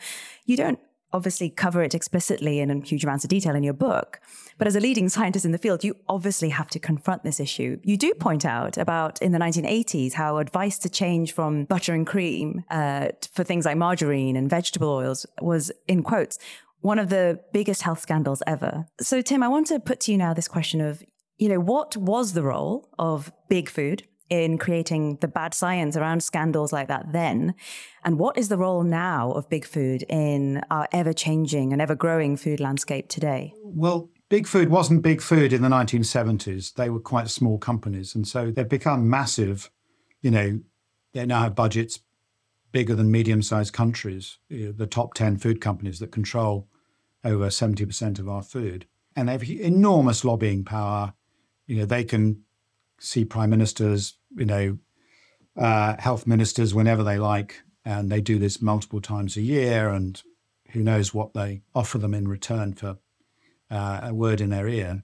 you 0.47 0.57
don't 0.57 0.79
obviously 1.13 1.51
cover 1.51 1.83
it 1.83 1.95
explicitly 1.95 2.61
in 2.61 2.83
huge 2.83 3.05
amounts 3.05 3.25
of 3.25 3.31
detail 3.31 3.55
in 3.55 3.63
your 3.63 3.75
book. 3.75 4.21
But 4.59 4.67
as 4.67 4.77
a 4.77 4.81
leading 4.81 5.09
scientist 5.09 5.45
in 5.45 5.53
the 5.53 5.59
field, 5.59 5.85
you 5.85 5.97
obviously 6.09 6.51
have 6.51 6.69
to 6.71 6.79
confront 6.79 7.25
this 7.25 7.41
issue. 7.41 7.79
You 7.83 7.97
do 7.97 8.13
point 8.15 8.45
out 8.45 8.79
about 8.79 9.21
in 9.21 9.33
the 9.33 9.39
1980s 9.39 10.15
how 10.15 10.39
advice 10.39 10.79
to 10.81 10.89
change 10.89 11.33
from 11.33 11.65
butter 11.65 11.93
and 11.93 12.07
cream 12.07 12.65
uh, 12.71 13.09
for 13.33 13.45
things 13.45 13.65
like 13.65 13.77
margarine 13.77 14.37
and 14.37 14.49
vegetable 14.49 14.89
oils 14.89 15.27
was, 15.41 15.73
in 15.89 16.03
quotes, 16.03 16.39
one 16.81 16.99
of 16.99 17.09
the 17.09 17.41
biggest 17.53 17.83
health 17.83 18.01
scandals 18.01 18.43
ever. 18.47 18.87
So, 19.01 19.23
Tim, 19.23 19.43
I 19.43 19.49
want 19.49 19.67
to 19.69 19.81
put 19.81 20.01
to 20.01 20.13
you 20.13 20.19
now 20.19 20.35
this 20.35 20.49
question 20.49 20.81
of, 20.81 21.03
you 21.39 21.49
know, 21.49 21.59
what 21.59 21.97
was 21.97 22.35
the 22.35 22.43
role 22.43 22.91
of 22.99 23.33
big 23.49 23.69
food 23.69 24.07
in 24.31 24.59
creating 24.59 25.19
the 25.21 25.29
bad 25.29 25.55
science 25.55 25.97
around 25.97 26.23
scandals 26.23 26.73
like 26.73 26.89
that 26.89 27.13
then? 27.13 27.55
And 28.05 28.19
what 28.19 28.37
is 28.37 28.49
the 28.49 28.59
role 28.59 28.83
now 28.83 29.33
of 29.33 29.49
big 29.49 29.65
food 29.65 30.05
in 30.09 30.63
our 30.71 30.89
ever 30.93 31.13
changing 31.13 31.73
and 31.73 31.81
ever 31.81 31.95
growing 31.95 32.37
food 32.37 32.61
landscape 32.61 33.09
today? 33.09 33.55
Well, 33.63 34.11
Big 34.35 34.49
Food 34.49 34.69
wasn't 34.69 35.01
Big 35.01 35.23
Food 35.23 35.53
in 35.53 35.63
the 35.63 35.69
1970s. 35.69 36.75
They 36.75 36.91
were 36.91 36.99
quite 36.99 37.31
small 37.31 37.57
companies. 37.57 38.17
And 38.17 38.27
so 38.27 38.51
they've 38.51 38.69
become 38.69 39.09
massive. 39.09 39.71
You 40.23 40.33
know, 40.33 40.61
they 41.13 41.25
now 41.25 41.43
have 41.43 41.55
budgets 41.55 42.01
bigger 42.73 42.97
than 42.97 43.13
medium 43.13 43.43
sized 43.43 43.73
countries, 43.73 44.39
you 44.49 44.67
know, 44.67 44.73
the 44.73 44.89
top 44.89 45.15
10 45.15 45.37
food 45.37 45.61
companies 45.61 46.01
that 46.01 46.11
control 46.11 46.67
over 47.23 47.47
70% 47.47 48.19
of 48.19 48.29
our 48.29 48.43
food. 48.43 48.87
And 49.15 49.29
they 49.29 49.33
have 49.35 49.49
enormous 49.49 50.25
lobbying 50.25 50.65
power. 50.65 51.15
You 51.69 51.77
know, 51.77 51.87
they 51.87 52.03
can 52.03 52.43
see 52.99 53.25
prime 53.25 53.51
ministers, 53.51 54.15
you 54.37 54.47
know, 54.47 54.79
uh, 55.57 55.95
health 56.01 56.27
ministers 56.27 56.75
whenever 56.75 57.05
they 57.05 57.19
like, 57.19 57.63
and 57.85 58.11
they 58.11 58.21
do 58.21 58.41
this 58.41 58.61
multiple 58.61 59.01
times 59.01 59.37
a 59.37 59.43
year. 59.43 59.91
And 59.91 60.21
who 60.71 60.81
knows 60.81 61.15
what 61.15 61.35
they 61.35 61.63
offer 61.73 61.99
them 61.99 62.15
in 62.15 62.27
return 62.27 62.75
for 62.75 62.99
uh, 63.71 64.01
a 64.03 64.15
word 64.15 64.41
in 64.41 64.51
their 64.51 64.69
ear. 64.69 65.03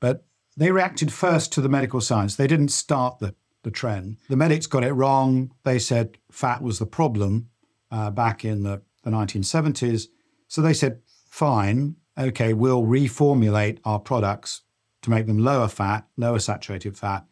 But 0.00 0.24
they 0.56 0.70
reacted 0.70 1.12
first 1.12 1.52
to 1.52 1.60
the 1.60 1.68
medical 1.68 2.00
science. 2.00 2.36
They 2.36 2.46
didn't 2.46 2.68
start 2.68 3.18
the, 3.18 3.34
the 3.62 3.70
trend. 3.70 4.18
The 4.28 4.36
medics 4.36 4.66
got 4.66 4.84
it 4.84 4.92
wrong. 4.92 5.52
They 5.64 5.78
said 5.78 6.18
fat 6.30 6.62
was 6.62 6.78
the 6.78 6.86
problem 6.86 7.48
uh, 7.90 8.10
back 8.10 8.44
in 8.44 8.62
the, 8.62 8.82
the 9.02 9.10
1970s. 9.10 10.08
So 10.48 10.60
they 10.60 10.74
said, 10.74 11.00
fine, 11.28 11.96
okay, 12.18 12.52
we'll 12.52 12.82
reformulate 12.82 13.78
our 13.84 13.98
products 13.98 14.62
to 15.02 15.10
make 15.10 15.26
them 15.26 15.38
lower 15.38 15.68
fat, 15.68 16.06
lower 16.16 16.38
saturated 16.38 16.96
fat, 16.96 17.24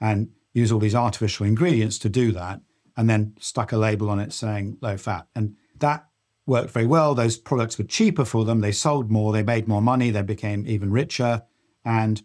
and 0.00 0.30
use 0.52 0.72
all 0.72 0.78
these 0.78 0.94
artificial 0.94 1.46
ingredients 1.46 1.98
to 1.98 2.08
do 2.08 2.32
that, 2.32 2.60
and 2.96 3.08
then 3.08 3.34
stuck 3.38 3.72
a 3.72 3.76
label 3.76 4.10
on 4.10 4.18
it 4.18 4.32
saying 4.32 4.78
low 4.80 4.96
fat. 4.96 5.26
And 5.34 5.56
that 5.78 6.06
worked 6.48 6.70
very 6.70 6.86
well. 6.86 7.14
Those 7.14 7.36
products 7.36 7.78
were 7.78 7.84
cheaper 7.84 8.24
for 8.24 8.44
them. 8.44 8.60
They 8.60 8.72
sold 8.72 9.10
more, 9.10 9.32
they 9.32 9.42
made 9.42 9.68
more 9.68 9.82
money, 9.82 10.10
they 10.10 10.22
became 10.22 10.66
even 10.66 10.90
richer. 10.90 11.42
And 11.84 12.22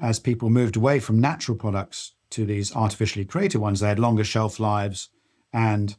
as 0.00 0.18
people 0.18 0.50
moved 0.50 0.74
away 0.74 0.98
from 0.98 1.20
natural 1.20 1.56
products 1.56 2.14
to 2.30 2.46
these 2.46 2.74
artificially 2.74 3.26
created 3.26 3.58
ones, 3.58 3.80
they 3.80 3.88
had 3.88 3.98
longer 3.98 4.24
shelf 4.24 4.58
lives. 4.58 5.10
And 5.52 5.96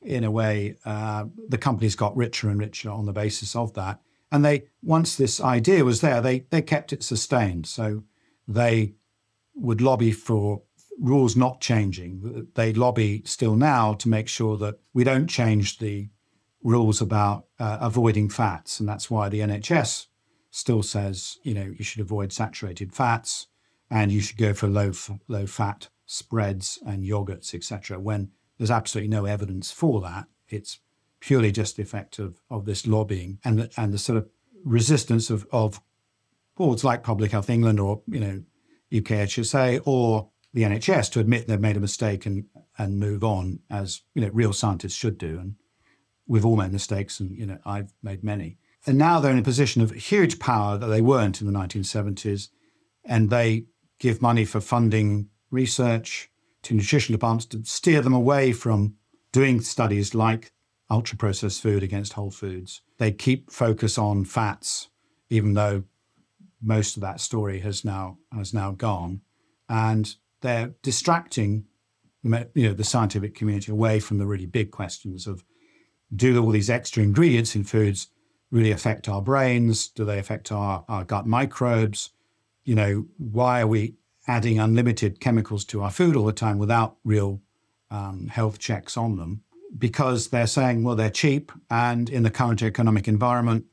in 0.00 0.24
a 0.24 0.30
way, 0.30 0.76
uh, 0.84 1.24
the 1.48 1.58
companies 1.58 1.96
got 1.96 2.16
richer 2.16 2.48
and 2.48 2.60
richer 2.60 2.90
on 2.90 3.06
the 3.06 3.12
basis 3.12 3.56
of 3.56 3.74
that. 3.74 4.00
And 4.30 4.44
they, 4.44 4.68
once 4.82 5.16
this 5.16 5.40
idea 5.40 5.84
was 5.84 6.00
there, 6.00 6.20
they 6.22 6.40
they 6.50 6.62
kept 6.62 6.92
it 6.92 7.02
sustained. 7.02 7.66
So 7.66 8.04
they 8.48 8.94
would 9.54 9.80
lobby 9.80 10.12
for 10.12 10.62
rules 10.98 11.36
not 11.36 11.60
changing. 11.60 12.48
They 12.54 12.72
lobby 12.72 13.22
still 13.26 13.56
now 13.56 13.92
to 13.94 14.08
make 14.08 14.28
sure 14.28 14.56
that 14.58 14.78
we 14.94 15.04
don't 15.04 15.26
change 15.26 15.78
the 15.78 16.08
rules 16.62 17.00
about 17.00 17.46
uh, 17.58 17.78
avoiding 17.80 18.28
fats, 18.28 18.80
and 18.80 18.88
that's 18.88 19.10
why 19.10 19.28
the 19.28 19.40
NHS 19.40 20.06
still 20.50 20.82
says 20.82 21.38
you 21.42 21.54
know 21.54 21.72
you 21.76 21.84
should 21.84 22.00
avoid 22.00 22.32
saturated 22.32 22.92
fats 22.92 23.46
and 23.90 24.12
you 24.12 24.20
should 24.20 24.38
go 24.38 24.54
for 24.54 24.68
low 24.68 24.92
low 25.28 25.46
fat 25.46 25.88
spreads 26.06 26.78
and 26.86 27.04
yogurts, 27.04 27.54
etc. 27.54 27.98
When 27.98 28.30
there's 28.58 28.70
absolutely 28.70 29.08
no 29.08 29.24
evidence 29.24 29.70
for 29.70 30.00
that, 30.02 30.26
it's 30.48 30.78
purely 31.20 31.52
just 31.52 31.76
the 31.76 31.82
effect 31.82 32.18
of, 32.18 32.40
of 32.50 32.64
this 32.64 32.86
lobbying 32.86 33.38
and 33.44 33.58
the, 33.58 33.70
and 33.76 33.92
the 33.92 33.98
sort 33.98 34.18
of 34.18 34.28
resistance 34.64 35.30
of, 35.30 35.46
of 35.52 35.80
boards 36.56 36.84
like 36.84 37.02
Public 37.02 37.30
Health 37.30 37.48
England 37.48 37.80
or, 37.80 38.02
you 38.06 38.20
know, 38.20 38.42
UKHSA 38.92 39.80
or 39.84 40.28
the 40.52 40.62
NHS 40.62 41.10
to 41.12 41.20
admit 41.20 41.46
they've 41.46 41.60
made 41.60 41.76
a 41.76 41.80
mistake 41.80 42.26
and, 42.26 42.44
and 42.76 42.98
move 42.98 43.24
on 43.24 43.60
as, 43.70 44.02
you 44.14 44.20
know, 44.20 44.30
real 44.32 44.52
scientists 44.52 44.94
should 44.94 45.16
do. 45.16 45.38
And 45.38 45.54
we've 46.26 46.44
all 46.44 46.56
made 46.56 46.72
mistakes 46.72 47.20
and, 47.20 47.36
you 47.36 47.46
know, 47.46 47.58
I've 47.64 47.92
made 48.02 48.22
many. 48.22 48.58
And 48.86 48.98
now 48.98 49.20
they're 49.20 49.32
in 49.32 49.38
a 49.38 49.42
position 49.42 49.82
of 49.82 49.92
huge 49.92 50.38
power 50.38 50.76
that 50.76 50.86
they 50.86 51.00
weren't 51.00 51.40
in 51.40 51.46
the 51.46 51.58
1970s. 51.58 52.48
And 53.04 53.30
they 53.30 53.66
give 53.98 54.22
money 54.22 54.44
for 54.44 54.60
funding 54.60 55.28
research 55.50 56.30
to 56.62 56.74
nutrition 56.74 57.12
departments 57.12 57.46
to 57.46 57.64
steer 57.64 58.00
them 58.00 58.14
away 58.14 58.52
from 58.52 58.94
doing 59.32 59.60
studies 59.60 60.14
like 60.14 60.52
ultra 60.90 61.16
processed 61.16 61.62
food 61.62 61.82
against 61.82 62.12
whole 62.12 62.30
foods. 62.30 62.82
They 62.98 63.12
keep 63.12 63.50
focus 63.50 63.98
on 63.98 64.24
fats, 64.24 64.88
even 65.30 65.54
though 65.54 65.84
most 66.60 66.96
of 66.96 67.02
that 67.02 67.20
story 67.20 67.60
has 67.60 67.84
now 67.84 68.18
has 68.32 68.54
now 68.54 68.72
gone, 68.72 69.22
and 69.68 70.14
they're 70.42 70.74
distracting 70.82 71.64
you 72.22 72.68
know 72.68 72.74
the 72.74 72.84
scientific 72.84 73.34
community 73.34 73.72
away 73.72 73.98
from 73.98 74.18
the 74.18 74.26
really 74.26 74.46
big 74.46 74.70
questions 74.70 75.26
of 75.26 75.42
do 76.14 76.42
all 76.42 76.50
these 76.50 76.70
extra 76.70 77.02
ingredients 77.02 77.54
in 77.54 77.64
foods 77.64 78.08
really 78.50 78.70
affect 78.70 79.08
our 79.08 79.22
brains? 79.22 79.88
Do 79.88 80.04
they 80.04 80.18
affect 80.18 80.52
our, 80.52 80.84
our 80.88 81.04
gut 81.04 81.26
microbes? 81.26 82.10
You 82.64 82.74
know, 82.74 83.06
why 83.18 83.62
are 83.62 83.66
we 83.66 83.94
adding 84.28 84.58
unlimited 84.58 85.20
chemicals 85.20 85.64
to 85.66 85.82
our 85.82 85.90
food 85.90 86.16
all 86.16 86.26
the 86.26 86.32
time 86.32 86.58
without 86.58 86.96
real 87.04 87.40
um, 87.90 88.28
health 88.28 88.58
checks 88.58 88.96
on 88.96 89.16
them 89.16 89.42
because 89.76 90.28
they're 90.28 90.46
saying, 90.46 90.84
well, 90.84 90.96
they're 90.96 91.10
cheap. 91.10 91.50
And 91.70 92.08
in 92.08 92.22
the 92.22 92.30
current 92.30 92.62
economic 92.62 93.08
environment, 93.08 93.64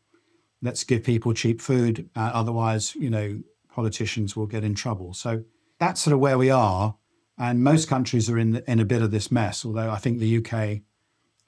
let's 0.62 0.84
give 0.84 1.04
people 1.04 1.34
cheap 1.34 1.62
food. 1.62 2.10
Uh, 2.16 2.32
otherwise, 2.34 2.96
you 2.96 3.10
know, 3.10 3.42
politicians 3.74 4.36
will 4.36 4.48
get 4.48 4.64
in 4.64 4.76
trouble. 4.76 5.14
So 5.14 5.44
that's 5.78 6.02
sort 6.02 6.14
of 6.14 6.20
where 6.20 6.38
we 6.38 6.50
are. 6.50 6.96
And 7.38 7.64
most 7.64 7.88
countries 7.88 8.30
are 8.30 8.38
in, 8.38 8.58
in 8.68 8.80
a 8.80 8.86
bit 8.86 9.02
of 9.02 9.12
this 9.12 9.32
mess, 9.32 9.66
although 9.66 9.90
I 9.90 9.98
think 9.98 10.20
the 10.20 10.38
UK 10.38 10.82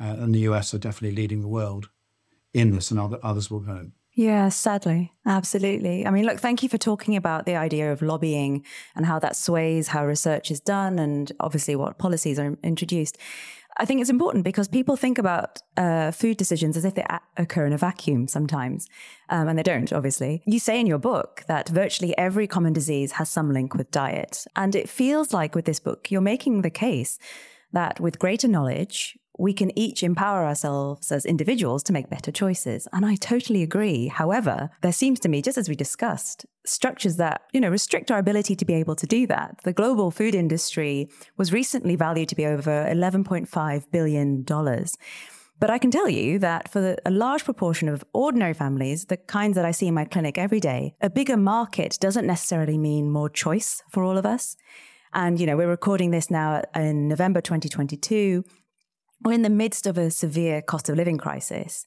uh, 0.02 0.16
and 0.20 0.34
the 0.34 0.40
US 0.40 0.74
are 0.74 0.80
definitely 0.80 1.16
leading 1.16 1.42
the 1.42 1.48
world 1.48 1.90
in 2.54 2.72
this, 2.72 2.92
and 2.92 3.00
other, 3.00 3.20
others 3.24 3.50
will 3.50 3.60
go. 3.60 3.92
Yeah, 4.14 4.50
sadly. 4.50 5.14
Absolutely. 5.26 6.06
I 6.06 6.12
mean, 6.12 6.26
look, 6.26 6.40
thank 6.40 6.64
you 6.64 6.70
for 6.70 6.78
talking 6.78 7.16
about 7.16 7.46
the 7.46 7.56
idea 7.56 7.94
of 7.94 8.02
lobbying 8.02 8.66
and 8.94 9.06
how 9.06 9.20
that 9.20 9.38
sways 9.38 9.88
how 9.88 10.06
research 10.06 10.52
is 10.52 10.60
done 10.60 11.00
and 11.00 11.32
obviously 11.40 11.78
what 11.78 11.98
policies 11.98 12.38
are 12.38 12.58
introduced. 12.62 13.18
I 13.78 13.86
think 13.86 14.02
it's 14.02 14.10
important 14.10 14.44
because 14.44 14.68
people 14.68 14.98
think 14.98 15.18
about 15.18 15.62
uh, 15.78 16.12
food 16.12 16.36
decisions 16.36 16.76
as 16.76 16.84
if 16.84 16.96
they 16.96 17.04
a- 17.04 17.22
occur 17.38 17.66
in 17.66 17.72
a 17.72 17.78
vacuum 17.78 18.28
sometimes, 18.28 18.90
um, 19.30 19.48
and 19.48 19.58
they 19.58 19.64
don't, 19.64 19.94
obviously. 19.94 20.44
You 20.46 20.60
say 20.60 20.78
in 20.78 20.88
your 20.88 20.98
book 20.98 21.44
that 21.48 21.70
virtually 21.70 22.16
every 22.18 22.48
common 22.48 22.74
disease 22.74 23.14
has 23.14 23.30
some 23.30 23.54
link 23.54 23.74
with 23.74 23.90
diet. 23.92 24.46
And 24.58 24.76
it 24.76 24.90
feels 24.90 25.32
like 25.32 25.56
with 25.56 25.64
this 25.64 25.80
book, 25.80 26.12
you're 26.12 26.20
making 26.20 26.64
the 26.64 26.70
case 26.70 27.18
that 27.72 28.02
with 28.02 28.20
greater 28.20 28.50
knowledge, 28.50 29.18
we 29.42 29.54
can 29.54 29.76
each 29.78 30.04
empower 30.04 30.46
ourselves 30.46 31.12
as 31.12 31.26
individuals 31.26 31.82
to 31.82 31.92
make 31.92 32.12
better 32.12 32.32
choices. 32.32 32.88
And 32.94 33.04
I 33.04 33.16
totally 33.16 33.64
agree. 33.64 34.08
However, 34.08 34.70
there 34.82 34.92
seems 34.92 35.20
to 35.22 35.30
me, 35.30 35.42
just 35.42 35.58
as 35.58 35.68
we 35.68 35.76
discussed, 35.76 36.46
structures 36.64 37.16
that, 37.16 37.42
you 37.52 37.60
know, 37.60 37.70
restrict 37.70 38.12
our 38.12 38.20
ability 38.20 38.56
to 38.56 38.66
be 38.66 38.76
able 38.76 38.96
to 38.96 39.08
do 39.08 39.26
that. 39.26 39.60
The 39.64 39.74
global 39.74 40.12
food 40.12 40.36
industry 40.36 41.10
was 41.38 41.52
recently 41.52 41.96
valued 41.96 42.30
to 42.30 42.36
be 42.36 42.46
over 42.46 42.86
$11.5 42.86 43.92
billion. 43.92 44.44
But 44.44 45.70
I 45.72 45.80
can 45.80 45.90
tell 45.90 46.08
you 46.08 46.38
that 46.38 46.70
for 46.70 46.96
a 47.04 47.12
large 47.12 47.44
proportion 47.44 47.90
of 47.90 48.04
ordinary 48.14 48.54
families, 48.54 49.06
the 49.06 49.18
kinds 49.18 49.56
that 49.56 49.66
I 49.66 49.72
see 49.72 49.88
in 49.88 49.96
my 49.96 50.06
clinic 50.06 50.38
every 50.38 50.60
day, 50.60 50.94
a 51.02 51.10
bigger 51.10 51.38
market 51.38 51.98
doesn't 52.00 52.28
necessarily 52.28 52.78
mean 52.78 53.10
more 53.10 53.30
choice 53.30 53.82
for 53.90 54.04
all 54.04 54.20
of 54.20 54.26
us. 54.26 54.56
And, 55.14 55.40
you 55.40 55.46
know, 55.46 55.58
we're 55.58 55.68
recording 55.68 56.12
this 56.12 56.32
now 56.32 56.62
in 56.76 57.08
November 57.08 57.42
2022 57.42 58.46
we're 59.24 59.34
in 59.34 59.42
the 59.42 59.50
midst 59.50 59.88
of 59.88 59.98
a 59.98 60.12
severe 60.12 60.62
cost 60.62 60.90
of 60.90 60.96
living 60.96 61.18
crisis. 61.18 61.86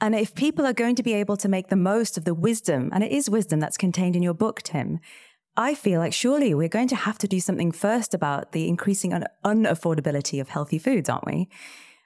And 0.00 0.14
if 0.14 0.34
people 0.34 0.66
are 0.66 0.72
going 0.72 0.96
to 0.96 1.02
be 1.02 1.14
able 1.14 1.36
to 1.36 1.48
make 1.48 1.68
the 1.68 1.76
most 1.76 2.18
of 2.18 2.24
the 2.24 2.34
wisdom, 2.34 2.90
and 2.92 3.04
it 3.04 3.12
is 3.12 3.30
wisdom 3.30 3.60
that's 3.60 3.76
contained 3.76 4.16
in 4.16 4.22
your 4.22 4.34
book, 4.34 4.62
Tim, 4.62 4.98
I 5.56 5.74
feel 5.74 6.00
like 6.00 6.12
surely 6.12 6.54
we're 6.54 6.68
going 6.68 6.88
to 6.88 6.96
have 6.96 7.18
to 7.18 7.28
do 7.28 7.38
something 7.38 7.72
first 7.72 8.14
about 8.14 8.52
the 8.52 8.68
increasing 8.68 9.12
un- 9.12 9.26
unaffordability 9.44 10.40
of 10.40 10.48
healthy 10.48 10.78
foods, 10.78 11.08
aren't 11.08 11.26
we? 11.26 11.48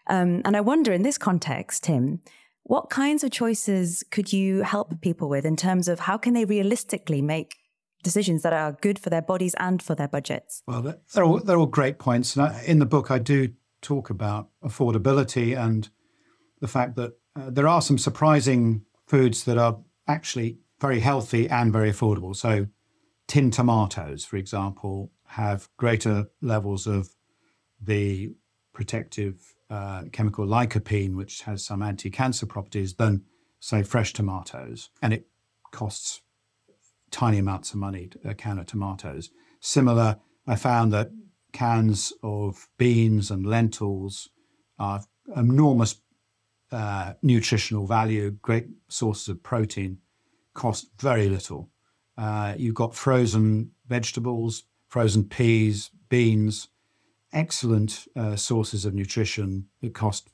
Um, 0.08 0.42
and 0.44 0.56
I 0.56 0.60
wonder 0.60 0.92
in 0.92 1.02
this 1.02 1.16
context, 1.16 1.84
Tim, 1.84 2.20
what 2.64 2.90
kinds 2.90 3.22
of 3.22 3.30
choices 3.30 4.04
could 4.10 4.32
you 4.32 4.62
help 4.62 5.00
people 5.00 5.28
with 5.28 5.44
in 5.44 5.56
terms 5.56 5.86
of 5.88 6.00
how 6.00 6.18
can 6.18 6.34
they 6.34 6.44
realistically 6.44 7.22
make 7.22 7.54
decisions 8.02 8.42
that 8.42 8.52
are 8.52 8.72
good 8.72 8.98
for 8.98 9.10
their 9.10 9.22
bodies 9.22 9.54
and 9.58 9.80
for 9.80 9.94
their 9.94 10.08
budgets? 10.08 10.62
Well, 10.66 10.96
they're 11.14 11.24
all, 11.24 11.38
they're 11.38 11.58
all 11.58 11.66
great 11.66 11.98
points. 11.98 12.36
And 12.36 12.54
in 12.66 12.78
the 12.80 12.86
book, 12.86 13.10
I 13.10 13.18
do 13.18 13.50
talk 13.82 14.10
about 14.10 14.48
affordability 14.64 15.56
and 15.56 15.88
the 16.60 16.68
fact 16.68 16.96
that 16.96 17.12
uh, 17.34 17.50
there 17.50 17.68
are 17.68 17.82
some 17.82 17.98
surprising 17.98 18.84
foods 19.06 19.44
that 19.44 19.58
are 19.58 19.78
actually 20.08 20.58
very 20.80 21.00
healthy 21.00 21.48
and 21.48 21.72
very 21.72 21.90
affordable. 21.90 22.34
So, 22.34 22.66
tin 23.26 23.50
tomatoes, 23.50 24.24
for 24.24 24.36
example, 24.36 25.10
have 25.28 25.68
greater 25.76 26.28
levels 26.40 26.86
of 26.86 27.10
the 27.80 28.34
protective 28.72 29.54
uh, 29.70 30.04
chemical 30.12 30.46
lycopene, 30.46 31.16
which 31.16 31.42
has 31.42 31.64
some 31.64 31.82
anti 31.82 32.10
cancer 32.10 32.46
properties, 32.46 32.94
than, 32.94 33.24
say, 33.58 33.82
fresh 33.82 34.12
tomatoes. 34.12 34.90
And 35.02 35.12
it 35.12 35.26
costs 35.72 36.22
tiny 37.10 37.38
amounts 37.38 37.70
of 37.70 37.76
money, 37.76 38.10
a 38.24 38.34
can 38.34 38.58
of 38.58 38.66
tomatoes. 38.66 39.30
Similar, 39.60 40.18
I 40.46 40.56
found 40.56 40.92
that 40.92 41.10
cans 41.56 42.12
of 42.22 42.68
beans 42.76 43.30
and 43.30 43.46
lentils 43.46 44.28
are 44.78 45.00
enormous 45.34 46.02
uh, 46.70 47.14
nutritional 47.22 47.86
value, 47.86 48.30
great 48.42 48.66
sources 48.88 49.28
of 49.28 49.42
protein, 49.42 49.96
cost 50.52 50.88
very 51.00 51.30
little. 51.30 51.70
Uh, 52.18 52.54
you've 52.58 52.74
got 52.74 52.94
frozen 52.94 53.70
vegetables, 53.88 54.64
frozen 54.88 55.24
peas, 55.24 55.90
beans, 56.10 56.68
excellent 57.32 58.06
uh, 58.14 58.36
sources 58.36 58.84
of 58.84 58.92
nutrition 58.92 59.66
that 59.80 59.94
cost 59.94 60.28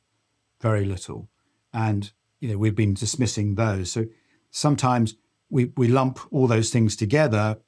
very 0.60 0.84
little. 0.84 1.28
And 1.72 2.10
you 2.40 2.48
know 2.48 2.58
we've 2.58 2.74
been 2.74 2.94
dismissing 2.94 3.54
those. 3.54 3.92
So 3.92 4.06
sometimes 4.50 5.14
we, 5.50 5.72
we 5.76 5.86
lump 5.86 6.18
all 6.32 6.48
those 6.48 6.70
things 6.70 6.96
together 6.96 7.58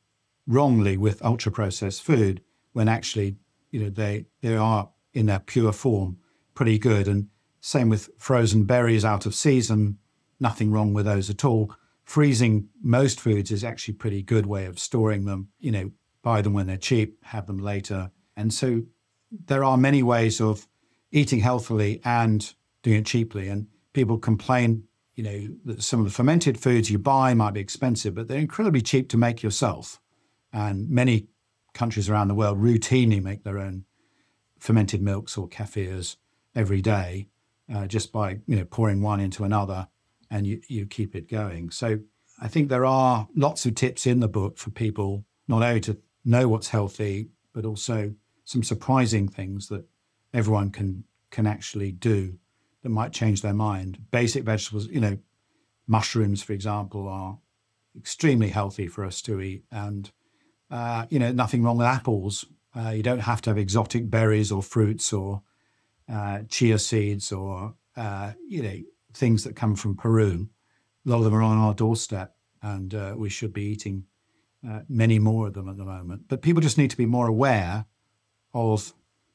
wrongly 0.44 0.96
with 0.96 1.24
ultra 1.24 1.52
processed 1.52 2.02
food 2.02 2.40
when 2.72 2.88
actually 2.88 3.36
you 3.74 3.80
know, 3.80 3.90
they, 3.90 4.24
they 4.40 4.54
are 4.54 4.88
in 5.14 5.26
their 5.26 5.40
pure 5.40 5.72
form 5.72 6.16
pretty 6.54 6.78
good. 6.78 7.08
And 7.08 7.26
same 7.60 7.88
with 7.88 8.08
frozen 8.18 8.66
berries 8.66 9.04
out 9.04 9.26
of 9.26 9.34
season, 9.34 9.98
nothing 10.38 10.70
wrong 10.70 10.94
with 10.94 11.06
those 11.06 11.28
at 11.28 11.44
all. 11.44 11.74
Freezing 12.04 12.68
most 12.80 13.18
foods 13.18 13.50
is 13.50 13.64
actually 13.64 13.94
a 13.94 13.98
pretty 13.98 14.22
good 14.22 14.46
way 14.46 14.66
of 14.66 14.78
storing 14.78 15.24
them. 15.24 15.48
You 15.58 15.72
know, 15.72 15.90
buy 16.22 16.40
them 16.40 16.52
when 16.52 16.68
they're 16.68 16.76
cheap, 16.76 17.18
have 17.24 17.48
them 17.48 17.58
later. 17.58 18.12
And 18.36 18.54
so 18.54 18.82
there 19.46 19.64
are 19.64 19.76
many 19.76 20.04
ways 20.04 20.40
of 20.40 20.68
eating 21.10 21.40
healthily 21.40 22.00
and 22.04 22.54
doing 22.84 22.98
it 22.98 23.06
cheaply. 23.06 23.48
And 23.48 23.66
people 23.92 24.18
complain, 24.18 24.84
you 25.16 25.24
know, 25.24 25.48
that 25.64 25.82
some 25.82 25.98
of 25.98 26.06
the 26.06 26.12
fermented 26.12 26.60
foods 26.60 26.92
you 26.92 27.00
buy 27.00 27.34
might 27.34 27.54
be 27.54 27.60
expensive, 27.60 28.14
but 28.14 28.28
they're 28.28 28.38
incredibly 28.38 28.82
cheap 28.82 29.08
to 29.08 29.16
make 29.16 29.42
yourself. 29.42 30.00
And 30.52 30.88
many 30.88 31.26
countries 31.74 32.08
around 32.08 32.28
the 32.28 32.34
world 32.34 32.60
routinely 32.60 33.22
make 33.22 33.44
their 33.44 33.58
own 33.58 33.84
fermented 34.58 35.02
milks 35.02 35.36
or 35.36 35.48
kefirs 35.48 36.16
every 36.54 36.80
day 36.80 37.28
uh, 37.72 37.86
just 37.86 38.12
by 38.12 38.38
you 38.46 38.56
know 38.56 38.64
pouring 38.64 39.02
one 39.02 39.20
into 39.20 39.44
another 39.44 39.88
and 40.30 40.46
you, 40.46 40.60
you 40.68 40.86
keep 40.86 41.14
it 41.14 41.28
going. 41.28 41.70
So 41.70 42.00
I 42.40 42.48
think 42.48 42.68
there 42.68 42.86
are 42.86 43.28
lots 43.34 43.66
of 43.66 43.74
tips 43.74 44.06
in 44.06 44.20
the 44.20 44.28
book 44.28 44.58
for 44.58 44.70
people 44.70 45.24
not 45.46 45.62
only 45.62 45.80
to 45.82 45.98
know 46.24 46.48
what's 46.48 46.68
healthy, 46.68 47.28
but 47.52 47.64
also 47.64 48.14
some 48.44 48.62
surprising 48.62 49.28
things 49.28 49.68
that 49.68 49.84
everyone 50.32 50.70
can 50.70 51.04
can 51.30 51.46
actually 51.46 51.92
do 51.92 52.38
that 52.82 52.90
might 52.90 53.12
change 53.12 53.42
their 53.42 53.54
mind. 53.54 53.98
Basic 54.10 54.44
vegetables, 54.44 54.86
you 54.88 55.00
know, 55.00 55.18
mushrooms, 55.86 56.42
for 56.42 56.52
example, 56.52 57.08
are 57.08 57.38
extremely 57.96 58.50
healthy 58.50 58.86
for 58.86 59.04
us 59.04 59.22
to 59.22 59.40
eat 59.40 59.64
and 59.70 60.10
uh, 60.70 61.06
you 61.10 61.18
know, 61.18 61.32
nothing 61.32 61.62
wrong 61.62 61.78
with 61.78 61.86
apples. 61.86 62.44
Uh, 62.74 62.90
you 62.90 63.02
don't 63.02 63.20
have 63.20 63.40
to 63.42 63.50
have 63.50 63.58
exotic 63.58 64.10
berries 64.10 64.50
or 64.50 64.62
fruits 64.62 65.12
or 65.12 65.42
uh, 66.08 66.40
chia 66.48 66.78
seeds 66.78 67.32
or, 67.32 67.74
uh, 67.96 68.32
you 68.48 68.62
know, 68.62 68.76
things 69.12 69.44
that 69.44 69.56
come 69.56 69.76
from 69.76 69.96
Peru. 69.96 70.48
A 71.06 71.08
lot 71.08 71.18
of 71.18 71.24
them 71.24 71.34
are 71.34 71.42
on 71.42 71.58
our 71.58 71.74
doorstep, 71.74 72.34
and 72.62 72.94
uh, 72.94 73.14
we 73.16 73.28
should 73.28 73.52
be 73.52 73.64
eating 73.64 74.04
uh, 74.68 74.80
many 74.88 75.18
more 75.18 75.46
of 75.46 75.54
them 75.54 75.68
at 75.68 75.76
the 75.76 75.84
moment. 75.84 76.22
But 76.28 76.42
people 76.42 76.62
just 76.62 76.78
need 76.78 76.90
to 76.90 76.96
be 76.96 77.06
more 77.06 77.28
aware 77.28 77.84
of, 78.52 78.92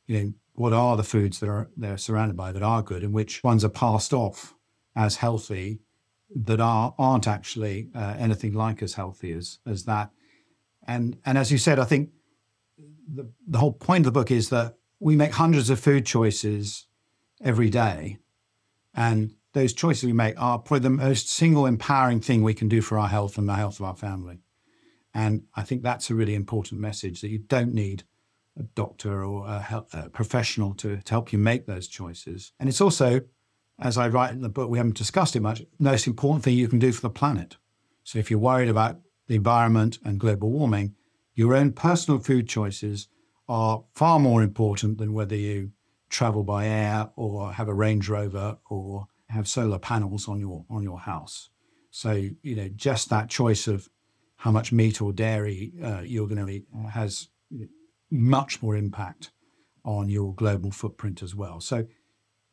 you 0.08 0.20
know, 0.20 0.34
what 0.54 0.74
are 0.74 0.98
the 0.98 1.04
foods 1.04 1.40
that 1.40 1.48
are 1.48 1.70
they're 1.78 1.98
surrounded 1.98 2.36
by 2.36 2.52
that 2.52 2.64
are 2.64 2.82
good, 2.82 3.04
and 3.04 3.14
which 3.14 3.44
ones 3.44 3.64
are 3.64 3.70
passed 3.70 4.12
off 4.12 4.56
as 4.96 5.18
healthy 5.18 5.80
that 6.36 6.60
are 6.60 6.94
aren't 6.98 7.28
actually 7.28 7.90
anything 7.96 8.54
like 8.54 8.84
as 8.84 8.96
healthy 8.96 9.32
as 9.32 9.60
as 9.66 9.86
that 9.86 10.12
and 10.90 11.18
and 11.24 11.38
as 11.38 11.52
you 11.52 11.58
said, 11.58 11.80
I 11.80 11.86
think 11.86 12.10
the 13.08 13.32
the 13.48 13.60
whole 13.60 13.74
point 13.74 14.06
of 14.06 14.14
the 14.14 14.20
book 14.20 14.32
is 14.32 14.50
that 14.50 14.76
we 15.00 15.16
make 15.16 15.34
hundreds 15.34 15.70
of 15.70 15.80
food 15.80 16.06
choices 16.06 16.88
every 17.42 17.70
day, 17.70 18.18
and 18.94 19.36
those 19.54 19.74
choices 19.74 20.04
we 20.04 20.14
make 20.14 20.40
are 20.42 20.58
probably 20.60 20.80
the 20.80 20.90
most 20.90 21.30
single 21.30 21.66
empowering 21.66 22.22
thing 22.22 22.44
we 22.44 22.54
can 22.54 22.68
do 22.68 22.82
for 22.82 22.98
our 22.98 23.08
health 23.08 23.38
and 23.38 23.48
the 23.48 23.54
health 23.54 23.80
of 23.80 23.86
our 23.86 23.96
family. 23.96 24.40
And 25.14 25.44
I 25.56 25.64
think 25.64 25.82
that's 25.84 26.10
a 26.10 26.16
really 26.16 26.36
important 26.36 26.82
message 26.82 27.22
that 27.22 27.30
you 27.30 27.40
don't 27.40 27.74
need 27.74 28.04
a 28.58 28.64
doctor 28.64 29.24
or 29.24 29.48
a, 29.48 29.60
health, 29.60 29.94
a 29.94 30.10
professional 30.10 30.74
to, 30.76 30.98
to 30.98 31.12
help 31.12 31.34
you 31.34 31.40
make 31.40 31.66
those 31.66 31.88
choices. 31.88 32.52
And 32.60 32.70
it's 32.70 32.82
also, 32.82 33.22
as 33.80 33.98
I 33.98 34.08
write 34.08 34.32
in 34.32 34.42
the 34.42 34.50
book, 34.50 34.70
we 34.70 34.78
haven't 34.78 34.98
discussed 34.98 35.36
it 35.36 35.42
much, 35.42 35.60
the 35.60 35.66
most 35.80 36.06
important 36.06 36.44
thing 36.44 36.56
you 36.56 36.68
can 36.68 36.80
do 36.80 36.92
for 36.92 37.02
the 37.02 37.10
planet. 37.10 37.58
So 38.04 38.20
if 38.20 38.30
you're 38.30 38.40
worried 38.40 38.70
about 38.70 39.00
the 39.30 39.36
environment, 39.36 40.00
and 40.04 40.20
global 40.20 40.50
warming, 40.50 40.96
your 41.36 41.56
own 41.56 41.72
personal 41.72 42.20
food 42.20 42.50
choices 42.50 43.08
are 43.48 43.84
far 43.94 44.20
more 44.20 44.44
important 44.44 44.98
than 44.98 45.14
whether 45.14 45.36
you 45.36 45.72
travel 46.10 46.44
by 46.44 46.66
air 46.66 47.12
or 47.16 47.54
have 47.54 47.70
a 47.70 47.74
Range 47.74 48.10
Rover 48.10 48.58
or 48.70 49.06
have 49.30 49.48
solar 49.48 49.80
panels 49.80 50.28
on 50.28 50.40
your 50.40 50.66
on 50.70 50.82
your 50.84 51.00
house. 51.00 51.50
So, 51.92 52.12
you 52.42 52.56
know, 52.56 52.70
just 52.76 53.10
that 53.12 53.30
choice 53.30 53.68
of 53.68 53.88
how 54.38 54.52
much 54.52 54.72
meat 54.72 55.00
or 55.02 55.14
dairy 55.14 55.74
uh, 55.84 56.02
you're 56.02 56.28
going 56.28 56.46
to 56.46 56.52
eat 56.52 56.66
has 56.92 57.30
much 58.10 58.62
more 58.64 58.76
impact 58.76 59.32
on 59.86 60.10
your 60.10 60.34
global 60.34 60.72
footprint 60.72 61.22
as 61.22 61.36
well. 61.36 61.62
So, 61.62 61.86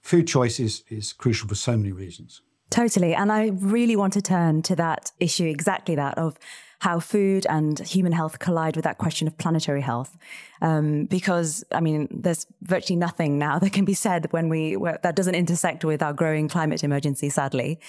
food 0.02 0.26
choice 0.26 0.60
is, 0.60 0.84
is 0.88 1.14
crucial 1.14 1.48
for 1.48 1.54
so 1.54 1.76
many 1.76 1.92
reasons. 1.92 2.42
Totally. 2.70 3.14
And 3.14 3.30
I 3.30 3.52
really 3.54 3.96
want 3.96 4.12
to 4.14 4.22
turn 4.22 4.62
to 4.62 4.76
that 4.76 5.12
issue, 5.20 5.44
exactly 5.44 5.94
that, 5.94 6.18
of 6.18 6.38
how 6.80 7.00
food 7.00 7.46
and 7.48 7.78
human 7.80 8.12
health 8.12 8.38
collide 8.38 8.76
with 8.76 8.84
that 8.84 8.98
question 8.98 9.26
of 9.26 9.36
planetary 9.38 9.80
health. 9.80 10.16
Um, 10.62 11.06
because, 11.06 11.64
I 11.72 11.80
mean, 11.80 12.08
there's 12.10 12.46
virtually 12.62 12.96
nothing 12.96 13.38
now 13.38 13.58
that 13.60 13.72
can 13.72 13.84
be 13.84 13.94
said 13.94 14.32
when 14.32 14.48
we, 14.48 14.76
that 15.02 15.16
doesn't 15.16 15.34
intersect 15.34 15.84
with 15.84 16.02
our 16.02 16.12
growing 16.12 16.48
climate 16.48 16.84
emergency, 16.84 17.30
sadly. 17.30 17.80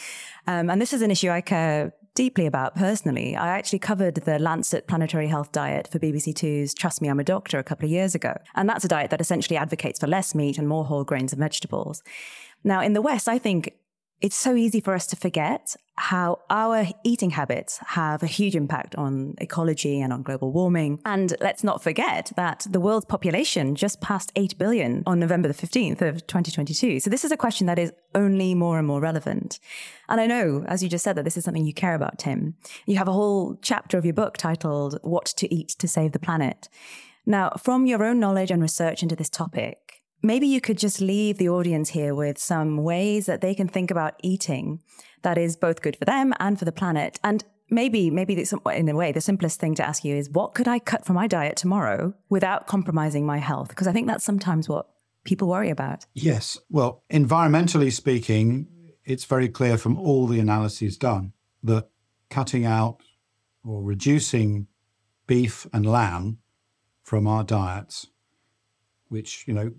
Um, 0.47 0.69
and 0.69 0.81
this 0.81 0.93
is 0.93 1.01
an 1.01 1.11
issue 1.11 1.29
I 1.29 1.41
care 1.41 1.93
deeply 2.15 2.47
about 2.47 2.75
personally. 2.75 3.35
I 3.35 3.49
actually 3.49 3.77
covered 3.77 4.15
the 4.15 4.39
Lancet 4.39 4.87
Planetary 4.87 5.27
Health 5.27 5.51
Diet 5.51 5.87
for 5.87 5.99
BBC 5.99 6.33
Two's 6.33 6.73
Trust 6.73 6.99
Me, 6.99 7.09
I'm 7.09 7.19
a 7.19 7.23
Doctor 7.23 7.59
a 7.59 7.63
couple 7.63 7.85
of 7.85 7.91
years 7.91 8.15
ago. 8.15 8.35
And 8.55 8.67
that's 8.67 8.83
a 8.83 8.87
diet 8.87 9.11
that 9.11 9.21
essentially 9.21 9.55
advocates 9.55 9.99
for 9.99 10.07
less 10.07 10.33
meat 10.33 10.57
and 10.57 10.67
more 10.67 10.83
whole 10.83 11.03
grains 11.03 11.31
and 11.31 11.39
vegetables. 11.39 12.01
Now, 12.63 12.81
in 12.81 12.93
the 12.93 13.03
West, 13.03 13.27
I 13.27 13.37
think 13.37 13.73
it's 14.21 14.35
so 14.35 14.55
easy 14.55 14.79
for 14.79 14.93
us 14.93 15.05
to 15.07 15.15
forget 15.15 15.75
how 15.95 16.39
our 16.49 16.85
eating 17.03 17.31
habits 17.31 17.79
have 17.87 18.21
a 18.21 18.27
huge 18.27 18.55
impact 18.55 18.95
on 18.95 19.33
ecology 19.39 19.99
and 19.99 20.13
on 20.13 20.21
global 20.21 20.51
warming. 20.51 20.99
And 21.05 21.35
let's 21.39 21.63
not 21.63 21.81
forget 21.81 22.31
that 22.35 22.67
the 22.69 22.79
world's 22.79 23.05
population 23.05 23.75
just 23.75 23.99
passed 23.99 24.31
8 24.35 24.57
billion 24.57 25.03
on 25.07 25.19
November 25.19 25.47
the 25.47 25.53
15th 25.55 26.01
of 26.01 26.27
2022. 26.27 26.99
So 26.99 27.09
this 27.09 27.25
is 27.25 27.31
a 27.31 27.37
question 27.37 27.65
that 27.67 27.79
is 27.79 27.91
only 28.13 28.53
more 28.53 28.77
and 28.77 28.87
more 28.87 29.01
relevant. 29.01 29.59
And 30.07 30.21
I 30.21 30.27
know, 30.27 30.63
as 30.67 30.83
you 30.83 30.89
just 30.89 31.03
said, 31.03 31.15
that 31.15 31.23
this 31.23 31.37
is 31.37 31.43
something 31.43 31.65
you 31.65 31.73
care 31.73 31.95
about, 31.95 32.19
Tim. 32.19 32.55
You 32.85 32.97
have 32.97 33.07
a 33.07 33.13
whole 33.13 33.57
chapter 33.61 33.97
of 33.97 34.05
your 34.05 34.13
book 34.13 34.37
titled 34.37 34.99
What 35.01 35.25
to 35.37 35.53
Eat 35.53 35.69
to 35.79 35.87
Save 35.87 36.11
the 36.11 36.19
Planet. 36.19 36.69
Now, 37.25 37.51
from 37.61 37.85
your 37.85 38.03
own 38.03 38.19
knowledge 38.19 38.51
and 38.51 38.61
research 38.61 39.03
into 39.03 39.15
this 39.15 39.29
topic, 39.29 39.96
maybe 40.21 40.47
you 40.47 40.61
could 40.61 40.77
just 40.77 41.01
leave 41.01 41.37
the 41.37 41.49
audience 41.49 41.89
here 41.89 42.13
with 42.15 42.37
some 42.37 42.83
ways 42.83 43.25
that 43.25 43.41
they 43.41 43.53
can 43.53 43.67
think 43.67 43.91
about 43.91 44.15
eating 44.23 44.81
that 45.23 45.37
is 45.37 45.57
both 45.57 45.81
good 45.81 45.95
for 45.95 46.05
them 46.05 46.33
and 46.39 46.57
for 46.57 46.65
the 46.65 46.71
planet. 46.71 47.19
And 47.23 47.43
maybe, 47.69 48.09
maybe 48.09 48.33
in 48.73 48.89
a 48.89 48.95
way, 48.95 49.11
the 49.11 49.21
simplest 49.21 49.59
thing 49.59 49.75
to 49.75 49.87
ask 49.87 50.03
you 50.03 50.15
is 50.15 50.29
what 50.29 50.53
could 50.53 50.67
I 50.67 50.79
cut 50.79 51.05
from 51.05 51.15
my 51.15 51.27
diet 51.27 51.57
tomorrow 51.57 52.13
without 52.29 52.67
compromising 52.67 53.25
my 53.25 53.37
health? 53.37 53.69
Because 53.69 53.87
I 53.87 53.91
think 53.91 54.07
that's 54.07 54.23
sometimes 54.23 54.69
what 54.69 54.87
people 55.23 55.47
worry 55.47 55.69
about. 55.69 56.05
Yes. 56.13 56.57
Well, 56.69 57.03
environmentally 57.11 57.91
speaking, 57.91 58.67
it's 59.05 59.25
very 59.25 59.49
clear 59.49 59.77
from 59.77 59.97
all 59.97 60.27
the 60.27 60.39
analyses 60.39 60.97
done 60.97 61.33
that 61.63 61.89
cutting 62.29 62.65
out 62.65 63.01
or 63.63 63.81
reducing 63.81 64.67
beef 65.27 65.67
and 65.73 65.85
lamb 65.85 66.39
from 67.03 67.27
our 67.27 67.43
diets, 67.43 68.07
which, 69.09 69.45
you 69.47 69.53
know, 69.53 69.71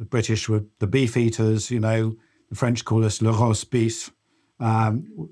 the 0.00 0.06
British 0.06 0.48
were 0.48 0.64
the 0.78 0.86
beef 0.86 1.14
eaters, 1.14 1.70
you 1.70 1.78
know, 1.78 2.16
the 2.48 2.56
French 2.56 2.86
call 2.86 3.04
us 3.04 3.20
le 3.20 3.32
roast 3.32 3.70
beef. 3.70 4.10
Um, 4.58 5.28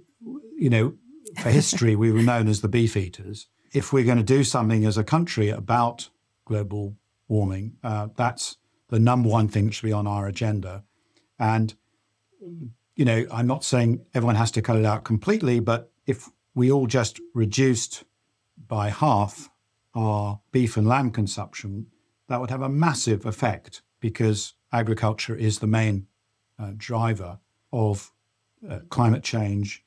you 0.58 0.68
know, 0.68 0.94
for 1.42 1.48
history, 1.48 1.96
we 1.96 2.12
were 2.12 2.22
known 2.22 2.48
as 2.48 2.60
the 2.60 2.68
beef 2.68 2.94
eaters. 2.94 3.46
If 3.72 3.94
we're 3.94 4.04
going 4.04 4.18
to 4.18 4.22
do 4.22 4.44
something 4.44 4.84
as 4.84 4.98
a 4.98 5.04
country 5.04 5.48
about 5.48 6.10
global 6.44 6.96
warming, 7.28 7.76
uh, 7.82 8.08
that's 8.14 8.58
the 8.88 8.98
number 8.98 9.30
one 9.30 9.48
thing 9.48 9.66
that 9.66 9.72
should 9.72 9.86
be 9.86 9.92
on 9.92 10.06
our 10.06 10.26
agenda. 10.26 10.84
And, 11.38 11.74
you 12.94 13.06
know, 13.06 13.24
I'm 13.32 13.46
not 13.46 13.64
saying 13.64 14.04
everyone 14.12 14.36
has 14.36 14.50
to 14.52 14.62
cut 14.62 14.76
it 14.76 14.84
out 14.84 15.02
completely, 15.02 15.60
but 15.60 15.90
if 16.06 16.28
we 16.54 16.70
all 16.70 16.86
just 16.86 17.20
reduced 17.32 18.04
by 18.66 18.90
half 18.90 19.48
our 19.94 20.40
beef 20.52 20.76
and 20.76 20.86
lamb 20.86 21.10
consumption, 21.10 21.86
that 22.28 22.38
would 22.38 22.50
have 22.50 22.62
a 22.62 22.68
massive 22.68 23.24
effect 23.24 23.80
because 24.00 24.54
agriculture 24.72 25.34
is 25.34 25.58
the 25.58 25.66
main 25.66 26.06
uh, 26.58 26.72
driver 26.76 27.38
of 27.72 28.12
uh, 28.68 28.80
climate 28.88 29.22
change. 29.22 29.84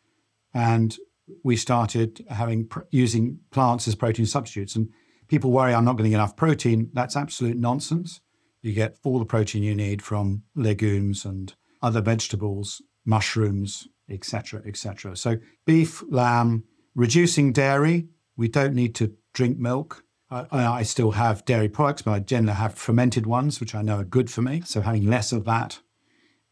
And 0.54 0.98
we 1.44 1.56
started 1.56 2.26
having 2.30 2.70
using 2.90 3.40
plants 3.52 3.88
as 3.88 3.96
protein 3.96 4.26
substitutes. 4.26 4.76
And 4.76 4.90
people 5.28 5.52
worry 5.52 5.74
I'm 5.74 5.86
not 5.86 5.98
getting 5.98 6.14
enough 6.14 6.36
protein. 6.36 6.90
That's 6.94 7.16
absolute 7.16 7.58
nonsense. 7.58 8.22
You 8.62 8.74
get 8.74 8.98
all 9.04 9.20
the 9.20 9.26
protein 9.26 9.64
you 9.64 9.76
need 9.76 10.02
from 10.02 10.44
legumes 10.56 11.26
and 11.26 11.54
other 11.82 12.02
vegetables, 12.02 12.82
mushrooms, 13.06 13.88
etc., 14.10 14.62
etc. 14.66 15.16
So 15.16 15.38
beef, 15.66 16.04
lamb, 16.10 16.66
reducing 16.96 17.54
dairy. 17.54 18.08
We 18.38 18.48
don't 18.48 18.76
need 18.76 18.94
to 18.96 19.14
drink 19.34 19.58
milk. 19.58 20.04
I, 20.32 20.46
I 20.52 20.84
still 20.84 21.12
have 21.12 21.46
dairy 21.46 21.68
products, 21.68 22.02
but 22.02 22.12
I 22.12 22.20
generally 22.20 22.56
have 22.56 22.76
fermented 22.76 23.26
ones, 23.26 23.60
which 23.60 23.76
I 23.76 23.82
know 23.82 23.98
are 23.98 24.06
good 24.06 24.32
for 24.32 24.42
me. 24.42 24.62
So 24.66 24.82
having 24.82 25.08
less 25.08 25.32
of 25.32 25.44
that. 25.46 25.80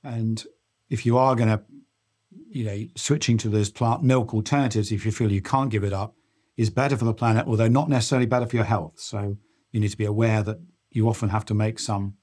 And 0.04 0.46
if 0.90 1.06
you 1.06 1.18
are 1.18 1.36
going 1.36 1.50
to, 1.50 1.62
you 2.50 2.66
know, 2.66 2.88
switching 2.96 3.38
to 3.40 3.50
those 3.50 3.70
plant 3.70 4.04
milk 4.04 4.34
alternatives, 4.34 4.92
if 4.92 5.06
you 5.06 5.12
feel 5.12 5.32
you 5.32 5.42
can't 5.42 5.70
give 5.70 5.84
it 5.84 5.94
up, 5.94 6.16
is 6.58 6.70
better 6.70 6.98
for 6.98 7.06
the 7.06 7.14
planet, 7.14 7.48
although 7.48 7.70
not 7.70 7.88
necessarily 7.88 8.26
better 8.26 8.46
for 8.46 8.58
your 8.58 8.66
health. 8.66 9.00
So 9.00 9.38
you 9.72 9.80
need 9.80 9.92
to 9.92 9.98
be 9.98 10.06
aware 10.06 10.44
that 10.44 10.60
you 10.92 11.08
often 11.08 11.30
have 11.30 11.46
to 11.46 11.54
make 11.54 11.80
some 11.80 12.16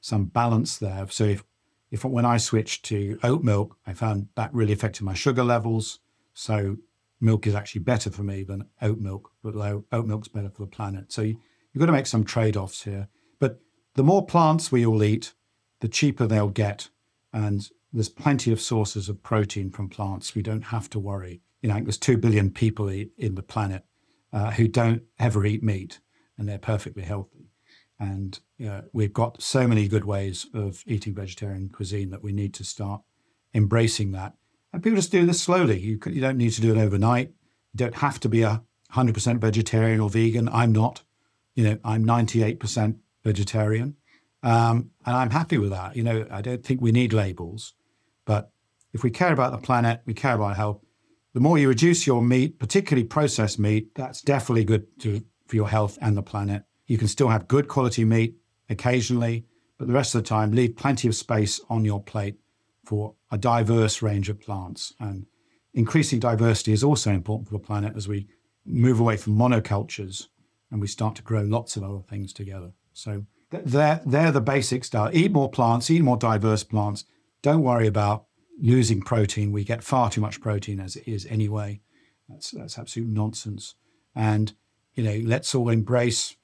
some 0.00 0.26
balance 0.26 0.78
there. 0.78 1.06
So 1.10 1.24
if 1.24 1.44
if 1.92 2.04
when 2.04 2.24
I 2.24 2.38
switched 2.38 2.84
to 2.86 3.18
oat 3.22 3.44
milk, 3.44 3.76
I 3.86 3.92
found 3.92 4.28
that 4.34 4.52
really 4.52 4.72
affected 4.72 5.04
my 5.04 5.14
sugar 5.14 5.44
levels. 5.44 6.00
So 6.32 6.78
milk 7.24 7.46
is 7.46 7.54
actually 7.54 7.80
better 7.80 8.10
for 8.10 8.22
me 8.22 8.44
than 8.44 8.68
oat 8.80 8.98
milk, 8.98 9.30
but 9.42 9.56
oat 9.56 10.06
milk's 10.06 10.28
better 10.28 10.50
for 10.50 10.62
the 10.62 10.70
planet. 10.70 11.12
So 11.12 11.22
you, 11.22 11.38
have 11.72 11.80
got 11.80 11.86
to 11.86 11.92
make 11.92 12.06
some 12.06 12.24
trade 12.24 12.56
offs 12.56 12.84
here. 12.84 13.08
But 13.40 13.60
the 13.94 14.04
more 14.04 14.24
plants 14.24 14.70
we 14.70 14.86
all 14.86 15.02
eat, 15.02 15.32
the 15.80 15.88
cheaper 15.88 16.26
they'll 16.26 16.48
get. 16.48 16.90
And 17.32 17.68
there's 17.92 18.08
plenty 18.08 18.52
of 18.52 18.60
sources 18.60 19.08
of 19.08 19.22
protein 19.22 19.70
from 19.70 19.88
plants. 19.88 20.34
We 20.34 20.42
don't 20.42 20.66
have 20.66 20.88
to 20.90 21.00
worry. 21.00 21.40
You 21.62 21.70
know, 21.70 21.80
there's 21.80 21.98
2 21.98 22.18
billion 22.18 22.50
people 22.50 22.88
in 22.88 23.34
the 23.34 23.42
planet 23.42 23.84
uh, 24.32 24.50
who 24.52 24.68
don't 24.68 25.02
ever 25.18 25.46
eat 25.46 25.62
meat, 25.62 26.00
and 26.36 26.48
they're 26.48 26.58
perfectly 26.58 27.02
healthy. 27.02 27.50
And 27.98 28.38
uh, 28.68 28.82
we've 28.92 29.12
got 29.12 29.42
so 29.42 29.66
many 29.66 29.88
good 29.88 30.04
ways 30.04 30.46
of 30.52 30.82
eating 30.86 31.14
vegetarian 31.14 31.68
cuisine 31.68 32.10
that 32.10 32.22
we 32.22 32.32
need 32.32 32.52
to 32.54 32.64
start 32.64 33.02
embracing 33.54 34.12
that 34.12 34.34
and 34.74 34.82
people 34.82 34.96
just 34.96 35.12
do 35.12 35.24
this 35.24 35.40
slowly. 35.40 35.78
You, 35.78 36.00
you 36.06 36.20
don't 36.20 36.36
need 36.36 36.50
to 36.50 36.60
do 36.60 36.74
it 36.74 36.78
overnight. 36.78 37.28
You 37.28 37.76
don't 37.76 37.94
have 37.94 38.18
to 38.20 38.28
be 38.28 38.42
a 38.42 38.60
100% 38.92 39.38
vegetarian 39.38 40.00
or 40.00 40.10
vegan. 40.10 40.48
I'm 40.48 40.72
not. 40.72 41.04
You 41.54 41.62
know, 41.62 41.78
I'm 41.84 42.04
98% 42.04 42.96
vegetarian. 43.22 43.94
Um, 44.42 44.90
and 45.06 45.14
I'm 45.14 45.30
happy 45.30 45.58
with 45.58 45.70
that. 45.70 45.94
You 45.94 46.02
know, 46.02 46.26
I 46.28 46.42
don't 46.42 46.64
think 46.64 46.80
we 46.80 46.90
need 46.90 47.12
labels. 47.12 47.74
But 48.24 48.50
if 48.92 49.04
we 49.04 49.12
care 49.12 49.32
about 49.32 49.52
the 49.52 49.58
planet, 49.58 50.00
we 50.06 50.12
care 50.12 50.34
about 50.34 50.56
health. 50.56 50.80
The 51.34 51.40
more 51.40 51.56
you 51.56 51.68
reduce 51.68 52.04
your 52.04 52.20
meat, 52.20 52.58
particularly 52.58 53.06
processed 53.06 53.60
meat, 53.60 53.94
that's 53.94 54.22
definitely 54.22 54.64
good 54.64 54.86
to, 55.02 55.22
for 55.46 55.54
your 55.54 55.68
health 55.68 55.98
and 56.00 56.16
the 56.16 56.22
planet. 56.22 56.64
You 56.88 56.98
can 56.98 57.06
still 57.06 57.28
have 57.28 57.46
good 57.46 57.68
quality 57.68 58.04
meat 58.04 58.38
occasionally, 58.68 59.46
but 59.78 59.86
the 59.86 59.94
rest 59.94 60.16
of 60.16 60.24
the 60.24 60.28
time, 60.28 60.50
leave 60.50 60.74
plenty 60.74 61.06
of 61.06 61.14
space 61.14 61.60
on 61.70 61.84
your 61.84 62.02
plate 62.02 62.38
for 62.84 63.14
a 63.30 63.38
diverse 63.38 64.02
range 64.02 64.28
of 64.28 64.40
plants. 64.40 64.94
And 65.00 65.26
increasing 65.72 66.20
diversity 66.20 66.72
is 66.72 66.84
also 66.84 67.10
important 67.10 67.48
for 67.48 67.54
the 67.54 67.64
planet 67.64 67.94
as 67.96 68.08
we 68.08 68.28
move 68.64 69.00
away 69.00 69.16
from 69.16 69.36
monocultures 69.36 70.28
and 70.70 70.80
we 70.80 70.86
start 70.86 71.14
to 71.16 71.22
grow 71.22 71.42
lots 71.42 71.76
of 71.76 71.84
other 71.84 72.00
things 72.08 72.32
together. 72.32 72.72
So 72.92 73.26
they're, 73.50 74.00
they're 74.04 74.32
the 74.32 74.40
basic 74.40 74.84
stuff. 74.84 75.10
Eat 75.12 75.32
more 75.32 75.50
plants, 75.50 75.90
eat 75.90 76.02
more 76.02 76.16
diverse 76.16 76.64
plants. 76.64 77.04
Don't 77.42 77.62
worry 77.62 77.86
about 77.86 78.26
losing 78.60 79.00
protein. 79.00 79.52
We 79.52 79.64
get 79.64 79.84
far 79.84 80.10
too 80.10 80.20
much 80.20 80.40
protein 80.40 80.80
as 80.80 80.96
it 80.96 81.06
is 81.06 81.26
anyway. 81.26 81.80
That's, 82.28 82.50
that's 82.50 82.78
absolute 82.78 83.08
nonsense. 83.08 83.74
And, 84.14 84.54
you 84.94 85.04
know, 85.04 85.20
let's 85.24 85.54
all 85.54 85.68
embrace 85.68 86.36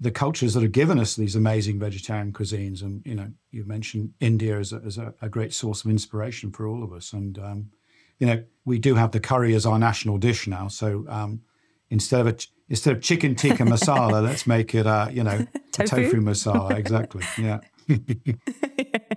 the 0.00 0.10
cultures 0.10 0.54
that 0.54 0.62
have 0.62 0.72
given 0.72 0.98
us 0.98 1.16
these 1.16 1.36
amazing 1.36 1.78
vegetarian 1.78 2.32
cuisines. 2.32 2.82
And 2.82 3.02
you 3.04 3.14
know, 3.14 3.30
you 3.50 3.64
mentioned 3.64 4.12
India 4.20 4.58
as 4.58 4.72
a, 4.72 4.82
as 4.84 4.98
a, 4.98 5.14
a 5.22 5.28
great 5.28 5.52
source 5.52 5.84
of 5.84 5.90
inspiration 5.90 6.50
for 6.52 6.66
all 6.66 6.82
of 6.82 6.92
us. 6.92 7.12
And 7.12 7.38
um, 7.38 7.70
you 8.18 8.26
know, 8.26 8.44
we 8.64 8.78
do 8.78 8.94
have 8.94 9.12
the 9.12 9.20
curry 9.20 9.54
as 9.54 9.66
our 9.66 9.78
national 9.78 10.18
dish 10.18 10.46
now. 10.46 10.68
So 10.68 11.04
um, 11.08 11.42
instead 11.90 12.20
of 12.20 12.26
a, 12.26 12.36
instead 12.68 12.96
of 12.96 13.02
chicken 13.02 13.34
tikka 13.34 13.62
masala, 13.64 14.22
let's 14.22 14.46
make 14.46 14.74
it 14.74 14.86
a 14.86 15.10
you 15.12 15.22
know 15.22 15.46
tofu, 15.72 16.04
tofu 16.04 16.20
masala. 16.20 16.76
Exactly. 16.76 17.24
Yeah. 17.38 17.60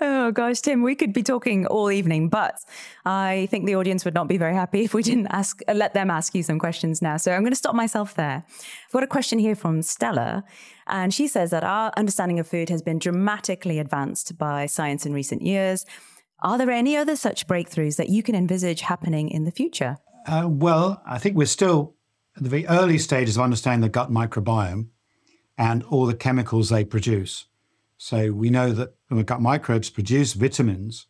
Oh 0.00 0.30
gosh, 0.30 0.60
Tim, 0.60 0.82
we 0.82 0.94
could 0.94 1.12
be 1.12 1.24
talking 1.24 1.66
all 1.66 1.90
evening, 1.90 2.28
but 2.28 2.60
I 3.04 3.48
think 3.50 3.66
the 3.66 3.74
audience 3.74 4.04
would 4.04 4.14
not 4.14 4.28
be 4.28 4.38
very 4.38 4.54
happy 4.54 4.80
if 4.84 4.94
we 4.94 5.02
didn't 5.02 5.26
ask, 5.28 5.60
let 5.72 5.94
them 5.94 6.10
ask 6.10 6.34
you 6.34 6.42
some 6.42 6.58
questions 6.58 7.02
now. 7.02 7.16
So 7.16 7.32
I'm 7.32 7.42
going 7.42 7.52
to 7.52 7.56
stop 7.56 7.74
myself 7.74 8.14
there. 8.14 8.44
I've 8.46 8.92
got 8.92 9.02
a 9.02 9.08
question 9.08 9.38
here 9.38 9.56
from 9.56 9.82
Stella, 9.82 10.44
and 10.86 11.12
she 11.12 11.26
says 11.26 11.50
that 11.50 11.64
our 11.64 11.92
understanding 11.96 12.38
of 12.38 12.46
food 12.46 12.68
has 12.68 12.80
been 12.80 12.98
dramatically 12.98 13.78
advanced 13.78 14.38
by 14.38 14.66
science 14.66 15.04
in 15.04 15.12
recent 15.12 15.42
years. 15.42 15.84
Are 16.40 16.56
there 16.56 16.70
any 16.70 16.96
other 16.96 17.16
such 17.16 17.48
breakthroughs 17.48 17.96
that 17.96 18.08
you 18.08 18.22
can 18.22 18.36
envisage 18.36 18.82
happening 18.82 19.28
in 19.28 19.44
the 19.44 19.50
future? 19.50 19.96
Uh, 20.26 20.46
well, 20.46 21.02
I 21.06 21.18
think 21.18 21.36
we're 21.36 21.46
still 21.46 21.94
at 22.36 22.44
the 22.44 22.48
very 22.48 22.66
early 22.66 22.98
stages 22.98 23.36
of 23.36 23.42
understanding 23.42 23.80
the 23.80 23.88
gut 23.88 24.12
microbiome 24.12 24.88
and 25.56 25.82
all 25.84 26.06
the 26.06 26.14
chemicals 26.14 26.68
they 26.68 26.84
produce. 26.84 27.46
So 27.98 28.32
we 28.32 28.48
know 28.48 28.72
that 28.72 28.94
gut 29.26 29.42
microbes 29.42 29.90
produce 29.90 30.32
vitamins 30.32 31.06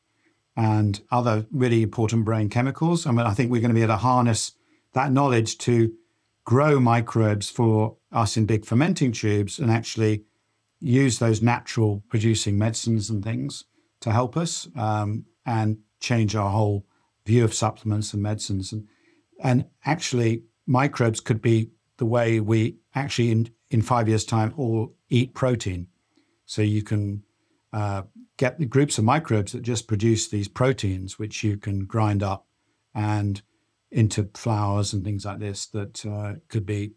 and 0.56 1.00
other 1.10 1.46
really 1.52 1.82
important 1.82 2.24
brain 2.24 2.48
chemicals. 2.48 3.06
I 3.06 3.12
mean, 3.12 3.26
I 3.26 3.34
think 3.34 3.52
we're 3.52 3.60
going 3.60 3.70
to 3.70 3.74
be 3.74 3.82
able 3.82 3.94
to 3.94 3.98
harness 3.98 4.52
that 4.94 5.12
knowledge 5.12 5.58
to 5.58 5.92
grow 6.44 6.80
microbes 6.80 7.50
for 7.50 7.98
us 8.10 8.36
in 8.38 8.46
big 8.46 8.64
fermenting 8.64 9.12
tubes 9.12 9.58
and 9.58 9.70
actually 9.70 10.24
use 10.80 11.18
those 11.18 11.42
natural 11.42 12.02
producing 12.08 12.56
medicines 12.56 13.10
and 13.10 13.22
things 13.22 13.64
to 14.00 14.10
help 14.10 14.36
us 14.36 14.66
um, 14.74 15.26
and 15.44 15.78
change 16.00 16.34
our 16.34 16.50
whole 16.50 16.86
view 17.26 17.44
of 17.44 17.52
supplements 17.52 18.14
and 18.14 18.22
medicines. 18.22 18.72
And, 18.72 18.88
and 19.42 19.66
actually, 19.84 20.44
microbes 20.66 21.20
could 21.20 21.42
be 21.42 21.70
the 21.98 22.06
way 22.06 22.40
we 22.40 22.78
actually, 22.94 23.30
in, 23.30 23.50
in 23.70 23.82
five 23.82 24.08
years' 24.08 24.24
time, 24.24 24.54
all 24.56 24.94
eat 25.10 25.34
protein. 25.34 25.88
So 26.48 26.62
you 26.62 26.82
can 26.82 27.24
uh, 27.72 28.02
get 28.38 28.58
the 28.58 28.64
groups 28.64 28.96
of 28.96 29.04
microbes 29.04 29.52
that 29.52 29.62
just 29.62 29.86
produce 29.86 30.28
these 30.28 30.48
proteins, 30.48 31.18
which 31.18 31.44
you 31.44 31.58
can 31.58 31.84
grind 31.84 32.22
up 32.22 32.46
and 32.94 33.42
into 33.90 34.30
flours 34.34 34.92
and 34.92 35.04
things 35.04 35.24
like 35.24 35.38
this, 35.38 35.66
that 35.66 36.04
uh, 36.06 36.34
could 36.48 36.66
be 36.66 36.92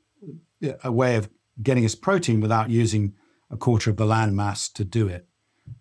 a 0.83 0.91
way 0.91 1.17
of 1.17 1.29
getting 1.61 1.85
us 1.85 1.95
protein 1.95 2.39
without 2.39 2.69
using 2.69 3.13
a 3.49 3.57
quarter 3.57 3.89
of 3.89 3.97
the 3.97 4.05
land 4.05 4.35
mass 4.35 4.69
to 4.69 4.85
do 4.85 5.07
it 5.07 5.27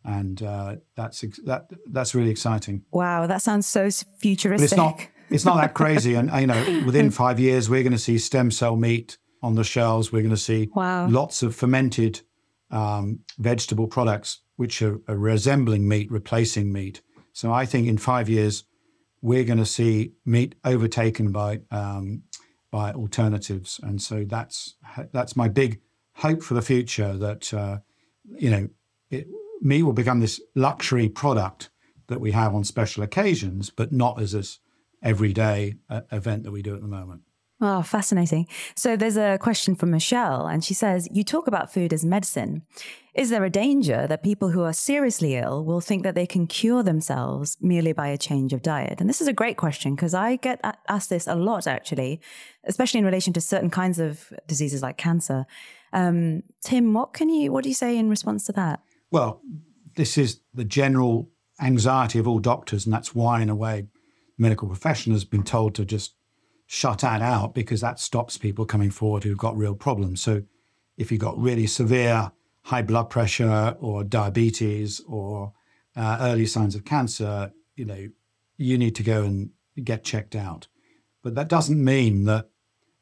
and 0.05 0.43
uh, 0.43 0.77
that's 0.97 1.21
that 1.45 1.71
that's 1.87 2.14
really 2.14 2.31
exciting. 2.31 2.85
Wow, 2.91 3.27
that 3.27 3.43
sounds 3.43 3.66
so 3.66 3.91
futuristic. 4.18 4.71
But 4.71 4.73
it's 4.73 4.77
not 4.77 5.09
it's 5.31 5.45
not 5.45 5.57
that 5.57 5.75
crazy, 5.75 6.14
and 6.14 6.31
you 6.41 6.47
know, 6.47 6.83
within 6.87 7.11
five 7.11 7.39
years, 7.41 7.68
we're 7.68 7.83
going 7.83 7.93
to 7.93 7.99
see 7.99 8.18
stem 8.18 8.51
cell 8.51 8.77
meat 8.77 9.18
on 9.43 9.55
the 9.55 9.64
shelves. 9.64 10.12
We're 10.12 10.23
going 10.23 10.31
to 10.31 10.37
see 10.37 10.68
wow. 10.75 11.09
lots 11.09 11.43
of 11.43 11.55
fermented 11.55 12.23
um, 12.71 13.21
vegetable 13.39 13.87
products 13.87 14.41
which 14.57 14.83
are, 14.83 15.01
are, 15.09 15.16
resembling 15.16 15.89
meat, 15.89 16.11
replacing 16.11 16.73
meat. 16.73 17.01
So 17.33 17.53
I 17.53 17.64
think 17.64 17.89
in 17.89 17.99
five 17.99 18.29
years, 18.29 18.64
we're 19.23 19.45
going 19.45 19.59
to 19.59 19.66
see 19.66 20.12
meat 20.25 20.55
overtaken 20.64 21.33
by 21.33 21.61
um, 21.71 22.23
by 22.71 22.93
alternatives, 22.93 23.81
and 23.83 24.01
so 24.01 24.25
that's 24.25 24.77
that's 25.12 25.37
my 25.37 25.49
big 25.49 25.81
hope 26.14 26.43
for 26.43 26.55
the 26.55 26.62
future. 26.62 27.16
That 27.16 27.53
uh, 27.53 27.79
you 28.39 28.51
know, 28.51 28.68
it, 29.11 29.27
meat 29.61 29.83
will 29.83 29.93
become 29.93 30.21
this 30.21 30.41
luxury 30.55 31.09
product 31.09 31.71
that 32.09 32.21
we 32.21 32.33
have 32.33 32.55
on 32.55 32.64
special 32.64 33.03
occasions, 33.03 33.71
but 33.71 33.93
not 33.93 34.21
as 34.21 34.33
this 34.33 34.59
everyday 35.03 35.77
uh, 35.89 36.03
event 36.12 36.45
that 36.45 36.51
we 36.51 36.62
do 36.62 36.75
at 36.75 36.81
the 36.81 36.89
moment. 36.89 37.23
Oh, 37.63 37.83
fascinating. 37.83 38.47
So 38.75 38.97
there's 38.97 39.19
a 39.19 39.37
question 39.39 39.75
from 39.75 39.91
Michelle, 39.91 40.47
and 40.47 40.65
she 40.65 40.73
says, 40.73 41.07
You 41.11 41.23
talk 41.23 41.47
about 41.47 41.73
food 41.73 41.93
as 41.93 42.05
medicine. 42.05 42.63
Is 43.15 43.29
there 43.29 43.45
a 43.45 43.51
danger 43.51 44.07
that 44.07 44.23
people 44.23 44.51
who 44.51 44.63
are 44.63 44.73
seriously 44.73 45.37
ill 45.37 45.65
will 45.65 45.81
think 45.81 46.03
that 46.05 46.15
they 46.15 46.27
can 46.27 46.47
cure 46.47 46.83
themselves 46.83 47.59
merely 47.61 47.93
by 47.93 48.09
a 48.09 48.17
change 48.17 48.55
of 48.55 48.63
diet? 48.63 49.01
And 49.01 49.11
this 49.11 49.21
is 49.21 49.29
a 49.29 49.33
great 49.33 49.59
question 49.59 49.95
because 49.95 50.15
I 50.15 50.37
get 50.37 50.61
asked 50.89 51.11
this 51.11 51.27
a 51.27 51.35
lot, 51.35 51.67
actually, 51.67 52.21
especially 52.65 52.99
in 52.99 53.05
relation 53.05 53.33
to 53.35 53.41
certain 53.41 53.69
kinds 53.69 53.99
of 53.99 54.33
diseases 54.47 54.81
like 54.81 54.97
cancer. 54.97 55.45
Um, 55.93 56.45
Tim, 56.63 56.95
what 56.95 57.13
can 57.13 57.29
you, 57.29 57.53
what 57.53 57.65
do 57.65 57.69
you 57.69 57.75
say 57.75 57.99
in 57.99 58.09
response 58.09 58.47
to 58.47 58.53
that? 58.53 58.81
Well, 59.11 59.43
this 59.97 60.17
is 60.17 60.41
the 60.55 60.65
general 60.65 61.29
anxiety 61.61 62.19
of 62.19 62.27
all 62.27 62.39
doctors, 62.39 62.87
and 62.87 62.95
that's 62.95 63.15
why, 63.15 63.43
in 63.43 63.51
a 63.51 63.57
way, 63.57 63.89
medical 64.39 64.69
profession 64.69 65.13
has 65.13 65.25
been 65.25 65.43
told 65.43 65.75
to 65.75 65.85
just 65.85 66.15
shut 66.73 67.01
that 67.01 67.21
out 67.21 67.53
because 67.53 67.81
that 67.81 67.99
stops 67.99 68.39
people 68.39 68.64
coming 68.64 68.93
forward 68.93 69.25
who've 69.25 69.37
got 69.37 69.57
real 69.57 69.75
problems. 69.75 70.21
So, 70.23 70.43
if 70.97 71.11
you've 71.11 71.21
got 71.21 71.37
really 71.37 71.66
severe 71.66 72.31
high 72.62 72.83
blood 72.83 73.11
pressure 73.11 73.77
or 73.81 74.05
diabetes 74.05 75.01
or 75.09 75.53
uh, 75.97 76.18
early 76.21 76.47
signs 76.47 76.77
of 76.77 76.85
cancer, 76.85 77.53
you 77.75 77.85
know, 77.85 78.09
you 78.57 78.79
need 78.79 78.95
to 78.95 79.03
go 79.03 79.25
and 79.25 79.51
get 79.83 80.05
checked 80.05 80.37
out. 80.37 80.68
But 81.23 81.35
that 81.35 81.49
doesn't 81.49 81.83
mean 81.83 82.25
that 82.25 82.51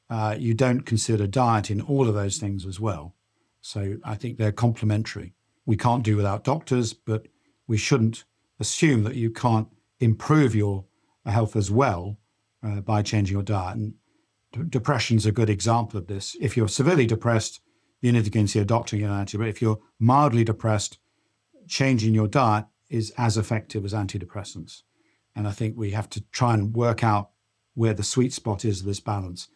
uh, 0.09 0.37
you 0.39 0.55
don't 0.55 0.83
consider 0.83 1.27
diet 1.27 1.71
in 1.71 1.83
all 1.83 2.09
of 2.09 2.15
those 2.15 2.39
things 2.39 2.65
as 2.65 2.81
well. 2.81 3.15
So 3.61 3.99
I 4.03 4.15
think 4.15 4.39
they're 4.39 4.53
complementary 4.53 5.35
we 5.67 5.77
can't 5.77 6.03
do 6.03 6.17
without 6.17 6.45
doctors, 6.45 6.95
but 6.95 7.27
we 7.67 7.77
shouldn't 7.77 8.25
assume 8.59 9.03
that 9.03 9.17
you 9.17 9.31
can't 9.31 9.69
improve 10.01 10.55
your 10.55 10.87
health 11.27 11.55
as 11.55 11.71
well 11.71 12.17
uh, 12.63 12.81
by 12.81 13.03
changing 13.03 13.35
your 13.35 13.43
diet. 13.43 13.77
And 13.77 13.95
d- 14.53 14.63
depression's 14.69 15.27
a 15.27 15.33
good 15.33 15.51
example 15.51 15.99
of 15.99 16.07
this. 16.07 16.37
If 16.41 16.57
you're 16.57 16.69
severely 16.69 17.07
depressed, 17.07 17.61
you 18.01 18.13
need 18.13 18.25
to 18.25 18.31
go 18.31 18.41
and 18.41 18.51
see 18.51 18.59
a 18.59 18.65
doctor 18.65 18.97
and 18.97 19.03
get 19.03 19.11
an 19.11 19.25
antidepressant. 19.25 19.39
But 19.39 19.49
if 19.49 19.63
you're 19.63 19.81
mildly 19.99 20.45
depressed, 20.45 20.99
changing 21.67 22.15
your 22.15 22.29
diet 22.29 22.67
is 22.89 23.13
as 23.19 23.37
effective 23.37 23.85
as 23.85 23.93
antidepressants. 23.93 24.83
And 25.35 25.47
I 25.47 25.53
think 25.53 25.77
we 25.77 25.91
have 25.93 26.09
to 26.11 26.23
try 26.31 26.55
and 26.55 26.75
work 26.75 27.05
out 27.05 27.31
where 27.75 27.95
the 27.95 28.03
sweet 28.03 28.33
spot 28.33 28.65
is 28.65 28.81
of 28.81 28.87
this 28.87 29.01
balance. 29.01 29.49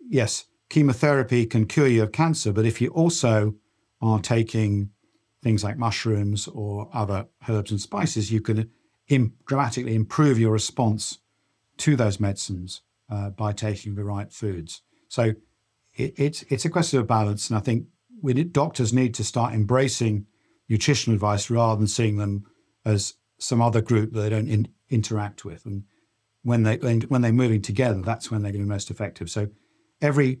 Yes, 0.00 0.44
chemotherapy 0.68 1.46
can 1.46 1.66
cure 1.66 1.86
you 1.86 2.02
of 2.02 2.12
cancer, 2.12 2.52
but 2.52 2.66
if 2.66 2.80
you 2.80 2.88
also 2.88 3.54
are 4.00 4.20
taking 4.20 4.90
things 5.42 5.64
like 5.64 5.78
mushrooms 5.78 6.48
or 6.48 6.90
other 6.92 7.26
herbs 7.48 7.70
and 7.70 7.80
spices, 7.80 8.32
you 8.32 8.40
can 8.40 8.70
Im- 9.08 9.34
dramatically 9.46 9.94
improve 9.94 10.38
your 10.38 10.52
response 10.52 11.18
to 11.78 11.96
those 11.96 12.20
medicines 12.20 12.82
uh, 13.10 13.30
by 13.30 13.52
taking 13.52 13.94
the 13.94 14.04
right 14.04 14.32
foods. 14.32 14.82
So 15.08 15.34
it, 15.94 16.14
it's 16.16 16.42
it's 16.44 16.64
a 16.64 16.70
question 16.70 17.00
of 17.00 17.06
balance, 17.06 17.50
and 17.50 17.58
I 17.58 17.60
think 17.60 17.86
we 18.22 18.32
doctors 18.44 18.92
need 18.92 19.14
to 19.14 19.24
start 19.24 19.54
embracing 19.54 20.26
nutritional 20.68 21.14
advice 21.14 21.50
rather 21.50 21.78
than 21.78 21.88
seeing 21.88 22.16
them 22.16 22.44
as 22.84 23.14
some 23.38 23.60
other 23.60 23.80
group 23.80 24.12
that 24.12 24.20
they 24.20 24.30
don't 24.30 24.48
in, 24.48 24.68
interact 24.88 25.44
with. 25.44 25.66
And 25.66 25.84
when 26.42 26.62
they 26.62 26.76
when 26.76 27.22
they're 27.22 27.32
moving 27.32 27.62
together, 27.62 28.00
that's 28.00 28.30
when 28.30 28.42
they're 28.42 28.52
going 28.52 28.62
to 28.62 28.66
be 28.66 28.70
most 28.70 28.90
effective. 28.90 29.30
So 29.30 29.48
every 30.00 30.40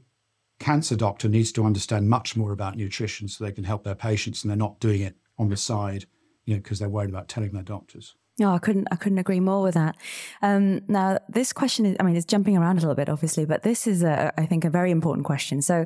cancer 0.58 0.96
doctor 0.96 1.28
needs 1.28 1.52
to 1.52 1.64
understand 1.64 2.08
much 2.08 2.36
more 2.36 2.52
about 2.52 2.76
nutrition 2.76 3.28
so 3.28 3.44
they 3.44 3.52
can 3.52 3.64
help 3.64 3.84
their 3.84 3.94
patients 3.94 4.42
and 4.42 4.50
they're 4.50 4.56
not 4.56 4.78
doing 4.80 5.02
it 5.02 5.16
on 5.38 5.48
the 5.48 5.56
side, 5.56 6.06
you 6.44 6.54
know, 6.54 6.60
because 6.60 6.78
they're 6.78 6.88
worried 6.88 7.10
about 7.10 7.28
telling 7.28 7.52
their 7.52 7.62
doctors. 7.62 8.14
No, 8.38 8.54
I 8.54 8.58
couldn't. 8.58 8.88
I 8.90 8.96
couldn't 8.96 9.18
agree 9.18 9.40
more 9.40 9.62
with 9.62 9.74
that. 9.74 9.96
Um, 10.40 10.82
now, 10.88 11.18
this 11.28 11.52
question 11.52 11.84
is. 11.84 11.96
I 12.00 12.02
mean, 12.02 12.16
it's 12.16 12.24
jumping 12.24 12.56
around 12.56 12.78
a 12.78 12.80
little 12.80 12.94
bit, 12.94 13.08
obviously, 13.08 13.44
but 13.44 13.62
this 13.62 13.86
is, 13.86 14.02
a, 14.02 14.32
I 14.38 14.46
think, 14.46 14.64
a 14.64 14.70
very 14.70 14.90
important 14.90 15.26
question. 15.26 15.60
So, 15.60 15.84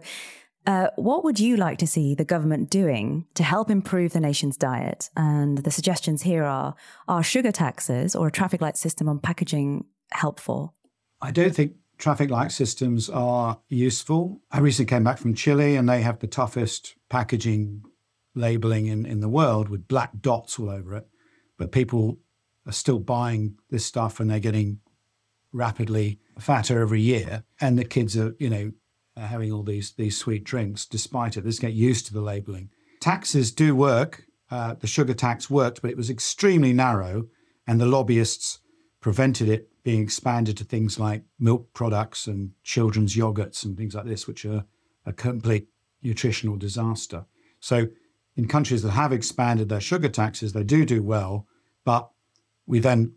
uh, 0.65 0.89
what 0.97 1.25
would 1.25 1.41
you 1.41 1.57
like 1.57 1.79
to 1.79 1.87
see 1.87 2.15
the 2.15 2.25
government 2.25 2.71
doing 2.71 3.27
to 3.35 3.43
help 3.43 3.69
improve 3.69 4.13
the 4.13 4.21
nation's 4.21 4.57
diet? 4.57 5.11
And 5.17 5.59
the 5.59 5.73
suggestions 5.73 6.23
here 6.23 6.45
are: 6.45 6.77
Are 7.09 7.23
sugar 7.23 7.51
taxes 7.51 8.15
or 8.15 8.29
a 8.29 8.33
traffic 8.33 8.61
light 8.61 8.77
system 8.77 9.09
on 9.09 9.19
packaging 9.19 9.85
helpful? 10.13 10.75
I 11.21 11.33
don't 11.33 11.55
think 11.55 11.73
traffic 11.99 12.31
light 12.31 12.53
systems 12.53 13.09
are 13.11 13.59
useful. 13.69 14.41
I 14.53 14.61
recently 14.61 14.89
came 14.89 15.05
back 15.05 15.19
from 15.19 15.35
Chile 15.35 15.77
and 15.77 15.89
they 15.89 16.03
have 16.03 16.21
the 16.21 16.27
toughest 16.27 16.95
packaging 17.09 17.83
labeling 18.35 18.87
in, 18.87 19.07
in 19.07 19.21
the 19.21 19.29
world 19.29 19.69
with 19.69 19.89
black 19.89 20.13
dots 20.21 20.59
all 20.59 20.71
over 20.71 20.95
it. 20.95 21.09
But 21.59 21.73
people 21.73 22.19
are 22.67 22.73
still 22.73 22.99
buying 22.99 23.57
this 23.71 23.87
stuff 23.87 24.21
and 24.21 24.31
they're 24.31 24.41
getting 24.41 24.81
rapidly 25.53 26.21
fatter 26.39 26.81
every 26.81 27.01
year. 27.01 27.45
And 27.61 27.79
the 27.79 27.85
kids 27.85 28.17
are, 28.17 28.35
you 28.39 28.51
know, 28.51 28.73
are 29.17 29.27
having 29.27 29.53
all 29.53 29.63
these, 29.63 29.93
these 29.93 30.17
sweet 30.17 30.45
drinks 30.45 30.85
despite 30.85 31.37
it. 31.37 31.45
Just 31.45 31.61
get 31.61 31.73
used 31.73 32.07
to 32.07 32.13
the 32.13 32.21
labeling. 32.21 32.71
Taxes 33.01 33.53
do 33.53 33.75
work. 33.75 34.25
Uh, 34.51 34.75
the 34.75 34.87
sugar 34.87 35.15
tax 35.15 35.51
worked, 35.51 35.83
but 35.83 35.91
it 35.91 35.97
was 35.97 36.11
extremely 36.11 36.73
narrow. 36.73 37.27
And 37.67 37.81
the 37.81 37.87
lobbyists 37.87 38.61
prevented 39.01 39.49
it 39.49 39.69
being 39.83 40.03
expanded 40.03 40.57
to 40.57 40.65
things 40.65 40.99
like 40.99 41.23
milk 41.39 41.73
products 41.73 42.27
and 42.27 42.51
children's 42.65 43.17
yogurts 43.17 43.65
and 43.65 43.77
things 43.77 43.95
like 43.95 44.05
this, 44.05 44.27
which 44.27 44.45
are 44.45 44.65
a 45.05 45.13
complete 45.13 45.69
nutritional 46.03 46.57
disaster. 46.57 47.25
So, 47.61 47.87
in 48.37 48.49
countries 48.49 48.83
that 48.83 48.91
have 48.91 49.13
expanded 49.13 49.69
their 49.69 49.81
sugar 49.81 50.09
taxes, 50.09 50.53
they 50.53 50.65
do 50.65 50.85
do 50.85 51.03
well, 51.03 51.47
but 51.85 52.11
we 52.67 52.79
then 52.79 53.13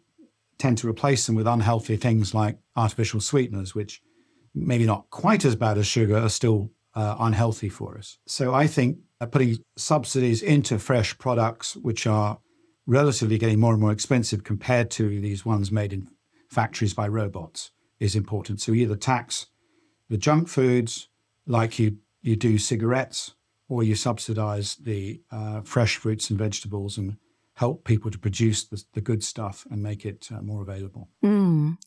tend 0.57 0.77
to 0.77 0.89
replace 0.89 1.25
them 1.25 1.35
with 1.35 1.47
unhealthy 1.47 1.95
things 1.95 2.33
like 2.33 2.57
artificial 2.75 3.21
sweeteners, 3.21 3.73
which 3.73 4.01
maybe 4.53 4.85
not 4.85 5.09
quite 5.09 5.45
as 5.45 5.55
bad 5.55 5.77
as 5.77 5.87
sugar 5.87 6.17
are 6.17 6.29
still 6.29 6.71
uh, 6.95 7.15
unhealthy 7.19 7.69
for 7.69 7.97
us. 7.97 8.17
So, 8.25 8.53
I 8.53 8.67
think 8.67 8.97
uh, 9.21 9.25
putting 9.25 9.57
subsidies 9.77 10.41
into 10.41 10.79
fresh 10.79 11.17
products, 11.17 11.75
which 11.75 12.07
are 12.07 12.39
relatively 12.89 13.37
getting 13.37 13.59
more 13.59 13.73
and 13.73 13.81
more 13.81 13.91
expensive 13.91 14.43
compared 14.43 14.89
to 14.89 15.21
these 15.21 15.45
ones 15.45 15.71
made 15.71 15.93
in 15.93 16.09
factories 16.49 16.93
by 16.93 17.07
robots 17.07 17.71
is 17.99 18.15
important. 18.15 18.59
So 18.59 18.73
either 18.73 18.95
tax 18.95 19.47
the 20.09 20.17
junk 20.17 20.47
foods 20.47 21.07
like 21.45 21.77
you, 21.77 21.97
you 22.21 22.35
do 22.35 22.57
cigarettes, 22.57 23.35
or 23.67 23.83
you 23.83 23.93
subsidize 23.93 24.75
the 24.75 25.21
uh, 25.31 25.61
fresh 25.61 25.97
fruits 25.97 26.31
and 26.31 26.39
vegetables 26.39 26.97
and 26.97 27.17
help 27.59 27.83
people 27.83 28.09
to 28.09 28.17
produce 28.17 28.63
the, 28.63 28.81
the 28.93 29.01
good 29.01 29.21
stuff 29.21 29.67
and 29.69 29.83
make 29.83 30.05
it 30.05 30.29
uh, 30.33 30.41
more 30.41 30.61
available. 30.61 31.09
Mm. 31.21 31.77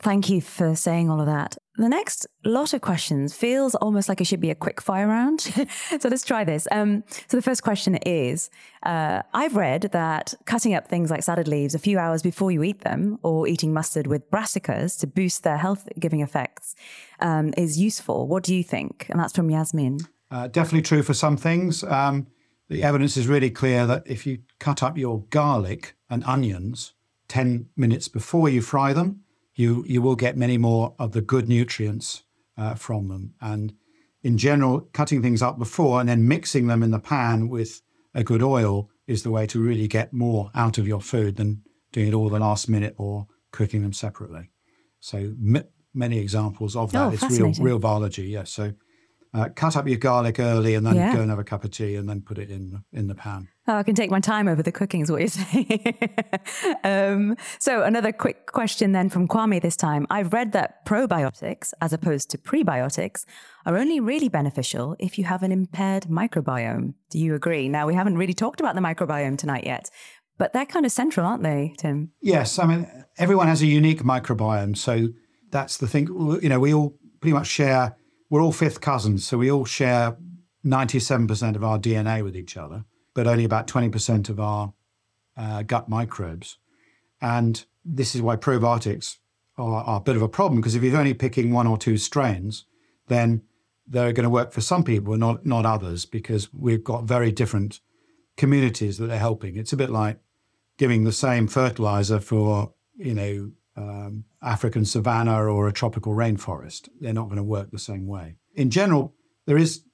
Thank 0.00 0.30
you 0.30 0.40
for 0.40 0.74
saying 0.74 1.10
all 1.10 1.20
of 1.20 1.26
that. 1.26 1.58
The 1.76 1.90
next 1.90 2.26
lot 2.42 2.72
of 2.72 2.80
questions 2.80 3.34
feels 3.34 3.74
almost 3.74 4.08
like 4.08 4.22
it 4.22 4.26
should 4.26 4.40
be 4.40 4.48
a 4.48 4.54
quick 4.54 4.80
fire 4.80 5.06
round. 5.06 5.40
so 6.00 6.08
let's 6.08 6.24
try 6.24 6.42
this. 6.44 6.66
Um, 6.72 7.04
so 7.28 7.36
the 7.36 7.42
first 7.42 7.62
question 7.62 7.96
is 7.96 8.48
uh, 8.82 9.20
I've 9.34 9.56
read 9.56 9.90
that 9.92 10.32
cutting 10.46 10.72
up 10.72 10.88
things 10.88 11.10
like 11.10 11.22
salad 11.22 11.48
leaves 11.48 11.74
a 11.74 11.78
few 11.78 11.98
hours 11.98 12.22
before 12.22 12.50
you 12.50 12.62
eat 12.62 12.80
them 12.80 13.18
or 13.22 13.46
eating 13.46 13.74
mustard 13.74 14.06
with 14.06 14.30
brassicas 14.30 14.98
to 15.00 15.06
boost 15.06 15.42
their 15.42 15.58
health 15.58 15.86
giving 15.98 16.22
effects 16.22 16.74
um, 17.20 17.52
is 17.58 17.78
useful. 17.78 18.26
What 18.26 18.42
do 18.42 18.54
you 18.54 18.64
think? 18.64 19.06
And 19.10 19.20
that's 19.20 19.34
from 19.34 19.50
Yasmin. 19.50 19.98
Uh, 20.30 20.46
definitely 20.46 20.82
true 20.82 21.02
for 21.02 21.12
some 21.12 21.36
things. 21.36 21.84
Um, 21.84 22.26
the 22.70 22.84
evidence 22.84 23.16
is 23.16 23.26
really 23.26 23.50
clear 23.50 23.84
that 23.84 24.04
if 24.06 24.26
you 24.26 24.38
cut 24.60 24.80
up 24.80 24.96
your 24.96 25.24
garlic 25.30 25.96
and 26.08 26.22
onions 26.24 26.94
10 27.26 27.66
minutes 27.76 28.06
before 28.06 28.48
you 28.48 28.62
fry 28.62 28.92
them, 28.92 29.22
you, 29.54 29.84
you 29.88 30.00
will 30.00 30.14
get 30.14 30.36
many 30.36 30.56
more 30.56 30.94
of 30.98 31.10
the 31.10 31.20
good 31.20 31.48
nutrients 31.48 32.22
uh, 32.56 32.74
from 32.74 33.08
them. 33.08 33.34
And 33.40 33.74
in 34.22 34.38
general, 34.38 34.82
cutting 34.92 35.20
things 35.20 35.42
up 35.42 35.58
before 35.58 35.98
and 35.98 36.08
then 36.08 36.28
mixing 36.28 36.68
them 36.68 36.84
in 36.84 36.92
the 36.92 37.00
pan 37.00 37.48
with 37.48 37.82
a 38.14 38.22
good 38.22 38.42
oil 38.42 38.88
is 39.08 39.24
the 39.24 39.30
way 39.32 39.46
to 39.48 39.60
really 39.60 39.88
get 39.88 40.12
more 40.12 40.52
out 40.54 40.78
of 40.78 40.86
your 40.86 41.00
food 41.00 41.36
than 41.36 41.62
doing 41.90 42.08
it 42.08 42.14
all 42.14 42.28
the 42.28 42.38
last 42.38 42.68
minute 42.68 42.94
or 42.96 43.26
cooking 43.50 43.82
them 43.82 43.92
separately. 43.92 44.50
So 45.00 45.18
m- 45.18 45.64
many 45.92 46.20
examples 46.20 46.76
of 46.76 46.92
that. 46.92 47.06
Oh, 47.06 47.10
it's 47.10 47.38
real, 47.38 47.52
real 47.58 47.78
biology. 47.80 48.24
Yes. 48.28 48.56
Yeah. 48.56 48.66
So 48.68 48.74
uh, 49.32 49.48
cut 49.54 49.76
up 49.76 49.86
your 49.86 49.98
garlic 49.98 50.40
early 50.40 50.74
and 50.74 50.84
then 50.84 50.96
yeah. 50.96 51.14
go 51.14 51.20
and 51.20 51.30
have 51.30 51.38
a 51.38 51.44
cup 51.44 51.64
of 51.64 51.70
tea 51.70 51.94
and 51.94 52.08
then 52.08 52.20
put 52.20 52.38
it 52.38 52.50
in 52.50 52.82
in 52.92 53.06
the 53.06 53.14
pan. 53.14 53.48
Oh, 53.68 53.76
I 53.76 53.84
can 53.84 53.94
take 53.94 54.10
my 54.10 54.18
time 54.18 54.48
over 54.48 54.62
the 54.62 54.72
cooking, 54.72 55.02
is 55.02 55.12
what 55.12 55.20
you're 55.20 55.28
saying. 55.28 55.96
um, 56.82 57.36
so, 57.60 57.82
another 57.84 58.10
quick 58.10 58.46
question 58.46 58.90
then 58.90 59.08
from 59.08 59.28
Kwame 59.28 59.62
this 59.62 59.76
time. 59.76 60.08
I've 60.10 60.32
read 60.32 60.50
that 60.52 60.84
probiotics, 60.86 61.72
as 61.80 61.92
opposed 61.92 62.30
to 62.30 62.38
prebiotics, 62.38 63.24
are 63.66 63.76
only 63.76 64.00
really 64.00 64.28
beneficial 64.28 64.96
if 64.98 65.18
you 65.18 65.24
have 65.24 65.44
an 65.44 65.52
impaired 65.52 66.04
microbiome. 66.04 66.94
Do 67.10 67.20
you 67.20 67.36
agree? 67.36 67.68
Now, 67.68 67.86
we 67.86 67.94
haven't 67.94 68.18
really 68.18 68.34
talked 68.34 68.58
about 68.58 68.74
the 68.74 68.80
microbiome 68.80 69.38
tonight 69.38 69.64
yet, 69.64 69.88
but 70.36 70.52
they're 70.52 70.66
kind 70.66 70.84
of 70.84 70.90
central, 70.90 71.24
aren't 71.24 71.44
they, 71.44 71.74
Tim? 71.78 72.10
Yes. 72.20 72.58
I 72.58 72.66
mean, 72.66 72.90
everyone 73.18 73.46
has 73.46 73.62
a 73.62 73.66
unique 73.66 74.02
microbiome. 74.02 74.76
So, 74.76 75.08
that's 75.50 75.76
the 75.76 75.86
thing. 75.86 76.08
You 76.42 76.48
know, 76.48 76.58
we 76.58 76.74
all 76.74 76.96
pretty 77.20 77.34
much 77.34 77.46
share 77.46 77.96
we're 78.30 78.40
all 78.40 78.52
fifth 78.52 78.80
cousins, 78.80 79.26
so 79.26 79.36
we 79.36 79.50
all 79.50 79.64
share 79.64 80.16
97% 80.64 81.56
of 81.56 81.64
our 81.64 81.78
DNA 81.78 82.22
with 82.22 82.36
each 82.36 82.56
other, 82.56 82.84
but 83.12 83.26
only 83.26 83.44
about 83.44 83.66
20% 83.66 84.28
of 84.28 84.40
our 84.40 84.72
uh, 85.36 85.62
gut 85.62 85.88
microbes. 85.88 86.58
And 87.20 87.64
this 87.84 88.14
is 88.14 88.22
why 88.22 88.36
probiotics 88.36 89.18
are, 89.58 89.82
are 89.84 89.96
a 89.98 90.02
bit 90.02 90.16
of 90.16 90.22
a 90.22 90.28
problem 90.28 90.60
because 90.60 90.74
if 90.74 90.82
you're 90.82 90.96
only 90.96 91.14
picking 91.14 91.52
one 91.52 91.66
or 91.66 91.76
two 91.76 91.96
strains, 91.98 92.64
then 93.08 93.42
they're 93.86 94.12
going 94.12 94.24
to 94.24 94.30
work 94.30 94.52
for 94.52 94.60
some 94.60 94.84
people, 94.84 95.16
not 95.16 95.44
not 95.44 95.66
others, 95.66 96.06
because 96.06 96.52
we've 96.54 96.84
got 96.84 97.04
very 97.04 97.32
different 97.32 97.80
communities 98.36 98.98
that 98.98 99.06
they're 99.06 99.18
helping. 99.18 99.56
It's 99.56 99.72
a 99.72 99.76
bit 99.76 99.90
like 99.90 100.18
giving 100.78 101.04
the 101.04 101.12
same 101.12 101.48
fertilizer 101.48 102.20
for 102.20 102.72
you 102.96 103.14
know 103.14 103.50
um, 103.76 104.24
African 104.42 104.84
savanna 104.84 105.44
or 105.44 105.68
a 105.68 105.72
tropical 105.72 106.14
rainforest. 106.14 106.88
They're 107.00 107.12
not 107.12 107.26
going 107.26 107.36
to 107.36 107.42
work 107.42 107.70
the 107.70 107.78
same 107.78 108.06
way. 108.06 108.36
In 108.54 108.70
general, 108.70 109.14
there 109.46 109.58
is 109.58 109.84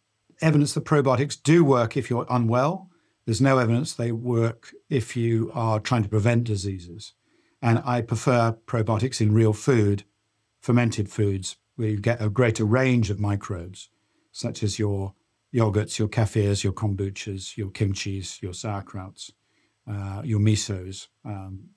evidence 0.41 0.74
that 0.74 0.85
probiotics 0.85 1.41
do 1.41 1.64
work 1.64 1.97
if 1.97 2.11
you're 2.11 2.27
unwell. 2.29 2.91
There's 3.24 3.41
no 3.41 3.59
evidence 3.59 3.93
they 3.93 4.12
work 4.12 4.72
if 4.89 5.16
you 5.16 5.51
are 5.55 5.81
trying 5.81 6.03
to 6.03 6.09
prevent 6.09 6.45
diseases. 6.45 7.14
And 7.62 7.83
I 7.85 8.03
prefer 8.03 8.57
probiotics 8.66 9.20
in 9.20 9.35
real 9.35 9.53
food, 9.53 10.05
fermented 10.61 11.09
foods, 11.09 11.57
where 11.77 11.89
you 11.89 11.99
get 11.99 12.22
a 12.22 12.29
greater 12.29 12.64
range 12.64 13.11
of 13.11 13.20
microbes, 13.20 13.89
such 14.33 14.62
as 14.62 14.79
your 14.79 15.14
yogurts, 15.55 15.99
your 15.99 16.09
kefirs, 16.09 16.62
your 16.62 16.72
kombuchas, 16.72 17.57
your 17.57 17.68
kimchis, 17.70 18.43
your 18.43 18.53
sauerkrauts, 18.53 19.33
uh, 19.89 20.22
your 20.24 20.41
misos, 20.41 21.09
um, 21.24 21.70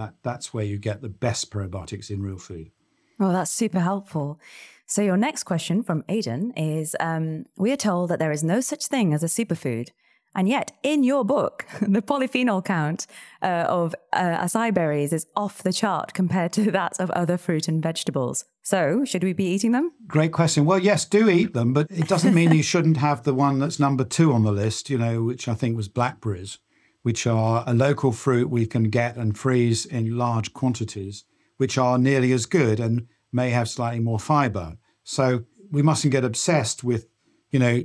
that 0.00 0.14
that's 0.22 0.52
where 0.54 0.64
you 0.64 0.78
get 0.78 1.02
the 1.02 1.08
best 1.08 1.50
probiotics 1.50 2.10
in 2.10 2.22
real 2.22 2.38
food. 2.38 2.70
Well, 3.18 3.32
that's 3.32 3.50
super 3.50 3.80
helpful. 3.80 4.40
So 4.86 5.02
your 5.02 5.18
next 5.18 5.44
question 5.44 5.82
from 5.82 6.04
Aidan 6.08 6.52
is: 6.56 6.96
um, 6.98 7.44
We 7.56 7.70
are 7.70 7.76
told 7.76 8.10
that 8.10 8.18
there 8.18 8.32
is 8.32 8.42
no 8.42 8.60
such 8.60 8.86
thing 8.86 9.12
as 9.12 9.22
a 9.22 9.26
superfood, 9.26 9.90
and 10.34 10.48
yet 10.48 10.72
in 10.82 11.04
your 11.04 11.24
book, 11.24 11.66
the 11.82 12.02
polyphenol 12.02 12.64
count 12.64 13.06
uh, 13.42 13.66
of 13.68 13.94
uh, 14.12 14.44
acai 14.44 14.72
berries 14.72 15.12
is 15.12 15.26
off 15.36 15.62
the 15.62 15.72
chart 15.72 16.14
compared 16.14 16.52
to 16.54 16.70
that 16.78 16.98
of 16.98 17.10
other 17.10 17.36
fruit 17.36 17.68
and 17.68 17.82
vegetables. 17.82 18.46
So, 18.62 19.04
should 19.04 19.22
we 19.22 19.34
be 19.34 19.44
eating 19.44 19.72
them? 19.72 19.92
Great 20.06 20.32
question. 20.32 20.64
Well, 20.64 20.78
yes, 20.78 21.04
do 21.04 21.28
eat 21.28 21.52
them, 21.52 21.72
but 21.74 21.86
it 21.90 22.08
doesn't 22.08 22.34
mean 22.34 22.52
you 22.52 22.62
shouldn't 22.72 22.96
have 22.96 23.24
the 23.24 23.34
one 23.34 23.58
that's 23.58 23.78
number 23.78 24.04
two 24.04 24.32
on 24.32 24.44
the 24.44 24.52
list. 24.52 24.88
You 24.88 24.98
know, 24.98 25.22
which 25.24 25.46
I 25.46 25.54
think 25.54 25.76
was 25.76 25.88
blackberries 25.88 26.58
which 27.02 27.26
are 27.26 27.64
a 27.66 27.74
local 27.74 28.12
fruit 28.12 28.50
we 28.50 28.66
can 28.66 28.84
get 28.84 29.16
and 29.16 29.38
freeze 29.38 29.86
in 29.86 30.16
large 30.16 30.52
quantities, 30.52 31.24
which 31.56 31.78
are 31.78 31.98
nearly 31.98 32.32
as 32.32 32.46
good 32.46 32.78
and 32.80 33.06
may 33.32 33.50
have 33.50 33.68
slightly 33.68 34.00
more 34.00 34.18
fiber. 34.18 34.76
So 35.04 35.44
we 35.70 35.82
mustn't 35.82 36.12
get 36.12 36.24
obsessed 36.24 36.84
with, 36.84 37.06
you 37.50 37.58
know, 37.58 37.82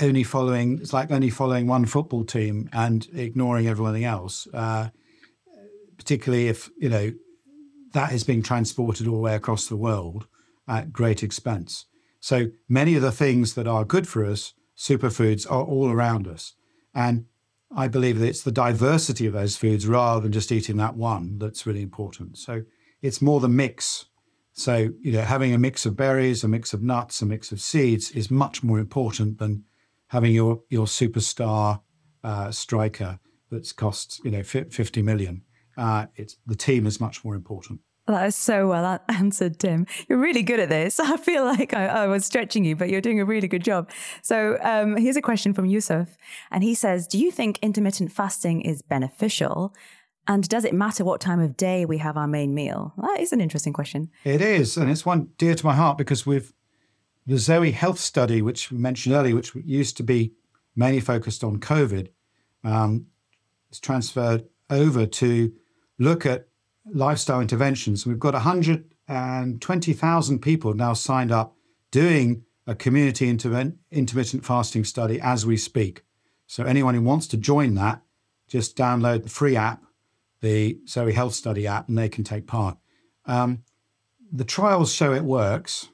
only 0.00 0.22
following, 0.22 0.78
it's 0.78 0.92
like 0.92 1.10
only 1.10 1.30
following 1.30 1.66
one 1.66 1.86
football 1.86 2.24
team 2.24 2.68
and 2.72 3.06
ignoring 3.14 3.66
everything 3.66 4.04
else, 4.04 4.46
uh, 4.52 4.90
particularly 5.96 6.48
if, 6.48 6.68
you 6.78 6.88
know, 6.88 7.12
that 7.92 8.12
is 8.12 8.24
being 8.24 8.42
transported 8.42 9.06
all 9.06 9.14
the 9.14 9.20
way 9.20 9.34
across 9.34 9.68
the 9.68 9.76
world 9.76 10.26
at 10.68 10.92
great 10.92 11.22
expense. 11.22 11.86
So 12.20 12.48
many 12.68 12.94
of 12.94 13.02
the 13.02 13.12
things 13.12 13.54
that 13.54 13.66
are 13.66 13.84
good 13.84 14.06
for 14.06 14.24
us, 14.24 14.52
superfoods, 14.76 15.50
are 15.50 15.62
all 15.62 15.90
around 15.90 16.28
us. 16.28 16.54
And 16.94 17.26
I 17.74 17.88
believe 17.88 18.18
that 18.18 18.28
it's 18.28 18.42
the 18.42 18.52
diversity 18.52 19.26
of 19.26 19.32
those 19.32 19.56
foods 19.56 19.86
rather 19.86 20.20
than 20.20 20.32
just 20.32 20.52
eating 20.52 20.76
that 20.76 20.96
one 20.96 21.38
that's 21.38 21.66
really 21.66 21.82
important. 21.82 22.38
So 22.38 22.62
it's 23.02 23.20
more 23.20 23.40
the 23.40 23.48
mix. 23.48 24.06
So, 24.52 24.90
you 25.00 25.12
know, 25.12 25.22
having 25.22 25.52
a 25.52 25.58
mix 25.58 25.84
of 25.84 25.96
berries, 25.96 26.44
a 26.44 26.48
mix 26.48 26.72
of 26.72 26.82
nuts, 26.82 27.20
a 27.22 27.26
mix 27.26 27.52
of 27.52 27.60
seeds 27.60 28.10
is 28.12 28.30
much 28.30 28.62
more 28.62 28.78
important 28.78 29.38
than 29.38 29.64
having 30.08 30.32
your, 30.32 30.60
your 30.70 30.86
superstar 30.86 31.80
uh, 32.24 32.50
striker 32.50 33.18
that's 33.50 33.72
cost, 33.72 34.20
you 34.24 34.30
know, 34.30 34.42
50 34.42 35.02
million. 35.02 35.42
Uh, 35.76 36.06
it's 36.14 36.36
the 36.46 36.54
team 36.54 36.86
is 36.86 37.00
much 37.00 37.24
more 37.24 37.34
important. 37.34 37.80
That 38.06 38.26
is 38.26 38.36
so 38.36 38.68
well 38.68 39.00
answered, 39.08 39.58
Tim. 39.58 39.86
You're 40.08 40.18
really 40.18 40.42
good 40.42 40.60
at 40.60 40.68
this. 40.68 41.00
I 41.00 41.16
feel 41.16 41.44
like 41.44 41.74
I, 41.74 41.86
I 41.86 42.06
was 42.06 42.24
stretching 42.24 42.64
you, 42.64 42.76
but 42.76 42.88
you're 42.88 43.00
doing 43.00 43.20
a 43.20 43.24
really 43.24 43.48
good 43.48 43.64
job. 43.64 43.90
So 44.22 44.58
um, 44.62 44.96
here's 44.96 45.16
a 45.16 45.22
question 45.22 45.52
from 45.52 45.66
Yusuf. 45.66 46.16
And 46.50 46.62
he 46.62 46.74
says 46.74 47.06
Do 47.06 47.18
you 47.18 47.30
think 47.30 47.58
intermittent 47.62 48.12
fasting 48.12 48.60
is 48.62 48.82
beneficial? 48.82 49.74
And 50.28 50.48
does 50.48 50.64
it 50.64 50.74
matter 50.74 51.04
what 51.04 51.20
time 51.20 51.38
of 51.38 51.56
day 51.56 51.84
we 51.84 51.98
have 51.98 52.16
our 52.16 52.26
main 52.26 52.52
meal? 52.52 52.92
That 52.98 53.20
is 53.20 53.32
an 53.32 53.40
interesting 53.40 53.72
question. 53.72 54.10
It 54.24 54.40
is. 54.40 54.76
And 54.76 54.90
it's 54.90 55.06
one 55.06 55.28
dear 55.38 55.54
to 55.54 55.66
my 55.66 55.74
heart 55.74 55.98
because 55.98 56.26
with 56.26 56.52
the 57.26 57.38
Zoe 57.38 57.70
Health 57.70 57.98
Study, 57.98 58.42
which 58.42 58.72
we 58.72 58.78
mentioned 58.78 59.14
earlier, 59.14 59.34
which 59.34 59.54
used 59.54 59.96
to 59.98 60.02
be 60.02 60.32
mainly 60.74 61.00
focused 61.00 61.44
on 61.44 61.58
COVID, 61.58 62.08
um, 62.64 63.06
it's 63.68 63.78
transferred 63.78 64.44
over 64.68 65.06
to 65.06 65.52
look 65.98 66.26
at 66.26 66.48
lifestyle 66.92 67.40
interventions. 67.40 68.06
We've 68.06 68.18
got 68.18 68.34
120,000 68.34 70.38
people 70.40 70.74
now 70.74 70.92
signed 70.92 71.32
up 71.32 71.56
doing 71.90 72.44
a 72.66 72.74
community 72.74 73.28
intermittent 73.28 74.44
fasting 74.44 74.84
study 74.84 75.20
as 75.20 75.46
we 75.46 75.56
speak. 75.56 76.02
So 76.46 76.64
anyone 76.64 76.94
who 76.94 77.02
wants 77.02 77.26
to 77.28 77.36
join 77.36 77.74
that, 77.74 78.02
just 78.48 78.76
download 78.76 79.24
the 79.24 79.28
free 79.28 79.56
app, 79.56 79.82
the 80.40 80.78
Zoe 80.88 81.12
Health 81.12 81.34
Study 81.34 81.66
app, 81.66 81.88
and 81.88 81.98
they 81.98 82.08
can 82.08 82.24
take 82.24 82.46
part. 82.46 82.78
Um, 83.24 83.64
the 84.32 84.44
trials 84.44 84.92
show 84.92 85.12
it 85.12 85.24
works, 85.24 85.88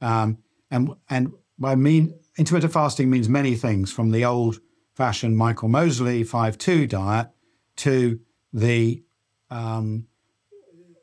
um, 0.00 0.38
and 0.70 0.94
and 1.10 1.32
by 1.58 1.74
mean 1.74 2.18
intermittent 2.38 2.72
fasting 2.72 3.10
means 3.10 3.28
many 3.28 3.54
things, 3.54 3.92
from 3.92 4.10
the 4.10 4.24
old-fashioned 4.24 5.36
Michael 5.36 5.68
Mosley 5.68 6.22
five-two 6.22 6.86
diet 6.86 7.28
to 7.76 8.20
the 8.52 9.02
um, 9.50 10.06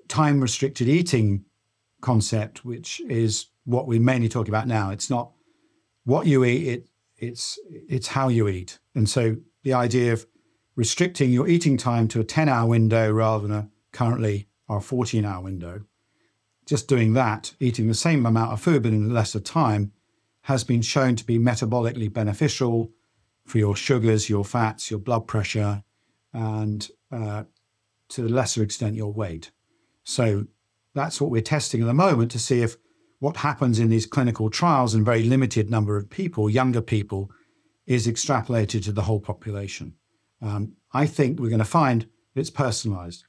time 0.08 0.42
restricted 0.42 0.88
eating 0.88 1.46
concept, 2.02 2.66
which 2.66 3.00
is 3.02 3.48
what 3.66 3.88
we 3.88 4.00
mainly 4.00 4.30
talk 4.30 4.48
about 4.48 4.68
now. 4.68 4.92
It's 4.92 5.10
not 5.10 5.32
what 6.04 6.28
you 6.28 6.44
eat, 6.44 6.68
it, 6.68 6.88
it's, 7.18 7.58
it's 7.70 8.08
how 8.08 8.28
you 8.28 8.48
eat. 8.48 8.80
And 8.94 9.10
so 9.10 9.38
the 9.64 9.74
idea 9.74 10.14
of 10.14 10.26
restricting 10.76 11.32
your 11.32 11.48
eating 11.48 11.78
time 11.78 12.08
to 12.10 12.20
a 12.20 12.24
10 12.24 12.50
hour 12.50 12.68
window 12.68 13.12
rather 13.12 13.48
than 13.48 13.58
a 13.58 13.70
currently 13.92 14.48
our 14.68 14.82
14 14.82 15.24
hour 15.24 15.42
window, 15.42 15.82
just 16.66 16.88
doing 16.88 17.14
that, 17.14 17.54
eating 17.60 17.88
the 17.88 17.94
same 17.94 18.26
amount 18.26 18.52
of 18.52 18.62
food 18.62 18.84
but 18.84 18.92
in 18.92 19.14
lesser 19.14 19.40
time, 19.40 19.92
has 20.42 20.64
been 20.64 20.82
shown 20.82 21.16
to 21.16 21.26
be 21.26 21.40
metabolically 21.40 22.12
beneficial 22.12 22.92
for 23.46 23.58
your 23.58 23.76
sugars, 23.76 24.30
your 24.30 24.44
fats, 24.44 24.90
your 24.90 25.00
blood 25.00 25.28
pressure, 25.28 25.84
and 26.34 26.90
uh, 27.12 27.44
to 28.14 28.22
the 28.22 28.30
lesser 28.30 28.64
extent 28.64 28.96
your 28.96 29.12
weight. 29.12 29.52
So 30.04 30.46
that's 30.94 31.20
what 31.20 31.32
we're 31.32 31.42
testing 31.42 31.82
at 31.82 31.88
the 31.88 31.94
moment 31.94 32.32
to 32.32 32.40
see 32.40 32.62
if 32.62 32.78
what 33.20 33.38
happens 33.38 33.80
in 33.80 33.90
these 33.90 34.06
clinical 34.06 34.50
trials 34.50 34.94
in 34.94 35.04
very 35.04 35.24
limited 35.24 35.70
number 35.70 35.98
of 35.98 36.10
people, 36.10 36.50
younger 36.50 36.82
people, 36.82 37.32
is 37.86 38.08
extrapolated 38.08 38.84
to 38.84 38.92
the 38.92 39.04
whole 39.04 39.20
population. 39.20 39.96
Um, 40.42 40.74
I 40.94 41.06
think 41.06 41.40
we're 41.40 41.50
going 41.50 41.60
to 41.60 41.66
find 41.66 42.08
it's 42.36 42.50
personalized. 42.50 43.26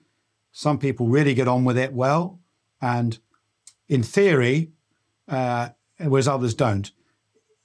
Some 0.53 0.79
people 0.79 1.09
really 1.09 1.35
get 1.35 1.49
on 1.49 1.65
with 1.65 1.79
it 1.79 1.93
well, 1.93 2.41
and 2.81 3.19
in 3.89 4.03
theory, 4.03 4.73
uh, 5.29 5.71
whereas 5.99 6.29
others 6.29 6.55
don't. 6.55 6.91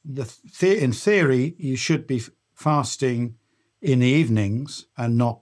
The 0.05 0.31
in 0.61 0.93
theory, 0.93 1.55
you 1.57 1.75
should 1.75 2.07
be 2.07 2.21
fasting 2.53 3.35
in 3.81 3.99
the 3.99 4.07
evenings 4.07 4.85
and 4.97 5.17
not 5.17 5.41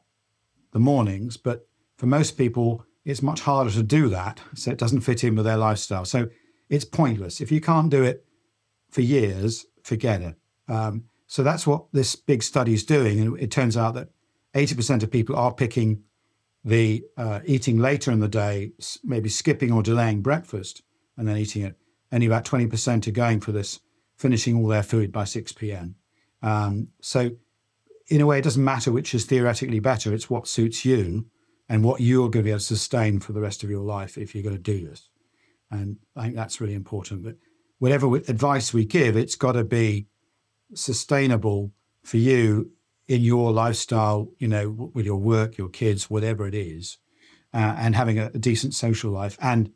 the 0.72 0.80
mornings, 0.80 1.38
but 1.38 1.67
for 1.98 2.06
most 2.06 2.38
people, 2.38 2.86
it's 3.06 3.22
much 3.22 3.42
harder 3.42 3.72
to 3.72 3.84
do 3.84 4.10
that. 4.10 4.40
So 4.56 4.72
it 4.72 4.78
doesn't 4.78 5.02
fit 5.02 5.24
in 5.24 5.36
with 5.36 5.46
their 5.46 5.58
lifestyle. 5.58 6.06
So 6.06 6.30
it's 6.70 6.86
pointless. 6.86 7.42
If 7.42 7.52
you 7.52 7.62
can't 7.62 7.90
do 7.90 8.04
it 8.04 8.26
for 8.90 9.02
years, 9.02 9.66
forget 9.84 10.22
it. 10.22 10.36
Um, 10.68 11.06
so 11.26 11.44
that's 11.44 11.66
what 11.66 11.86
this 11.92 12.16
big 12.16 12.44
study 12.44 12.74
is 12.74 12.86
doing. 12.86 13.20
And 13.20 13.40
it 13.40 13.52
turns 13.52 13.76
out 13.76 13.94
that 13.96 14.10
80% 14.54 15.04
of 15.04 15.12
people 15.12 15.36
are 15.36 15.54
picking 15.54 16.04
the 16.64 17.04
uh, 17.16 17.40
eating 17.46 17.78
later 17.78 18.12
in 18.12 18.20
the 18.20 18.28
day, 18.28 18.72
maybe 19.04 19.30
skipping 19.30 19.72
or 19.72 19.82
delaying 19.82 20.22
breakfast 20.22 20.84
and 21.16 21.28
then 21.28 21.38
eating 21.38 21.64
it. 21.64 21.76
Only 22.12 22.28
about 22.28 22.46
20% 22.46 23.08
are 23.08 23.12
going 23.12 23.40
for 23.40 23.52
this, 23.52 23.80
finishing 24.18 24.58
all 24.58 24.68
their 24.68 24.84
food 24.84 25.12
by 25.12 25.24
6 25.24 25.54
p.m. 25.54 25.96
Um, 26.42 26.90
so, 27.02 27.32
in 28.10 28.22
a 28.22 28.26
way, 28.26 28.40
it 28.40 28.44
doesn't 28.44 28.64
matter 28.64 28.92
which 28.92 29.14
is 29.14 29.26
theoretically 29.26 29.80
better. 29.80 30.14
It's 30.14 30.30
what 30.30 30.48
suits 30.48 30.86
you 30.86 31.26
and 31.70 31.84
what 31.84 32.02
you're 32.02 32.30
going 32.30 32.44
to 32.44 32.48
be 32.48 32.50
able 32.50 32.60
to 32.60 32.66
sustain 32.66 33.20
for 33.20 33.34
the 33.34 33.42
rest 33.42 33.64
of 33.64 33.70
your 33.70 33.84
life 33.84 34.18
if 34.18 34.34
you're 34.34 34.44
going 34.44 34.56
to 34.56 34.62
do 34.62 34.88
this. 34.88 35.10
And 35.70 35.98
I 36.16 36.24
think 36.24 36.36
that's 36.36 36.62
really 36.62 36.74
important. 36.74 37.24
That 37.24 37.38
whatever 37.80 38.16
advice 38.16 38.74
we 38.74 38.86
give, 38.86 39.18
it's 39.18 39.36
got 39.36 39.54
to 39.54 39.64
be 39.64 40.08
sustainable 40.74 41.72
for 42.04 42.18
you 42.18 42.72
in 43.08 43.22
your 43.22 43.52
lifestyle, 43.52 44.30
you 44.38 44.48
know, 44.48 44.92
with 44.94 45.06
your 45.06 45.18
work, 45.18 45.58
your 45.58 45.70
kids, 45.70 46.10
whatever 46.10 46.48
it 46.48 46.56
is, 46.56 46.98
uh, 47.54 47.76
and 47.78 47.96
having 47.96 48.20
a, 48.20 48.28
a, 48.34 48.38
decent 48.38 48.74
social 48.74 49.12
life, 49.12 49.38
and 49.42 49.72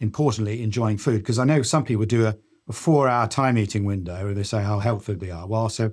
importantly, 0.00 0.62
enjoying 0.62 0.98
food. 0.98 1.18
Because 1.18 1.38
I 1.38 1.44
know 1.44 1.62
some 1.62 1.84
people 1.84 2.04
do 2.04 2.26
a, 2.26 2.36
a 2.68 2.72
four-hour 2.72 3.26
time 3.28 3.56
eating 3.56 3.84
window, 3.84 4.28
and 4.28 4.36
they 4.36 4.42
say 4.42 4.62
how 4.62 4.80
healthy 4.80 5.14
they 5.14 5.30
are. 5.30 5.46
Well, 5.46 5.68
so 5.70 5.92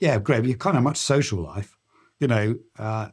yeah, 0.00 0.18
great. 0.18 0.40
But 0.40 0.48
You've 0.48 0.58
kind 0.58 0.76
of 0.76 0.82
much 0.82 0.96
social 0.96 1.40
life, 1.40 1.76
you 2.18 2.28
know, 2.28 2.56
uh, 2.78 3.08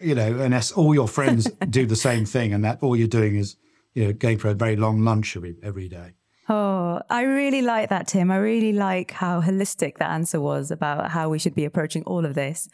you 0.00 0.14
know, 0.14 0.40
unless 0.40 0.72
all 0.72 0.94
your 0.94 1.08
friends 1.08 1.44
do 1.70 1.86
the 1.86 1.96
same 1.96 2.24
thing, 2.24 2.52
and 2.52 2.64
that 2.64 2.82
all 2.82 2.96
you're 2.96 3.08
doing 3.08 3.36
is, 3.36 3.56
you 3.94 4.06
know, 4.06 4.12
going 4.12 4.38
for 4.38 4.48
a 4.48 4.54
very 4.54 4.76
long 4.76 5.02
lunch 5.02 5.36
every, 5.36 5.56
every 5.62 5.88
day. 5.88 6.14
Oh, 6.48 7.00
I 7.08 7.22
really 7.22 7.62
like 7.62 7.88
that, 7.88 8.08
Tim. 8.08 8.30
I 8.30 8.36
really 8.36 8.72
like 8.72 9.12
how 9.12 9.40
holistic 9.40 9.96
that 9.98 10.10
answer 10.10 10.40
was 10.40 10.70
about 10.70 11.10
how 11.10 11.30
we 11.30 11.38
should 11.38 11.54
be 11.54 11.64
approaching 11.64 12.02
all 12.04 12.26
of 12.26 12.34
this. 12.34 12.68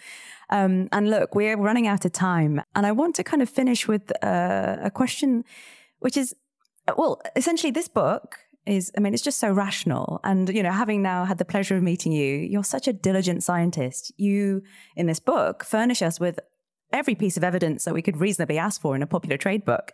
Um, 0.48 0.88
and 0.90 1.08
look, 1.08 1.36
we're 1.36 1.56
running 1.56 1.86
out 1.86 2.04
of 2.04 2.10
time. 2.10 2.60
And 2.74 2.84
I 2.84 2.90
want 2.90 3.14
to 3.16 3.22
kind 3.22 3.42
of 3.42 3.48
finish 3.48 3.86
with 3.86 4.10
uh, 4.24 4.78
a 4.82 4.90
question, 4.90 5.44
which 6.00 6.16
is 6.16 6.34
well, 6.96 7.20
essentially, 7.36 7.70
this 7.70 7.88
book 7.88 8.38
is, 8.66 8.90
I 8.96 9.00
mean, 9.00 9.14
it's 9.14 9.22
just 9.22 9.38
so 9.38 9.50
rational. 9.50 10.20
And, 10.24 10.48
you 10.48 10.62
know, 10.62 10.72
having 10.72 11.02
now 11.02 11.24
had 11.24 11.38
the 11.38 11.44
pleasure 11.44 11.76
of 11.76 11.82
meeting 11.82 12.12
you, 12.12 12.36
you're 12.36 12.64
such 12.64 12.88
a 12.88 12.92
diligent 12.92 13.42
scientist. 13.42 14.12
You, 14.16 14.62
in 14.96 15.06
this 15.06 15.20
book, 15.20 15.64
furnish 15.64 16.02
us 16.02 16.20
with 16.20 16.38
every 16.92 17.14
piece 17.14 17.36
of 17.36 17.44
evidence 17.44 17.84
that 17.84 17.94
we 17.94 18.02
could 18.02 18.18
reasonably 18.18 18.58
ask 18.58 18.80
for 18.80 18.94
in 18.96 19.02
a 19.02 19.06
popular 19.06 19.36
trade 19.36 19.64
book. 19.64 19.92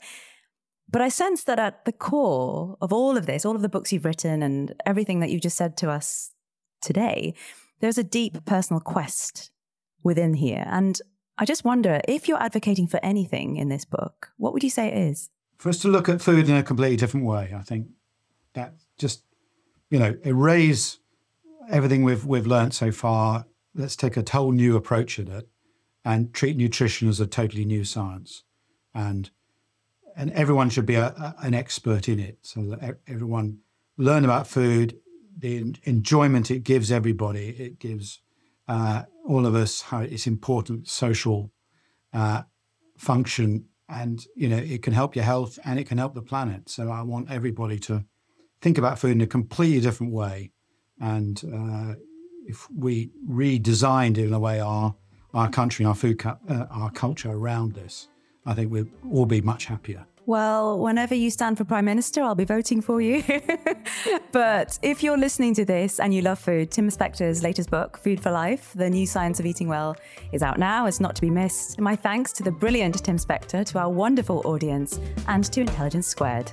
But 0.88 1.02
I 1.02 1.08
sense 1.08 1.44
that 1.44 1.58
at 1.58 1.84
the 1.84 1.92
core 1.92 2.76
of 2.80 2.92
all 2.92 3.16
of 3.16 3.26
this, 3.26 3.44
all 3.44 3.56
of 3.56 3.62
the 3.62 3.68
books 3.68 3.92
you've 3.92 4.04
written 4.04 4.42
and 4.42 4.74
everything 4.84 5.20
that 5.20 5.30
you've 5.30 5.42
just 5.42 5.56
said 5.56 5.76
to 5.78 5.90
us 5.90 6.32
today, 6.80 7.34
there's 7.80 7.98
a 7.98 8.04
deep 8.04 8.44
personal 8.44 8.80
quest 8.80 9.50
within 10.02 10.34
here. 10.34 10.64
And 10.66 11.00
I 11.38 11.44
just 11.44 11.64
wonder 11.64 12.00
if 12.06 12.28
you're 12.28 12.42
advocating 12.42 12.86
for 12.86 13.00
anything 13.02 13.56
in 13.56 13.68
this 13.68 13.84
book, 13.84 14.30
what 14.36 14.52
would 14.52 14.62
you 14.62 14.70
say 14.70 14.88
it 14.88 14.96
is? 14.96 15.28
For 15.58 15.70
us 15.70 15.78
to 15.80 15.88
look 15.88 16.08
at 16.08 16.22
food 16.22 16.48
in 16.48 16.56
a 16.56 16.62
completely 16.62 16.96
different 16.96 17.26
way, 17.26 17.54
I 17.56 17.62
think 17.62 17.88
that 18.54 18.74
just, 18.98 19.22
you 19.90 19.98
know, 19.98 20.16
erase 20.24 20.98
everything 21.68 22.04
we've 22.04 22.24
we've 22.24 22.46
learned 22.46 22.74
so 22.74 22.92
far. 22.92 23.46
Let's 23.74 23.96
take 23.96 24.16
a 24.16 24.24
whole 24.30 24.52
new 24.52 24.76
approach 24.76 25.18
at 25.18 25.28
it 25.28 25.48
and 26.06 26.32
treat 26.32 26.56
nutrition 26.56 27.08
as 27.08 27.18
a 27.18 27.26
totally 27.26 27.64
new 27.64 27.84
science. 27.84 28.44
And 28.94 29.28
and 30.18 30.30
everyone 30.30 30.70
should 30.70 30.86
be 30.86 30.94
a, 30.94 31.08
a, 31.08 31.34
an 31.42 31.52
expert 31.52 32.08
in 32.08 32.18
it. 32.18 32.38
So 32.40 32.62
that 32.62 33.00
everyone 33.06 33.58
learn 33.98 34.24
about 34.24 34.46
food, 34.46 34.96
the 35.36 35.74
enjoyment 35.82 36.50
it 36.50 36.62
gives 36.62 36.90
everybody. 36.90 37.48
It 37.48 37.78
gives 37.78 38.20
uh, 38.68 39.02
all 39.26 39.44
of 39.44 39.54
us 39.54 39.82
how 39.82 40.00
it's 40.00 40.26
important 40.26 40.88
social 40.88 41.50
uh, 42.14 42.42
function, 42.96 43.66
and 43.88 44.24
you 44.36 44.48
know 44.48 44.56
it 44.58 44.82
can 44.82 44.92
help 44.92 45.16
your 45.16 45.24
health 45.24 45.58
and 45.64 45.78
it 45.78 45.88
can 45.88 45.98
help 45.98 46.14
the 46.14 46.22
planet. 46.22 46.68
So 46.70 46.88
I 46.88 47.02
want 47.02 47.30
everybody 47.30 47.80
to 47.80 48.04
think 48.62 48.78
about 48.78 49.00
food 49.00 49.10
in 49.10 49.20
a 49.20 49.26
completely 49.26 49.80
different 49.80 50.12
way, 50.12 50.52
and 51.00 51.42
uh, 51.52 51.94
if 52.46 52.70
we 52.70 53.10
redesigned 53.28 54.18
it 54.18 54.26
in 54.26 54.32
a 54.32 54.40
way 54.40 54.60
our 54.60 54.94
our 55.34 55.50
country, 55.50 55.84
our 55.84 55.94
food, 55.94 56.18
cu- 56.18 56.38
uh, 56.48 56.66
our 56.70 56.90
culture 56.90 57.30
around 57.30 57.74
this 57.74 58.08
I 58.46 58.54
think 58.54 58.70
we'll 58.70 58.86
all 59.10 59.26
be 59.26 59.40
much 59.40 59.66
happier. 59.66 60.06
Well, 60.24 60.80
whenever 60.80 61.14
you 61.14 61.30
stand 61.30 61.56
for 61.56 61.64
Prime 61.64 61.84
Minister, 61.84 62.22
I'll 62.22 62.34
be 62.34 62.44
voting 62.44 62.80
for 62.80 63.00
you. 63.00 63.22
but 64.32 64.76
if 64.82 65.02
you're 65.02 65.18
listening 65.18 65.54
to 65.54 65.64
this 65.64 66.00
and 66.00 66.12
you 66.12 66.22
love 66.22 66.38
food, 66.38 66.72
Tim 66.72 66.88
Spector's 66.88 67.44
latest 67.44 67.70
book, 67.70 67.96
Food 67.98 68.20
for 68.20 68.32
Life 68.32 68.72
The 68.74 68.90
New 68.90 69.06
Science 69.06 69.38
of 69.38 69.46
Eating 69.46 69.68
Well, 69.68 69.96
is 70.32 70.42
out 70.42 70.58
now. 70.58 70.86
It's 70.86 70.98
not 70.98 71.14
to 71.16 71.22
be 71.22 71.30
missed. 71.30 71.80
My 71.80 71.94
thanks 71.94 72.32
to 72.34 72.42
the 72.42 72.50
brilliant 72.50 73.04
Tim 73.04 73.18
Spector, 73.18 73.64
to 73.66 73.78
our 73.78 73.88
wonderful 73.88 74.42
audience, 74.44 74.98
and 75.28 75.44
to 75.44 75.60
Intelligence 75.60 76.08
Squared. 76.08 76.50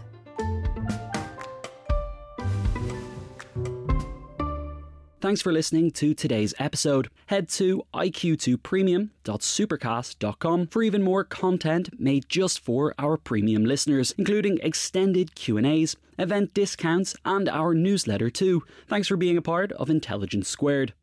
Thanks 5.23 5.41
for 5.41 5.53
listening 5.53 5.91
to 5.91 6.13
today's 6.13 6.53
episode. 6.59 7.07
Head 7.27 7.47
to 7.51 7.83
iq2premium.supercast.com 7.93 10.67
for 10.67 10.83
even 10.83 11.01
more 11.01 11.23
content 11.23 11.97
made 11.97 12.27
just 12.27 12.59
for 12.59 12.93
our 12.99 13.15
premium 13.15 13.63
listeners, 13.63 14.13
including 14.17 14.59
extended 14.61 15.33
Q&As, 15.33 15.95
event 16.19 16.53
discounts, 16.53 17.15
and 17.23 17.47
our 17.47 17.73
newsletter 17.73 18.29
too. 18.29 18.65
Thanks 18.89 19.07
for 19.07 19.15
being 19.15 19.37
a 19.37 19.41
part 19.41 19.71
of 19.71 19.89
Intelligence 19.89 20.49
Squared. 20.49 20.93